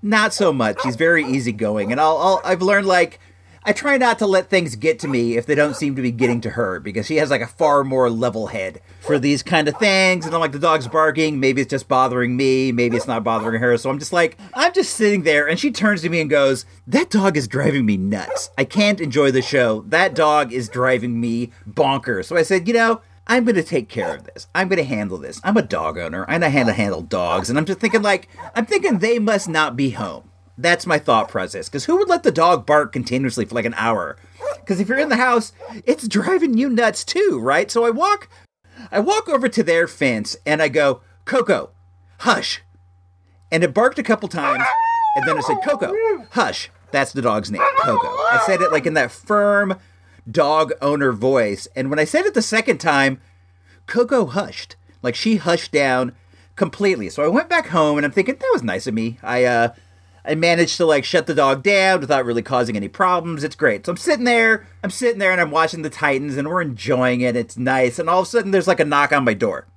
not 0.02 0.34
so 0.34 0.52
much. 0.54 0.82
She's 0.84 0.98
very 0.98 1.26
easygoing 1.26 1.92
and 1.92 2.00
i'll, 2.00 2.18
I'll 2.18 2.42
i've 2.44 2.62
learned 2.62 2.88
like 2.88 3.20
I 3.64 3.74
try 3.74 3.98
not 3.98 4.20
to 4.20 4.26
let 4.26 4.50
things 4.50 4.76
get 4.76 5.00
to 5.00 5.08
me 5.08 5.36
if 5.38 5.46
they 5.46 5.56
don't 5.56 5.76
seem 5.76 5.96
to 5.96 6.02
be 6.02 6.12
getting 6.12 6.40
to 6.42 6.52
her 6.52 6.80
because 6.80 7.06
she 7.06 7.18
has 7.18 7.30
like 7.30 7.42
a 7.42 7.48
far 7.48 7.84
more 7.84 8.10
level 8.10 8.48
head 8.48 8.82
for 9.02 9.20
these 9.20 9.44
kind 9.44 9.68
of 9.68 9.78
things. 9.78 10.26
And 10.26 10.34
I'm 10.34 10.40
like, 10.40 10.54
the 10.54 10.60
dog's 10.60 10.88
barking. 10.88 11.40
Maybe 11.40 11.62
it's 11.62 11.70
just 11.70 11.88
bothering 11.88 12.38
me. 12.38 12.72
Maybe 12.72 12.96
it's 12.96 13.08
not 13.08 13.24
bothering 13.24 13.62
her. 13.62 13.78
So 13.78 13.90
I'm 13.90 14.00
just 14.00 14.14
like, 14.14 14.38
I'm 14.54 14.74
just 14.74 14.94
sitting 14.94 15.24
there. 15.24 15.48
And 15.48 15.60
she 15.60 15.72
turns 15.72 16.02
to 16.04 16.10
me 16.10 16.22
and 16.22 16.30
goes, 16.30 16.66
That 16.88 17.10
dog 17.10 17.36
is 17.36 17.48
driving 17.48 17.86
me 17.86 17.98
nuts. 17.98 18.50
I 18.58 18.64
can't 18.64 19.02
enjoy 19.02 19.32
the 19.32 19.42
show. 19.42 19.82
That 19.88 20.16
dog 20.16 20.54
is 20.54 20.70
driving 20.70 21.20
me 21.20 21.52
bonkers. 21.70 22.26
So 22.26 22.38
I 22.38 22.44
said, 22.44 22.68
You 22.68 22.74
know, 22.74 23.02
I'm 23.28 23.44
going 23.44 23.56
to 23.56 23.64
take 23.64 23.90
care 23.90 24.16
of 24.16 24.24
this. 24.24 24.48
I'm 24.56 24.70
going 24.70 24.78
to 24.78 24.84
handle 24.84 25.20
this. 25.20 25.40
I'm 25.44 25.58
a 25.58 25.62
dog 25.62 26.00
owner. 26.00 26.26
I 26.28 26.40
know 26.40 26.50
how 26.50 26.64
to 26.64 26.74
handle 26.74 27.02
dogs. 27.02 27.50
And 27.50 27.60
I'm 27.60 27.66
just 27.66 27.80
thinking, 27.80 28.02
like, 28.02 28.28
I'm 28.56 28.66
thinking 28.66 28.98
they 28.98 29.20
must 29.20 29.48
not 29.48 29.76
be 29.76 29.92
home. 29.92 30.30
That's 30.60 30.86
my 30.86 31.00
thought 31.00 31.30
process. 31.30 31.70
Because 31.70 31.86
who 31.86 31.98
would 31.98 32.10
let 32.10 32.24
the 32.24 32.34
dog 32.34 32.66
bark 32.66 32.92
continuously 32.92 33.46
for 33.46 33.56
like 33.56 33.66
an 33.66 33.76
hour? 33.78 34.18
Because 34.60 34.82
if 34.82 34.90
you're 34.90 35.00
in 35.00 35.08
the 35.08 35.16
house, 35.16 35.54
it's 35.86 36.06
driving 36.06 36.58
you 36.58 36.70
nuts 36.70 37.06
too, 37.06 37.40
right? 37.42 37.72
So 37.72 37.86
I 37.86 37.92
walk, 37.92 38.28
I 38.92 39.00
walk 39.00 39.30
over 39.30 39.48
to 39.48 39.64
their 39.64 39.88
fence 39.88 40.36
and 40.46 40.62
I 40.62 40.68
go, 40.68 41.02
Coco, 41.24 41.72
hush. 42.20 42.62
And 43.52 43.64
it 43.64 43.74
barked 43.74 43.98
a 43.98 44.04
couple 44.04 44.28
times, 44.28 44.64
and 45.16 45.28
then 45.28 45.38
I 45.38 45.42
said, 45.42 45.58
Coco, 45.64 45.96
hush. 46.32 46.70
That's 46.92 47.14
the 47.14 47.22
dog's 47.22 47.50
name, 47.50 47.62
Coco. 47.80 48.08
I 48.08 48.44
said 48.46 48.62
it 48.62 48.72
like 48.72 48.86
in 48.86 48.96
that 48.96 49.12
firm 49.12 49.80
dog 50.30 50.74
owner 50.82 51.14
voice. 51.14 51.68
And 51.76 51.90
when 51.90 52.00
I 52.00 52.04
said 52.04 52.26
it 52.26 52.34
the 52.34 52.42
second 52.42 52.80
time, 52.80 53.22
Coco 53.88 54.26
hushed. 54.26 54.76
Like 55.02 55.16
she 55.16 55.38
hushed 55.38 55.72
down 55.72 56.16
completely. 56.56 57.10
So 57.10 57.24
I 57.24 57.28
went 57.28 57.50
back 57.50 57.68
home 57.68 57.98
and 57.98 58.06
I'm 58.06 58.12
thinking, 58.12 58.36
that 58.36 58.52
was 58.52 58.62
nice 58.62 58.88
of 58.88 58.94
me. 58.94 59.18
I, 59.24 59.46
uh, 59.46 59.70
I 60.26 60.36
managed 60.36 60.78
to 60.78 60.86
like 60.86 61.06
shut 61.06 61.28
the 61.28 61.34
dog 61.34 61.64
down 61.64 62.00
without 62.02 62.26
really 62.26 62.42
causing 62.42 62.76
any 62.76 62.88
problems. 62.88 63.44
It's 63.44 63.56
great. 63.56 63.86
So 63.86 63.92
I'm 63.92 63.98
sitting 63.98 64.26
there, 64.26 64.68
I'm 64.84 64.92
sitting 64.92 65.20
there 65.20 65.32
and 65.32 65.42
I'm 65.42 65.52
watching 65.52 65.82
the 65.82 65.90
Titans 65.90 66.38
and 66.38 66.48
we're 66.48 66.62
enjoying 66.62 67.22
it. 67.22 67.36
It's 67.36 67.58
nice. 67.58 68.00
And 68.00 68.10
all 68.10 68.22
of 68.22 68.28
a 68.28 68.30
sudden 68.30 68.52
there's 68.52 68.68
like 68.68 68.80
a 68.80 68.86
knock 68.86 69.12
on 69.12 69.24
my 69.24 69.34
door. 69.34 69.68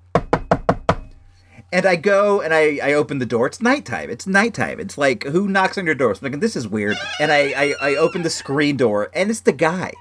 And 1.72 1.87
I 1.87 1.96
go 1.96 2.42
and 2.42 2.52
I, 2.52 2.78
I 2.83 2.92
open 2.92 3.18
the 3.18 3.26
door. 3.26 3.46
It's 3.46 3.62
nighttime. 3.62 4.11
It's 4.11 4.26
nighttime. 4.26 4.78
It's 4.78 4.98
like, 4.98 5.24
who 5.24 5.48
knocks 5.48 5.78
on 5.78 5.87
your 5.87 5.94
door? 5.94 6.14
So 6.14 6.18
I'm 6.18 6.22
thinking, 6.24 6.40
this 6.40 6.57
is 6.57 6.68
weird. 6.68 6.98
And 7.18 7.33
I, 7.33 7.52
I, 7.57 7.74
I 7.81 7.96
open 7.96 8.22
the 8.22 8.31
screen 8.31 8.76
door 8.76 9.11
and 9.14 9.31
it's 9.31 9.40
the 9.40 9.52
guy 9.52 9.92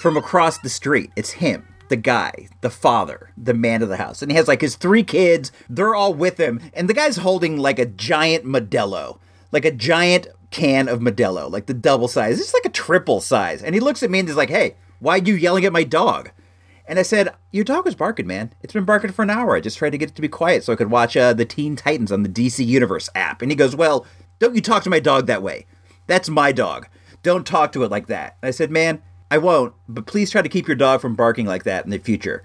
from 0.00 0.16
across 0.16 0.58
the 0.58 0.68
street. 0.68 1.10
It's 1.16 1.30
him 1.30 1.66
the 1.88 1.96
guy, 1.96 2.48
the 2.60 2.70
father, 2.70 3.30
the 3.36 3.54
man 3.54 3.82
of 3.82 3.88
the 3.88 3.96
house. 3.96 4.22
And 4.22 4.30
he 4.30 4.36
has 4.36 4.48
like 4.48 4.60
his 4.60 4.76
three 4.76 5.02
kids. 5.02 5.50
They're 5.68 5.94
all 5.94 6.14
with 6.14 6.38
him. 6.38 6.60
And 6.74 6.88
the 6.88 6.94
guy's 6.94 7.16
holding 7.16 7.56
like 7.56 7.78
a 7.78 7.86
giant 7.86 8.44
Modelo 8.44 9.18
like 9.52 9.64
a 9.64 9.72
giant 9.72 10.28
can 10.50 10.88
of 10.88 11.00
Modelo, 11.00 11.50
like 11.50 11.66
the 11.66 11.74
double 11.74 12.08
size. 12.08 12.40
It's 12.40 12.54
like 12.54 12.64
a 12.64 12.70
triple 12.70 13.20
size. 13.20 13.62
And 13.62 13.74
he 13.74 13.80
looks 13.80 14.02
at 14.02 14.10
me 14.10 14.20
and 14.20 14.28
he's 14.28 14.36
like, 14.36 14.50
"Hey, 14.50 14.76
why 14.98 15.16
are 15.16 15.22
you 15.22 15.34
yelling 15.34 15.64
at 15.64 15.72
my 15.72 15.84
dog?" 15.84 16.30
And 16.86 16.98
I 16.98 17.02
said, 17.02 17.34
"Your 17.50 17.64
dog 17.64 17.84
was 17.84 17.94
barking, 17.94 18.26
man. 18.26 18.52
It's 18.62 18.72
been 18.72 18.84
barking 18.84 19.12
for 19.12 19.22
an 19.22 19.30
hour. 19.30 19.54
I 19.54 19.60
just 19.60 19.78
tried 19.78 19.90
to 19.90 19.98
get 19.98 20.10
it 20.10 20.14
to 20.14 20.22
be 20.22 20.28
quiet 20.28 20.64
so 20.64 20.72
I 20.72 20.76
could 20.76 20.90
watch 20.90 21.16
uh, 21.16 21.34
the 21.34 21.44
Teen 21.44 21.76
Titans 21.76 22.10
on 22.10 22.22
the 22.22 22.28
DC 22.28 22.64
Universe 22.64 23.10
app." 23.14 23.42
And 23.42 23.50
he 23.50 23.56
goes, 23.56 23.76
"Well, 23.76 24.06
don't 24.38 24.54
you 24.54 24.62
talk 24.62 24.82
to 24.84 24.90
my 24.90 25.00
dog 25.00 25.26
that 25.26 25.42
way. 25.42 25.66
That's 26.06 26.28
my 26.28 26.52
dog. 26.52 26.88
Don't 27.22 27.46
talk 27.46 27.72
to 27.72 27.84
it 27.84 27.90
like 27.90 28.06
that." 28.06 28.36
And 28.42 28.48
I 28.48 28.52
said, 28.52 28.70
"Man, 28.70 29.02
I 29.30 29.38
won't. 29.38 29.74
But 29.88 30.06
please 30.06 30.30
try 30.30 30.40
to 30.42 30.48
keep 30.48 30.66
your 30.66 30.76
dog 30.76 31.00
from 31.00 31.14
barking 31.14 31.46
like 31.46 31.64
that 31.64 31.84
in 31.84 31.90
the 31.90 31.98
future." 31.98 32.42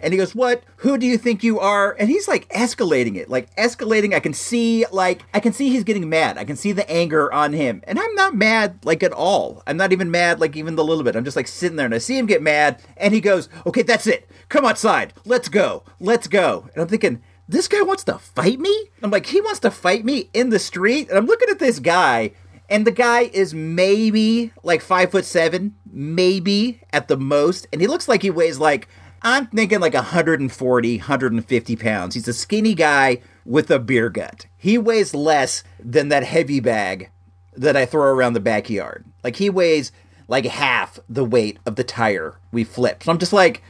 And 0.00 0.12
he 0.12 0.18
goes, 0.18 0.34
What? 0.34 0.62
Who 0.76 0.98
do 0.98 1.06
you 1.06 1.18
think 1.18 1.42
you 1.42 1.58
are? 1.58 1.96
And 1.98 2.08
he's 2.08 2.28
like 2.28 2.48
escalating 2.50 3.16
it, 3.16 3.28
like 3.28 3.54
escalating. 3.56 4.14
I 4.14 4.20
can 4.20 4.32
see, 4.32 4.84
like, 4.90 5.22
I 5.32 5.40
can 5.40 5.52
see 5.52 5.70
he's 5.70 5.84
getting 5.84 6.08
mad. 6.08 6.38
I 6.38 6.44
can 6.44 6.56
see 6.56 6.72
the 6.72 6.88
anger 6.90 7.32
on 7.32 7.52
him. 7.52 7.82
And 7.84 7.98
I'm 7.98 8.14
not 8.14 8.34
mad, 8.34 8.84
like, 8.84 9.02
at 9.02 9.12
all. 9.12 9.62
I'm 9.66 9.76
not 9.76 9.92
even 9.92 10.10
mad, 10.10 10.40
like, 10.40 10.56
even 10.56 10.76
the 10.76 10.84
little 10.84 11.04
bit. 11.04 11.16
I'm 11.16 11.24
just 11.24 11.36
like 11.36 11.48
sitting 11.48 11.76
there 11.76 11.86
and 11.86 11.94
I 11.94 11.98
see 11.98 12.18
him 12.18 12.26
get 12.26 12.42
mad. 12.42 12.82
And 12.96 13.14
he 13.14 13.20
goes, 13.20 13.48
Okay, 13.66 13.82
that's 13.82 14.06
it. 14.06 14.28
Come 14.48 14.64
outside. 14.64 15.12
Let's 15.24 15.48
go. 15.48 15.84
Let's 16.00 16.28
go. 16.28 16.68
And 16.74 16.82
I'm 16.82 16.88
thinking, 16.88 17.22
This 17.48 17.68
guy 17.68 17.82
wants 17.82 18.04
to 18.04 18.18
fight 18.18 18.60
me? 18.60 18.90
I'm 19.02 19.10
like, 19.10 19.26
He 19.26 19.40
wants 19.40 19.60
to 19.60 19.70
fight 19.70 20.04
me 20.04 20.30
in 20.32 20.50
the 20.50 20.58
street? 20.58 21.08
And 21.08 21.18
I'm 21.18 21.26
looking 21.26 21.48
at 21.50 21.58
this 21.58 21.78
guy. 21.78 22.32
And 22.68 22.86
the 22.86 22.92
guy 22.92 23.22
is 23.32 23.54
maybe 23.54 24.52
like 24.62 24.82
five 24.82 25.12
foot 25.12 25.24
seven, 25.24 25.76
maybe 25.90 26.80
at 26.92 27.08
the 27.08 27.16
most. 27.16 27.66
And 27.72 27.80
he 27.80 27.86
looks 27.86 28.08
like 28.08 28.22
he 28.22 28.30
weighs 28.30 28.58
like 28.58 28.88
I'm 29.28 29.48
thinking 29.48 29.80
like 29.80 29.94
140, 29.94 30.98
150 30.98 31.76
pounds. 31.76 32.14
He's 32.14 32.28
a 32.28 32.32
skinny 32.32 32.74
guy 32.74 33.22
with 33.44 33.72
a 33.72 33.80
beer 33.80 34.08
gut. 34.08 34.46
He 34.56 34.78
weighs 34.78 35.14
less 35.14 35.64
than 35.80 36.10
that 36.10 36.22
heavy 36.22 36.60
bag 36.60 37.10
that 37.56 37.76
I 37.76 37.86
throw 37.86 38.04
around 38.04 38.34
the 38.34 38.40
backyard. 38.40 39.04
Like 39.24 39.34
he 39.34 39.50
weighs 39.50 39.90
like 40.28 40.44
half 40.44 41.00
the 41.08 41.24
weight 41.24 41.58
of 41.66 41.74
the 41.74 41.82
tire 41.82 42.38
we 42.52 42.62
flipped. 42.62 43.02
So 43.02 43.10
I'm 43.10 43.18
just 43.18 43.32
like, 43.32 43.64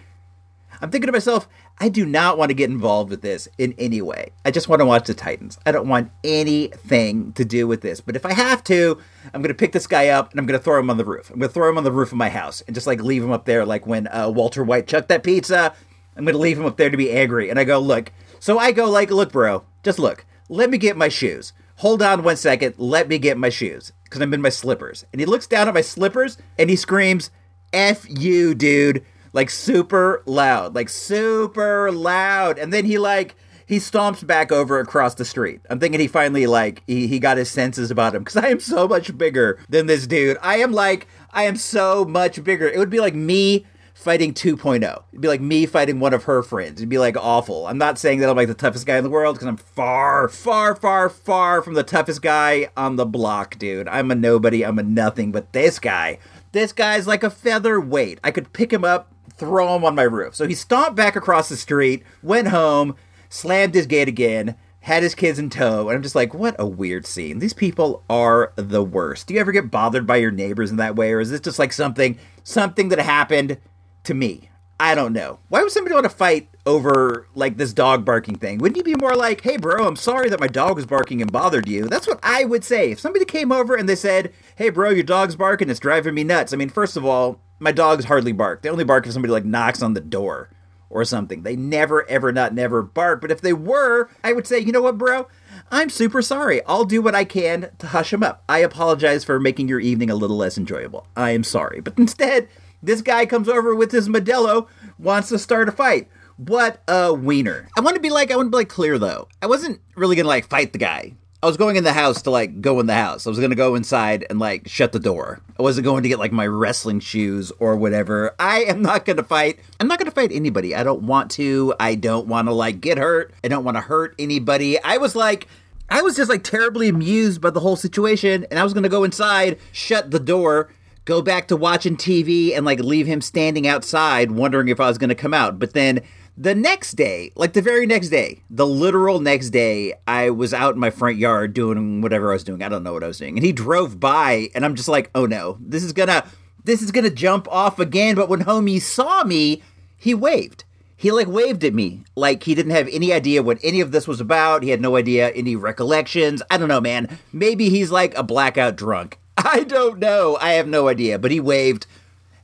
I'm 0.82 0.90
thinking 0.90 1.06
to 1.06 1.12
myself, 1.12 1.48
I 1.78 1.90
do 1.90 2.06
not 2.06 2.38
want 2.38 2.48
to 2.48 2.54
get 2.54 2.70
involved 2.70 3.10
with 3.10 3.20
this 3.20 3.48
in 3.58 3.74
any 3.76 4.00
way. 4.00 4.32
I 4.46 4.50
just 4.50 4.68
want 4.68 4.80
to 4.80 4.86
watch 4.86 5.06
the 5.06 5.14
Titans. 5.14 5.58
I 5.66 5.72
don't 5.72 5.88
want 5.88 6.10
anything 6.24 7.32
to 7.34 7.44
do 7.44 7.66
with 7.66 7.82
this. 7.82 8.00
But 8.00 8.16
if 8.16 8.24
I 8.24 8.32
have 8.32 8.64
to, 8.64 8.98
I'm 9.34 9.42
going 9.42 9.48
to 9.48 9.54
pick 9.54 9.72
this 9.72 9.86
guy 9.86 10.08
up 10.08 10.30
and 10.30 10.40
I'm 10.40 10.46
going 10.46 10.58
to 10.58 10.64
throw 10.64 10.80
him 10.80 10.88
on 10.88 10.96
the 10.96 11.04
roof. 11.04 11.28
I'm 11.30 11.38
going 11.38 11.50
to 11.50 11.52
throw 11.54 11.68
him 11.68 11.76
on 11.76 11.84
the 11.84 11.92
roof 11.92 12.12
of 12.12 12.18
my 12.18 12.30
house 12.30 12.62
and 12.62 12.74
just 12.74 12.86
like 12.86 13.02
leave 13.02 13.22
him 13.22 13.30
up 13.30 13.44
there, 13.44 13.66
like 13.66 13.86
when 13.86 14.08
uh, 14.08 14.30
Walter 14.30 14.64
White 14.64 14.86
chucked 14.86 15.08
that 15.08 15.22
pizza. 15.22 15.74
I'm 16.16 16.24
going 16.24 16.32
to 16.32 16.40
leave 16.40 16.58
him 16.58 16.64
up 16.64 16.78
there 16.78 16.88
to 16.88 16.96
be 16.96 17.12
angry. 17.12 17.50
And 17.50 17.58
I 17.58 17.64
go, 17.64 17.78
look. 17.78 18.10
So 18.40 18.58
I 18.58 18.72
go, 18.72 18.88
like, 18.88 19.10
look, 19.10 19.32
bro, 19.32 19.64
just 19.82 19.98
look. 19.98 20.24
Let 20.48 20.70
me 20.70 20.78
get 20.78 20.96
my 20.96 21.08
shoes. 21.08 21.52
Hold 21.76 22.00
on 22.00 22.22
one 22.22 22.36
second. 22.36 22.76
Let 22.78 23.06
me 23.06 23.18
get 23.18 23.36
my 23.36 23.50
shoes 23.50 23.92
because 24.04 24.22
I'm 24.22 24.32
in 24.32 24.40
my 24.40 24.48
slippers. 24.48 25.04
And 25.12 25.20
he 25.20 25.26
looks 25.26 25.46
down 25.46 25.68
at 25.68 25.74
my 25.74 25.82
slippers 25.82 26.38
and 26.58 26.70
he 26.70 26.76
screams, 26.76 27.30
F 27.72 28.06
you, 28.08 28.54
dude. 28.54 29.04
Like 29.36 29.50
super 29.50 30.22
loud. 30.24 30.74
Like 30.74 30.88
super 30.88 31.92
loud. 31.92 32.58
And 32.58 32.72
then 32.72 32.86
he 32.86 32.96
like 32.96 33.36
he 33.66 33.76
stomps 33.76 34.26
back 34.26 34.50
over 34.50 34.80
across 34.80 35.14
the 35.14 35.26
street. 35.26 35.60
I'm 35.68 35.78
thinking 35.78 36.00
he 36.00 36.08
finally 36.08 36.46
like 36.46 36.82
he, 36.86 37.06
he 37.06 37.18
got 37.18 37.36
his 37.36 37.50
senses 37.50 37.90
about 37.90 38.14
him 38.14 38.24
because 38.24 38.42
I 38.42 38.48
am 38.48 38.60
so 38.60 38.88
much 38.88 39.16
bigger 39.18 39.58
than 39.68 39.86
this 39.86 40.06
dude. 40.06 40.38
I 40.40 40.56
am 40.56 40.72
like 40.72 41.06
I 41.32 41.42
am 41.42 41.56
so 41.56 42.06
much 42.06 42.42
bigger. 42.42 42.66
It 42.66 42.78
would 42.78 42.88
be 42.88 42.98
like 42.98 43.14
me 43.14 43.66
fighting 43.92 44.32
2.0. 44.32 44.82
It'd 44.82 45.20
be 45.20 45.28
like 45.28 45.40
me 45.40 45.66
fighting 45.66 46.00
one 46.00 46.14
of 46.14 46.24
her 46.24 46.42
friends. 46.42 46.80
It'd 46.80 46.88
be 46.88 46.98
like 46.98 47.16
awful. 47.18 47.66
I'm 47.66 47.76
not 47.76 47.98
saying 47.98 48.20
that 48.20 48.30
I'm 48.30 48.36
like 48.36 48.48
the 48.48 48.54
toughest 48.54 48.86
guy 48.86 48.96
in 48.96 49.04
the 49.04 49.10
world 49.10 49.36
because 49.36 49.48
I'm 49.48 49.56
far, 49.58 50.28
far, 50.28 50.74
far, 50.74 51.10
far 51.10 51.60
from 51.60 51.74
the 51.74 51.82
toughest 51.82 52.22
guy 52.22 52.70
on 52.74 52.96
the 52.96 53.04
block, 53.04 53.58
dude. 53.58 53.88
I'm 53.88 54.10
a 54.10 54.14
nobody. 54.14 54.64
I'm 54.64 54.78
a 54.78 54.82
nothing. 54.82 55.32
But 55.32 55.52
this 55.52 55.78
guy, 55.78 56.20
this 56.52 56.72
guy's 56.72 57.06
like 57.06 57.22
a 57.22 57.30
featherweight. 57.30 58.20
I 58.22 58.30
could 58.30 58.52
pick 58.52 58.72
him 58.72 58.84
up, 58.84 59.12
throw 59.36 59.74
him 59.74 59.84
on 59.84 59.94
my 59.94 60.02
roof. 60.02 60.34
So 60.34 60.46
he 60.46 60.54
stomped 60.54 60.96
back 60.96 61.16
across 61.16 61.48
the 61.48 61.56
street, 61.56 62.02
went 62.22 62.48
home, 62.48 62.96
slammed 63.28 63.74
his 63.74 63.86
gate 63.86 64.08
again, 64.08 64.56
had 64.80 65.02
his 65.02 65.16
kids 65.16 65.38
in 65.38 65.50
tow, 65.50 65.88
and 65.88 65.96
I'm 65.96 66.02
just 66.02 66.14
like, 66.14 66.32
what 66.32 66.54
a 66.60 66.66
weird 66.66 67.06
scene. 67.06 67.40
These 67.40 67.52
people 67.52 68.04
are 68.08 68.52
the 68.54 68.84
worst. 68.84 69.26
Do 69.26 69.34
you 69.34 69.40
ever 69.40 69.50
get 69.50 69.70
bothered 69.70 70.06
by 70.06 70.16
your 70.16 70.30
neighbors 70.30 70.70
in 70.70 70.76
that 70.76 70.94
way, 70.94 71.12
or 71.12 71.20
is 71.20 71.30
this 71.30 71.40
just 71.40 71.58
like 71.58 71.72
something 71.72 72.18
something 72.44 72.88
that 72.90 73.00
happened 73.00 73.58
to 74.04 74.14
me? 74.14 74.48
I 74.78 74.94
don't 74.94 75.12
know. 75.12 75.38
Why 75.48 75.62
would 75.62 75.72
somebody 75.72 75.94
want 75.94 76.04
to 76.04 76.10
fight 76.10 76.50
over 76.66 77.26
like 77.34 77.56
this 77.56 77.72
dog 77.72 78.04
barking 78.04 78.36
thing? 78.36 78.58
Wouldn't 78.58 78.76
you 78.76 78.84
be 78.84 78.94
more 78.94 79.16
like, 79.16 79.40
"Hey, 79.40 79.56
bro, 79.56 79.86
I'm 79.86 79.96
sorry 79.96 80.28
that 80.28 80.38
my 80.38 80.46
dog 80.46 80.76
was 80.76 80.86
barking 80.86 81.20
and 81.20 81.32
bothered 81.32 81.66
you"? 81.66 81.86
That's 81.86 82.06
what 82.06 82.20
I 82.22 82.44
would 82.44 82.62
say 82.62 82.92
if 82.92 83.00
somebody 83.00 83.24
came 83.24 83.50
over 83.50 83.74
and 83.74 83.88
they 83.88 83.96
said, 83.96 84.32
"Hey, 84.54 84.68
bro, 84.68 84.90
your 84.90 85.02
dog's 85.02 85.34
barking. 85.34 85.70
It's 85.70 85.80
driving 85.80 86.14
me 86.14 86.24
nuts." 86.24 86.52
I 86.52 86.56
mean, 86.56 86.68
first 86.68 86.96
of 86.96 87.04
all, 87.04 87.40
my 87.58 87.72
dogs 87.72 88.04
hardly 88.04 88.32
bark. 88.32 88.62
They 88.62 88.68
only 88.68 88.84
bark 88.84 89.06
if 89.06 89.12
somebody 89.12 89.32
like 89.32 89.44
knocks 89.44 89.82
on 89.82 89.94
the 89.94 90.00
door 90.00 90.50
or 90.90 91.04
something. 91.04 91.42
They 91.42 91.56
never, 91.56 92.08
ever, 92.08 92.32
not 92.32 92.54
never 92.54 92.82
bark. 92.82 93.20
But 93.20 93.30
if 93.30 93.40
they 93.40 93.52
were, 93.52 94.08
I 94.22 94.32
would 94.32 94.46
say, 94.46 94.58
you 94.58 94.72
know 94.72 94.82
what, 94.82 94.98
bro? 94.98 95.28
I'm 95.70 95.90
super 95.90 96.22
sorry. 96.22 96.64
I'll 96.64 96.84
do 96.84 97.02
what 97.02 97.14
I 97.14 97.24
can 97.24 97.70
to 97.78 97.88
hush 97.88 98.12
him 98.12 98.22
up. 98.22 98.44
I 98.48 98.58
apologize 98.58 99.24
for 99.24 99.40
making 99.40 99.68
your 99.68 99.80
evening 99.80 100.10
a 100.10 100.14
little 100.14 100.36
less 100.36 100.58
enjoyable. 100.58 101.06
I 101.16 101.30
am 101.30 101.44
sorry. 101.44 101.80
But 101.80 101.98
instead, 101.98 102.48
this 102.82 103.02
guy 103.02 103.26
comes 103.26 103.48
over 103.48 103.74
with 103.74 103.92
his 103.92 104.08
Modelo, 104.08 104.68
wants 104.98 105.28
to 105.30 105.38
start 105.38 105.68
a 105.68 105.72
fight. 105.72 106.08
What 106.36 106.82
a 106.86 107.14
wiener. 107.14 107.68
I 107.76 107.80
want 107.80 107.96
to 107.96 108.02
be 108.02 108.10
like, 108.10 108.30
I 108.30 108.36
want 108.36 108.46
to 108.46 108.50
be 108.50 108.58
like 108.58 108.68
clear 108.68 108.98
though. 108.98 109.28
I 109.40 109.46
wasn't 109.46 109.80
really 109.96 110.16
gonna 110.16 110.28
like 110.28 110.48
fight 110.48 110.72
the 110.72 110.78
guy. 110.78 111.14
I 111.42 111.46
was 111.46 111.58
going 111.58 111.76
in 111.76 111.84
the 111.84 111.92
house 111.92 112.22
to 112.22 112.30
like 112.30 112.62
go 112.62 112.80
in 112.80 112.86
the 112.86 112.94
house. 112.94 113.26
I 113.26 113.30
was 113.30 113.38
gonna 113.38 113.54
go 113.54 113.74
inside 113.74 114.24
and 114.30 114.38
like 114.38 114.66
shut 114.66 114.92
the 114.92 114.98
door. 114.98 115.40
I 115.58 115.62
wasn't 115.62 115.84
going 115.84 116.02
to 116.02 116.08
get 116.08 116.18
like 116.18 116.32
my 116.32 116.46
wrestling 116.46 116.98
shoes 117.00 117.52
or 117.58 117.76
whatever. 117.76 118.34
I 118.38 118.62
am 118.64 118.80
not 118.80 119.04
gonna 119.04 119.22
fight. 119.22 119.58
I'm 119.78 119.86
not 119.86 119.98
gonna 119.98 120.10
fight 120.10 120.32
anybody. 120.32 120.74
I 120.74 120.82
don't 120.82 121.02
want 121.02 121.30
to. 121.32 121.74
I 121.78 121.94
don't 121.94 122.26
want 122.26 122.48
to 122.48 122.54
like 122.54 122.80
get 122.80 122.96
hurt. 122.96 123.34
I 123.44 123.48
don't 123.48 123.64
want 123.64 123.76
to 123.76 123.82
hurt 123.82 124.14
anybody. 124.18 124.82
I 124.82 124.96
was 124.96 125.14
like, 125.14 125.46
I 125.90 126.00
was 126.02 126.16
just 126.16 126.30
like 126.30 126.42
terribly 126.42 126.88
amused 126.88 127.40
by 127.40 127.50
the 127.50 127.60
whole 127.60 127.76
situation, 127.76 128.46
and 128.50 128.58
I 128.58 128.64
was 128.64 128.72
gonna 128.72 128.88
go 128.88 129.04
inside, 129.04 129.58
shut 129.72 130.10
the 130.10 130.18
door, 130.18 130.70
go 131.04 131.20
back 131.20 131.48
to 131.48 131.56
watching 131.56 131.96
TV, 131.96 132.56
and 132.56 132.64
like 132.64 132.80
leave 132.80 133.06
him 133.06 133.20
standing 133.20 133.68
outside, 133.68 134.30
wondering 134.30 134.68
if 134.68 134.80
I 134.80 134.88
was 134.88 134.98
gonna 134.98 135.14
come 135.14 135.34
out. 135.34 135.58
But 135.58 135.74
then 135.74 136.00
the 136.36 136.54
next 136.54 136.92
day, 136.92 137.32
like 137.34 137.54
the 137.54 137.62
very 137.62 137.86
next 137.86 138.10
day, 138.10 138.42
the 138.50 138.66
literal 138.66 139.20
next 139.20 139.50
day, 139.50 139.94
I 140.06 140.30
was 140.30 140.52
out 140.52 140.74
in 140.74 140.80
my 140.80 140.90
front 140.90 141.16
yard 141.16 141.54
doing 141.54 142.02
whatever 142.02 142.30
I 142.30 142.34
was 142.34 142.44
doing. 142.44 142.62
I 142.62 142.68
don't 142.68 142.82
know 142.82 142.92
what 142.92 143.04
I 143.04 143.08
was 143.08 143.18
doing. 143.18 143.36
And 143.38 143.44
he 143.44 143.52
drove 143.52 143.98
by 143.98 144.50
and 144.54 144.64
I'm 144.64 144.74
just 144.74 144.88
like, 144.88 145.10
"Oh 145.14 145.26
no. 145.26 145.56
This 145.60 145.82
is 145.82 145.92
going 145.92 146.08
to 146.08 146.24
this 146.64 146.82
is 146.82 146.92
going 146.92 147.04
to 147.04 147.10
jump 147.10 147.48
off 147.48 147.78
again." 147.78 148.14
But 148.14 148.28
when 148.28 148.44
homie 148.44 148.80
saw 148.80 149.24
me, 149.24 149.62
he 149.96 150.14
waved. 150.14 150.64
He 150.98 151.10
like 151.10 151.26
waved 151.26 151.64
at 151.64 151.74
me 151.74 152.04
like 152.14 152.42
he 152.42 152.54
didn't 152.54 152.72
have 152.72 152.88
any 152.90 153.12
idea 153.12 153.42
what 153.42 153.58
any 153.62 153.80
of 153.80 153.92
this 153.92 154.08
was 154.08 154.20
about. 154.20 154.62
He 154.62 154.70
had 154.70 154.80
no 154.80 154.96
idea 154.96 155.30
any 155.30 155.56
recollections. 155.56 156.42
I 156.50 156.58
don't 156.58 156.68
know, 156.68 156.80
man. 156.80 157.18
Maybe 157.32 157.68
he's 157.68 157.90
like 157.90 158.16
a 158.16 158.22
blackout 158.22 158.76
drunk. 158.76 159.18
I 159.36 159.64
don't 159.64 159.98
know. 159.98 160.36
I 160.40 160.52
have 160.52 160.68
no 160.68 160.88
idea, 160.88 161.18
but 161.18 161.30
he 161.30 161.40
waved 161.40 161.86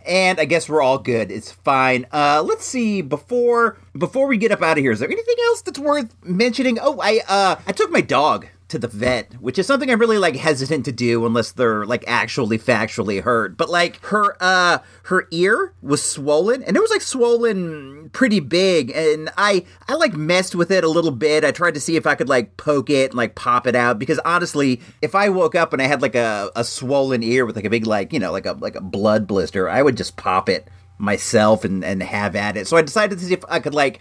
and 0.06 0.40
I 0.40 0.44
guess 0.44 0.68
we're 0.68 0.82
all 0.82 0.98
good. 0.98 1.30
It's 1.30 1.50
fine. 1.50 2.06
Uh, 2.12 2.42
let's 2.44 2.64
see. 2.64 3.02
Before 3.02 3.76
before 3.96 4.26
we 4.26 4.36
get 4.36 4.52
up 4.52 4.62
out 4.62 4.78
of 4.78 4.82
here, 4.82 4.92
is 4.92 5.00
there 5.00 5.10
anything 5.10 5.36
else 5.46 5.62
that's 5.62 5.78
worth 5.78 6.14
mentioning? 6.24 6.78
Oh, 6.80 7.00
I 7.00 7.20
uh, 7.28 7.56
I 7.66 7.72
took 7.72 7.90
my 7.90 8.00
dog 8.00 8.46
to 8.72 8.78
the 8.78 8.88
vet, 8.88 9.34
which 9.34 9.58
is 9.58 9.66
something 9.66 9.90
I'm 9.90 10.00
really 10.00 10.18
like 10.18 10.34
hesitant 10.34 10.86
to 10.86 10.92
do 10.92 11.24
unless 11.26 11.52
they're 11.52 11.84
like 11.84 12.04
actually 12.08 12.58
factually 12.58 13.22
hurt. 13.22 13.56
But 13.56 13.68
like 13.68 14.02
her 14.06 14.36
uh 14.40 14.78
her 15.04 15.28
ear 15.30 15.74
was 15.82 16.02
swollen 16.02 16.62
and 16.62 16.74
it 16.74 16.80
was 16.80 16.90
like 16.90 17.02
swollen 17.02 18.08
pretty 18.14 18.40
big 18.40 18.90
and 18.94 19.30
I 19.36 19.66
I 19.88 19.94
like 19.94 20.14
messed 20.14 20.54
with 20.54 20.70
it 20.70 20.84
a 20.84 20.88
little 20.88 21.10
bit. 21.10 21.44
I 21.44 21.52
tried 21.52 21.74
to 21.74 21.80
see 21.80 21.96
if 21.96 22.06
I 22.06 22.14
could 22.14 22.30
like 22.30 22.56
poke 22.56 22.88
it 22.88 23.10
and 23.10 23.14
like 23.14 23.34
pop 23.34 23.66
it 23.66 23.76
out 23.76 23.98
because 23.98 24.18
honestly, 24.24 24.80
if 25.02 25.14
I 25.14 25.28
woke 25.28 25.54
up 25.54 25.74
and 25.74 25.82
I 25.82 25.86
had 25.86 26.00
like 26.00 26.14
a, 26.14 26.50
a 26.56 26.64
swollen 26.64 27.22
ear 27.22 27.44
with 27.44 27.56
like 27.56 27.66
a 27.66 27.70
big 27.70 27.86
like, 27.86 28.12
you 28.12 28.18
know, 28.18 28.32
like 28.32 28.46
a 28.46 28.52
like 28.52 28.74
a 28.74 28.80
blood 28.80 29.26
blister, 29.26 29.68
I 29.68 29.82
would 29.82 29.98
just 29.98 30.16
pop 30.16 30.48
it 30.48 30.68
myself 30.96 31.64
and 31.64 31.84
and 31.84 32.02
have 32.02 32.34
at 32.34 32.56
it. 32.56 32.66
So 32.66 32.78
I 32.78 32.82
decided 32.82 33.18
to 33.18 33.24
see 33.26 33.34
if 33.34 33.44
I 33.50 33.60
could 33.60 33.74
like 33.74 34.00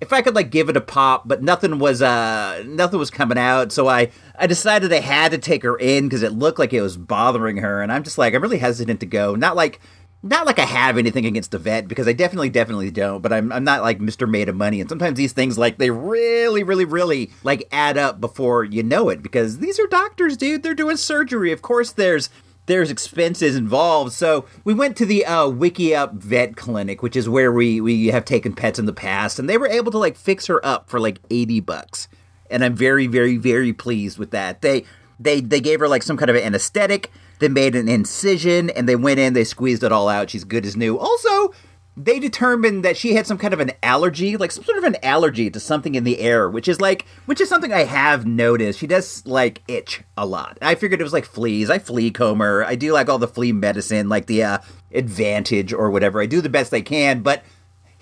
if 0.00 0.12
I 0.12 0.22
could 0.22 0.34
like 0.34 0.50
give 0.50 0.68
it 0.68 0.76
a 0.76 0.80
pop, 0.80 1.26
but 1.26 1.42
nothing 1.42 1.78
was 1.78 2.02
uh 2.02 2.62
nothing 2.66 2.98
was 2.98 3.10
coming 3.10 3.38
out, 3.38 3.72
so 3.72 3.88
I 3.88 4.10
I 4.38 4.46
decided 4.46 4.92
I 4.92 5.00
had 5.00 5.32
to 5.32 5.38
take 5.38 5.62
her 5.62 5.76
in 5.76 6.04
because 6.04 6.22
it 6.22 6.32
looked 6.32 6.58
like 6.58 6.72
it 6.72 6.82
was 6.82 6.96
bothering 6.96 7.58
her, 7.58 7.82
and 7.82 7.92
I'm 7.92 8.02
just 8.02 8.18
like 8.18 8.34
I'm 8.34 8.42
really 8.42 8.58
hesitant 8.58 9.00
to 9.00 9.06
go. 9.06 9.34
Not 9.34 9.56
like 9.56 9.80
not 10.22 10.46
like 10.46 10.58
I 10.58 10.64
have 10.64 10.96
anything 10.96 11.26
against 11.26 11.50
the 11.50 11.58
vet 11.58 11.86
because 11.86 12.08
I 12.08 12.14
definitely 12.14 12.48
definitely 12.48 12.90
don't, 12.90 13.20
but 13.20 13.32
I'm 13.32 13.52
I'm 13.52 13.64
not 13.64 13.82
like 13.82 13.98
Mr. 13.98 14.28
Made 14.28 14.48
of 14.48 14.56
Money, 14.56 14.80
and 14.80 14.88
sometimes 14.88 15.16
these 15.16 15.32
things 15.32 15.58
like 15.58 15.78
they 15.78 15.90
really 15.90 16.62
really 16.64 16.86
really 16.86 17.30
like 17.42 17.68
add 17.70 17.96
up 17.96 18.20
before 18.20 18.64
you 18.64 18.82
know 18.82 19.10
it 19.10 19.22
because 19.22 19.58
these 19.58 19.78
are 19.78 19.86
doctors, 19.86 20.36
dude. 20.36 20.62
They're 20.62 20.74
doing 20.74 20.96
surgery. 20.96 21.52
Of 21.52 21.62
course, 21.62 21.92
there's 21.92 22.30
there's 22.66 22.90
expenses 22.90 23.56
involved. 23.56 24.12
So 24.12 24.46
we 24.64 24.74
went 24.74 24.96
to 24.96 25.06
the 25.06 25.26
uh, 25.26 25.46
Wikiup 25.46 26.14
Vet 26.14 26.56
Clinic, 26.56 27.02
which 27.02 27.16
is 27.16 27.28
where 27.28 27.52
we 27.52 27.80
we 27.80 28.08
have 28.08 28.24
taken 28.24 28.54
pets 28.54 28.78
in 28.78 28.86
the 28.86 28.92
past, 28.92 29.38
and 29.38 29.48
they 29.48 29.58
were 29.58 29.68
able 29.68 29.92
to 29.92 29.98
like 29.98 30.16
fix 30.16 30.46
her 30.46 30.64
up 30.64 30.88
for 30.88 31.00
like 31.00 31.20
eighty 31.30 31.60
bucks, 31.60 32.08
and 32.50 32.64
I'm 32.64 32.74
very 32.74 33.06
very 33.06 33.36
very 33.36 33.72
pleased 33.72 34.18
with 34.18 34.30
that. 34.30 34.62
They 34.62 34.84
they 35.20 35.40
they 35.40 35.60
gave 35.60 35.80
her 35.80 35.88
like 35.88 36.02
some 36.02 36.16
kind 36.16 36.30
of 36.30 36.36
anesthetic. 36.36 37.10
They 37.40 37.48
made 37.48 37.74
an 37.74 37.88
incision, 37.88 38.70
and 38.70 38.88
they 38.88 38.96
went 38.96 39.20
in. 39.20 39.32
They 39.32 39.44
squeezed 39.44 39.82
it 39.82 39.92
all 39.92 40.08
out. 40.08 40.30
She's 40.30 40.44
good 40.44 40.64
as 40.64 40.76
new. 40.76 40.98
Also. 40.98 41.52
They 41.96 42.18
determined 42.18 42.84
that 42.84 42.96
she 42.96 43.14
had 43.14 43.26
some 43.26 43.38
kind 43.38 43.54
of 43.54 43.60
an 43.60 43.70
allergy, 43.82 44.36
like 44.36 44.50
some 44.50 44.64
sort 44.64 44.78
of 44.78 44.84
an 44.84 44.96
allergy 45.02 45.48
to 45.50 45.60
something 45.60 45.94
in 45.94 46.02
the 46.02 46.18
air, 46.18 46.50
which 46.50 46.66
is 46.66 46.80
like, 46.80 47.06
which 47.26 47.40
is 47.40 47.48
something 47.48 47.72
I 47.72 47.84
have 47.84 48.26
noticed. 48.26 48.80
She 48.80 48.88
does 48.88 49.24
like 49.26 49.62
itch 49.68 50.02
a 50.16 50.26
lot. 50.26 50.58
I 50.60 50.74
figured 50.74 51.00
it 51.00 51.04
was 51.04 51.12
like 51.12 51.24
fleas. 51.24 51.70
I 51.70 51.78
flea 51.78 52.10
comb 52.10 52.40
her. 52.40 52.64
I 52.64 52.74
do 52.74 52.92
like 52.92 53.08
all 53.08 53.18
the 53.18 53.28
flea 53.28 53.52
medicine, 53.52 54.08
like 54.08 54.26
the 54.26 54.42
uh, 54.42 54.58
Advantage 54.92 55.72
or 55.72 55.90
whatever. 55.90 56.20
I 56.20 56.26
do 56.26 56.40
the 56.40 56.48
best 56.48 56.72
I 56.72 56.80
can, 56.80 57.22
but 57.22 57.44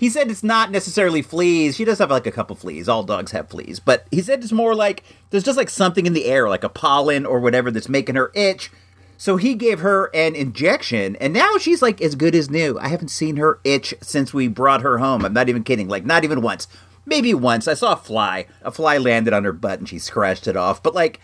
he 0.02 0.08
said 0.10 0.30
it's 0.30 0.42
not 0.42 0.70
necessarily 0.70 1.22
fleas. 1.22 1.76
She 1.76 1.84
does 1.84 1.98
have 1.98 2.10
like 2.10 2.26
a 2.26 2.32
couple 2.32 2.56
fleas. 2.56 2.88
All 2.88 3.02
dogs 3.02 3.30
have 3.32 3.48
fleas, 3.48 3.78
but 3.78 4.06
he 4.10 4.20
said 4.20 4.42
it's 4.42 4.52
more 4.52 4.74
like 4.74 5.04
there's 5.30 5.44
just 5.44 5.56
like 5.56 5.70
something 5.70 6.06
in 6.06 6.12
the 6.12 6.24
air, 6.26 6.48
like 6.48 6.64
a 6.64 6.68
pollen 6.68 7.24
or 7.24 7.40
whatever 7.40 7.70
that's 7.70 7.88
making 7.88 8.16
her 8.16 8.32
itch. 8.34 8.70
So 9.22 9.36
he 9.36 9.54
gave 9.54 9.78
her 9.78 10.10
an 10.12 10.34
injection, 10.34 11.14
and 11.14 11.32
now 11.32 11.56
she's 11.56 11.80
like 11.80 12.02
as 12.02 12.16
good 12.16 12.34
as 12.34 12.50
new. 12.50 12.76
I 12.80 12.88
haven't 12.88 13.06
seen 13.06 13.36
her 13.36 13.60
itch 13.62 13.94
since 14.02 14.34
we 14.34 14.48
brought 14.48 14.82
her 14.82 14.98
home. 14.98 15.24
I'm 15.24 15.32
not 15.32 15.48
even 15.48 15.62
kidding. 15.62 15.86
Like, 15.86 16.04
not 16.04 16.24
even 16.24 16.42
once. 16.42 16.66
Maybe 17.06 17.32
once. 17.32 17.68
I 17.68 17.74
saw 17.74 17.92
a 17.92 17.96
fly. 17.96 18.46
A 18.62 18.72
fly 18.72 18.98
landed 18.98 19.32
on 19.32 19.44
her 19.44 19.52
butt 19.52 19.78
and 19.78 19.88
she 19.88 20.00
scratched 20.00 20.48
it 20.48 20.56
off. 20.56 20.82
But, 20.82 20.96
like, 20.96 21.20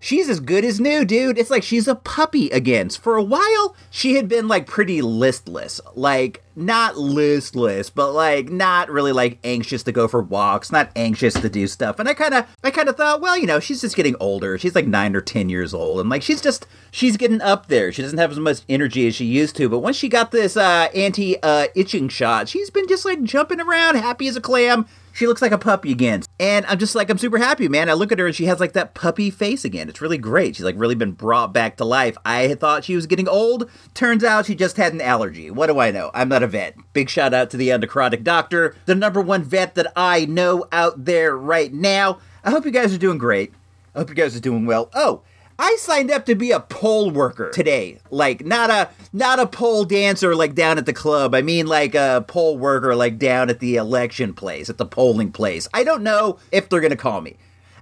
she's 0.00 0.28
as 0.28 0.40
good 0.40 0.64
as 0.64 0.80
new, 0.80 1.04
dude. 1.04 1.38
It's 1.38 1.50
like 1.50 1.62
she's 1.62 1.86
a 1.86 1.94
puppy 1.94 2.50
again. 2.50 2.88
For 2.88 3.16
a 3.16 3.22
while, 3.22 3.76
she 3.90 4.14
had 4.14 4.28
been, 4.28 4.48
like, 4.48 4.66
pretty 4.66 5.02
listless. 5.02 5.80
Like, 5.94 6.42
not 6.56 6.96
listless, 6.96 7.90
but, 7.90 8.12
like, 8.12 8.48
not 8.48 8.90
really, 8.90 9.12
like, 9.12 9.38
anxious 9.44 9.82
to 9.84 9.92
go 9.92 10.08
for 10.08 10.22
walks, 10.22 10.72
not 10.72 10.90
anxious 10.96 11.34
to 11.34 11.48
do 11.48 11.66
stuff. 11.66 11.98
And 11.98 12.08
I 12.08 12.14
kind 12.14 12.34
of, 12.34 12.46
I 12.64 12.70
kind 12.70 12.88
of 12.88 12.96
thought, 12.96 13.20
well, 13.20 13.38
you 13.38 13.46
know, 13.46 13.60
she's 13.60 13.82
just 13.82 13.96
getting 13.96 14.16
older. 14.18 14.58
She's, 14.58 14.74
like, 14.74 14.86
nine 14.86 15.14
or 15.14 15.20
ten 15.20 15.48
years 15.48 15.74
old. 15.74 16.00
And, 16.00 16.08
like, 16.08 16.22
she's 16.22 16.40
just, 16.40 16.66
she's 16.90 17.16
getting 17.16 17.42
up 17.42 17.66
there. 17.66 17.92
She 17.92 18.02
doesn't 18.02 18.18
have 18.18 18.32
as 18.32 18.38
much 18.38 18.62
energy 18.68 19.06
as 19.06 19.14
she 19.14 19.26
used 19.26 19.54
to. 19.56 19.68
But 19.68 19.80
once 19.80 19.96
she 19.96 20.08
got 20.08 20.30
this 20.30 20.56
uh, 20.56 20.88
anti 20.94 21.40
uh, 21.42 21.66
itching 21.74 22.08
shot, 22.08 22.48
she's 22.48 22.70
been 22.70 22.88
just 22.88 23.04
like 23.04 23.22
jumping 23.22 23.60
around, 23.60 23.96
happy 23.96 24.26
as 24.26 24.36
a 24.36 24.40
clam. 24.40 24.86
She 25.12 25.26
looks 25.26 25.42
like 25.42 25.52
a 25.52 25.58
puppy 25.58 25.92
again. 25.92 26.22
And 26.38 26.64
I'm 26.66 26.78
just 26.78 26.94
like, 26.94 27.10
I'm 27.10 27.18
super 27.18 27.38
happy, 27.38 27.68
man. 27.68 27.90
I 27.90 27.94
look 27.94 28.12
at 28.12 28.18
her 28.18 28.26
and 28.26 28.34
she 28.34 28.46
has 28.46 28.60
like 28.60 28.72
that 28.72 28.94
puppy 28.94 29.30
face 29.30 29.64
again. 29.64 29.88
It's 29.88 30.00
really 30.00 30.18
great. 30.18 30.56
She's 30.56 30.64
like 30.64 30.78
really 30.78 30.94
been 30.94 31.12
brought 31.12 31.52
back 31.52 31.76
to 31.76 31.84
life. 31.84 32.16
I 32.24 32.54
thought 32.54 32.84
she 32.84 32.96
was 32.96 33.06
getting 33.06 33.28
old. 33.28 33.70
Turns 33.94 34.24
out 34.24 34.46
she 34.46 34.54
just 34.54 34.76
had 34.76 34.92
an 34.92 35.00
allergy. 35.00 35.50
What 35.50 35.66
do 35.66 35.78
I 35.78 35.90
know? 35.90 36.10
I'm 36.14 36.28
not 36.28 36.42
a 36.42 36.46
vet. 36.46 36.76
Big 36.92 37.10
shout 37.10 37.34
out 37.34 37.50
to 37.50 37.56
the 37.56 37.68
endocrotic 37.68 38.24
doctor, 38.24 38.74
the 38.86 38.94
number 38.94 39.20
one 39.20 39.42
vet 39.42 39.74
that 39.74 39.92
I 39.96 40.24
know 40.26 40.66
out 40.72 41.04
there 41.04 41.36
right 41.36 41.72
now. 41.72 42.18
I 42.42 42.50
hope 42.50 42.64
you 42.64 42.70
guys 42.70 42.94
are 42.94 42.98
doing 42.98 43.18
great. 43.18 43.52
I 43.94 43.98
hope 43.98 44.08
you 44.08 44.14
guys 44.14 44.36
are 44.36 44.40
doing 44.40 44.66
well. 44.66 44.88
Oh, 44.94 45.22
I 45.62 45.76
signed 45.76 46.10
up 46.10 46.24
to 46.24 46.34
be 46.34 46.52
a 46.52 46.60
poll 46.60 47.10
worker 47.10 47.50
today. 47.50 47.98
Like 48.10 48.46
not 48.46 48.70
a 48.70 48.88
not 49.12 49.38
a 49.38 49.46
pole 49.46 49.84
dancer 49.84 50.34
like 50.34 50.54
down 50.54 50.78
at 50.78 50.86
the 50.86 50.94
club. 50.94 51.34
I 51.34 51.42
mean 51.42 51.66
like 51.66 51.94
a 51.94 52.24
poll 52.26 52.56
worker 52.56 52.94
like 52.94 53.18
down 53.18 53.50
at 53.50 53.60
the 53.60 53.76
election 53.76 54.32
place, 54.32 54.70
at 54.70 54.78
the 54.78 54.86
polling 54.86 55.32
place. 55.32 55.68
I 55.74 55.84
don't 55.84 56.02
know 56.02 56.38
if 56.50 56.70
they're 56.70 56.80
going 56.80 56.92
to 56.92 56.96
call 56.96 57.20
me. 57.20 57.36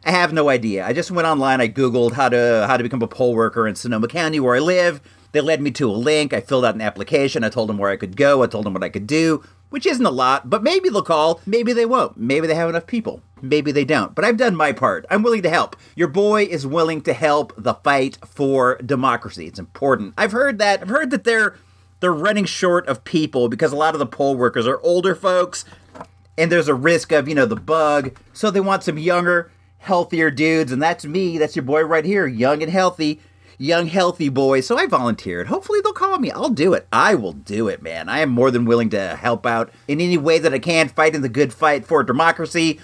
I 0.05 0.11
have 0.11 0.33
no 0.33 0.49
idea. 0.49 0.85
I 0.85 0.93
just 0.93 1.13
went 1.13 1.29
online, 1.29 1.61
I 1.61 1.69
googled 1.69 2.15
how 2.15 2.29
to 2.29 2.65
how 2.67 2.77
to 2.77 2.83
become 2.83 3.01
a 3.01 3.07
poll 3.07 3.37
worker 3.37 3.69
in 3.69 3.77
Sonoma 3.77 4.09
County 4.09 4.41
where 4.41 4.57
I 4.57 4.59
live. 4.59 5.01
They 5.31 5.41
led 5.41 5.61
me 5.61 5.71
to 5.73 5.89
a 5.89 5.93
link. 5.93 6.33
I 6.33 6.41
filled 6.41 6.65
out 6.65 6.75
an 6.75 6.81
application. 6.81 7.45
I 7.45 7.49
told 7.49 7.69
them 7.69 7.79
where 7.79 7.91
I 7.91 7.97
could 7.97 8.17
go. 8.17 8.43
I 8.43 8.49
told 8.49 8.67
them 8.67 8.73
what 8.73 8.83
I 8.83 8.89
could 8.89 9.07
do, 9.07 9.45
which 9.71 9.87
isn't 9.87 10.05
a 10.05 10.11
lot, 10.11 10.49
but 10.49 10.63
maybe 10.63 10.89
they'll 10.89 11.03
call. 11.03 11.41
Maybe 11.47 11.73
they 11.73 11.87
won't. 11.87 12.17
Maybe 12.17 12.47
they 12.47 12.55
have 12.55 12.69
enough 12.69 12.87
people. 12.87 13.23
Maybe 13.43 13.71
they 13.73 13.85
don't. 13.85 14.15
But 14.15 14.25
I've 14.25 14.37
done 14.37 14.57
my 14.57 14.73
part. 14.73 15.07
I'm 15.11 15.23
willing 15.23 15.43
to 15.43 15.51
help. 15.51 15.77
Your 15.95 16.09
boy 16.09 16.45
is 16.45 16.67
willing 16.67 17.03
to 17.03 17.13
help 17.13 17.53
the 17.57 17.75
fight 17.75 18.19
for 18.27 18.77
democracy. 18.85 19.47
It's 19.47 19.59
important. 19.59 20.15
I've 20.17 20.33
heard 20.33 20.59
that. 20.59 20.83
I've 20.83 20.89
heard 20.89 21.11
that 21.11 21.25
they're 21.25 21.57
they're 22.01 22.13
running 22.13 22.45
short 22.45 22.87
of 22.87 23.05
people 23.05 23.49
because 23.49 23.73
a 23.73 23.77
lot 23.77 23.95
of 23.95 23.99
the 23.99 24.07
poll 24.07 24.37
workers 24.37 24.67
are 24.67 24.81
older 24.83 25.15
folks 25.15 25.65
and 26.37 26.53
there's 26.53 26.69
a 26.69 26.75
risk 26.75 27.11
of, 27.11 27.29
you 27.29 27.35
know, 27.35 27.47
the 27.47 27.57
bug. 27.57 28.17
So 28.33 28.51
they 28.51 28.61
want 28.61 28.85
some 28.85 28.99
younger, 28.99 29.51
healthier 29.79 30.31
dudes, 30.31 30.71
and 30.71 30.81
that's 30.81 31.05
me. 31.05 31.39
That's 31.39 31.57
your 31.57 31.65
boy 31.65 31.83
right 31.83 32.05
here, 32.05 32.27
young 32.27 32.63
and 32.63 32.71
healthy 32.71 33.21
young, 33.59 33.89
healthy 33.89 34.29
boy. 34.29 34.61
So 34.61 34.79
I 34.79 34.87
volunteered. 34.87 35.49
Hopefully 35.49 35.81
they'll 35.83 35.93
call 35.93 36.19
me. 36.19 36.31
I'll 36.31 36.49
do 36.49 36.73
it. 36.73 36.87
I 36.93 37.15
will 37.15 37.33
do 37.33 37.69
it, 37.69 37.83
man. 37.83 38.09
I 38.09 38.21
am 38.21 38.31
more 38.31 38.51
than 38.51 38.65
willing 38.65 38.89
to 38.91 39.17
help 39.17 39.45
out 39.45 39.71
in 39.87 40.01
any 40.01 40.17
way 40.17 40.39
that 40.39 40.55
I 40.55 40.59
can, 40.59 40.89
fighting 40.89 41.21
the 41.21 41.29
good 41.29 41.53
fight 41.53 41.85
for 41.85 42.03
democracy. 42.03 42.81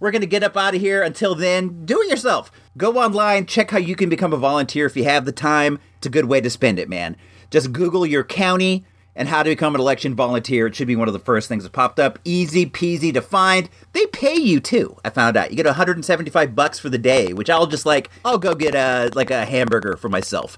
We're 0.00 0.10
going 0.10 0.22
to 0.22 0.26
get 0.26 0.42
up 0.42 0.56
out 0.56 0.74
of 0.74 0.80
here. 0.80 1.02
Until 1.02 1.34
then, 1.34 1.84
do 1.84 2.00
it 2.00 2.08
yourself. 2.08 2.50
Go 2.76 2.98
online, 2.98 3.46
check 3.46 3.70
how 3.70 3.78
you 3.78 3.96
can 3.96 4.08
become 4.08 4.32
a 4.32 4.36
volunteer 4.38 4.86
if 4.86 4.96
you 4.96 5.04
have 5.04 5.24
the 5.24 5.32
time. 5.32 5.78
It's 5.98 6.06
a 6.06 6.10
good 6.10 6.26
way 6.26 6.40
to 6.40 6.50
spend 6.50 6.78
it, 6.78 6.88
man. 6.88 7.16
Just 7.50 7.72
Google 7.72 8.06
your 8.06 8.24
county 8.24 8.84
and 9.18 9.28
how 9.28 9.42
to 9.42 9.50
become 9.50 9.74
an 9.74 9.80
election 9.80 10.14
volunteer. 10.14 10.68
It 10.68 10.76
should 10.76 10.86
be 10.86 10.96
one 10.96 11.08
of 11.08 11.12
the 11.12 11.18
first 11.18 11.48
things 11.48 11.64
that 11.64 11.72
popped 11.72 11.98
up. 11.98 12.20
Easy 12.24 12.64
peasy 12.64 13.12
to 13.12 13.20
find. 13.20 13.68
They 13.92 14.06
pay 14.06 14.36
you 14.36 14.60
too. 14.60 14.96
I 15.04 15.10
found 15.10 15.36
out 15.36 15.50
you 15.50 15.56
get 15.56 15.66
175 15.66 16.54
bucks 16.54 16.78
for 16.78 16.88
the 16.88 16.98
day, 16.98 17.32
which 17.32 17.50
I'll 17.50 17.66
just 17.66 17.84
like 17.84 18.10
I'll 18.24 18.38
go 18.38 18.54
get 18.54 18.76
a 18.76 19.10
like 19.14 19.32
a 19.32 19.44
hamburger 19.44 19.96
for 19.96 20.08
myself 20.08 20.56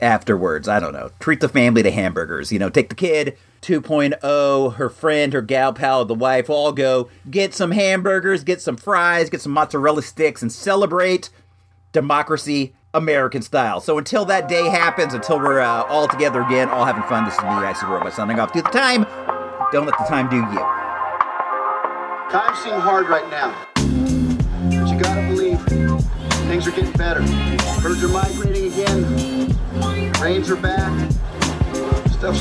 afterwards. 0.00 0.68
I 0.68 0.78
don't 0.78 0.92
know. 0.92 1.10
Treat 1.18 1.40
the 1.40 1.48
family 1.48 1.82
to 1.82 1.90
hamburgers. 1.90 2.52
You 2.52 2.60
know, 2.60 2.70
take 2.70 2.88
the 2.88 2.94
kid 2.94 3.36
2.0, 3.62 4.74
her 4.76 4.88
friend, 4.88 5.32
her 5.32 5.42
gal 5.42 5.72
pal, 5.72 6.04
the 6.04 6.14
wife. 6.14 6.48
All 6.48 6.70
go 6.70 7.10
get 7.30 7.52
some 7.52 7.72
hamburgers, 7.72 8.44
get 8.44 8.60
some 8.60 8.76
fries, 8.76 9.28
get 9.28 9.40
some 9.40 9.52
mozzarella 9.52 10.02
sticks, 10.02 10.40
and 10.40 10.52
celebrate 10.52 11.30
democracy 11.92 12.74
American 12.94 13.42
style. 13.42 13.80
So 13.80 13.98
until 13.98 14.24
that 14.26 14.48
day 14.48 14.68
happens, 14.68 15.14
until 15.14 15.38
we're 15.38 15.60
uh, 15.60 15.84
all 15.84 16.08
together 16.08 16.42
again, 16.42 16.68
all 16.68 16.84
having 16.84 17.02
fun, 17.04 17.24
this 17.24 17.34
is 17.34 17.40
me, 17.40 17.48
Icy 17.48 17.86
Robot, 17.86 18.12
signing 18.12 18.38
off. 18.38 18.52
Do 18.52 18.62
the 18.62 18.68
time. 18.68 19.06
Don't 19.72 19.86
let 19.86 19.96
the 19.98 20.04
time 20.04 20.28
do 20.28 20.36
you. 20.36 20.58
Times 22.30 22.58
seem 22.58 22.74
hard 22.74 23.08
right 23.08 23.28
now. 23.30 23.54
But 23.74 24.88
you 24.88 25.00
gotta 25.00 25.22
believe 25.28 25.60
things 26.48 26.66
are 26.66 26.70
getting 26.70 26.92
better. 26.92 27.20
Birds 27.82 28.04
are 28.04 28.08
migrating 28.08 28.72
again. 28.72 30.12
Rains 30.20 30.50
are 30.50 30.56
back. 30.56 31.10
Stuff's, 32.10 32.40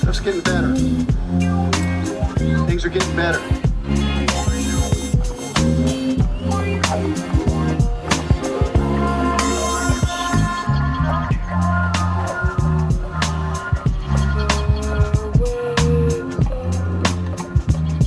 stuff's 0.00 0.20
getting 0.20 0.42
better. 0.42 0.74
Things 2.66 2.84
are 2.84 2.90
getting 2.90 3.16
better. 3.16 3.69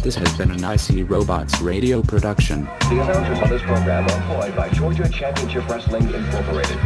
This 0.03 0.15
has 0.15 0.37
been 0.37 0.51
an 0.51 0.61
IC 0.65 1.09
Robots 1.09 1.61
radio 1.61 2.01
production. 2.01 2.65
The 2.65 3.01
announcers 3.01 3.39
on 3.39 3.49
this 3.49 3.61
program 3.61 4.05
are 4.09 4.17
employed 4.17 4.53
by 4.53 4.67
Georgia 4.67 5.07
Championship 5.07 5.65
Wrestling 5.69 6.13
Incorporated. 6.13 6.77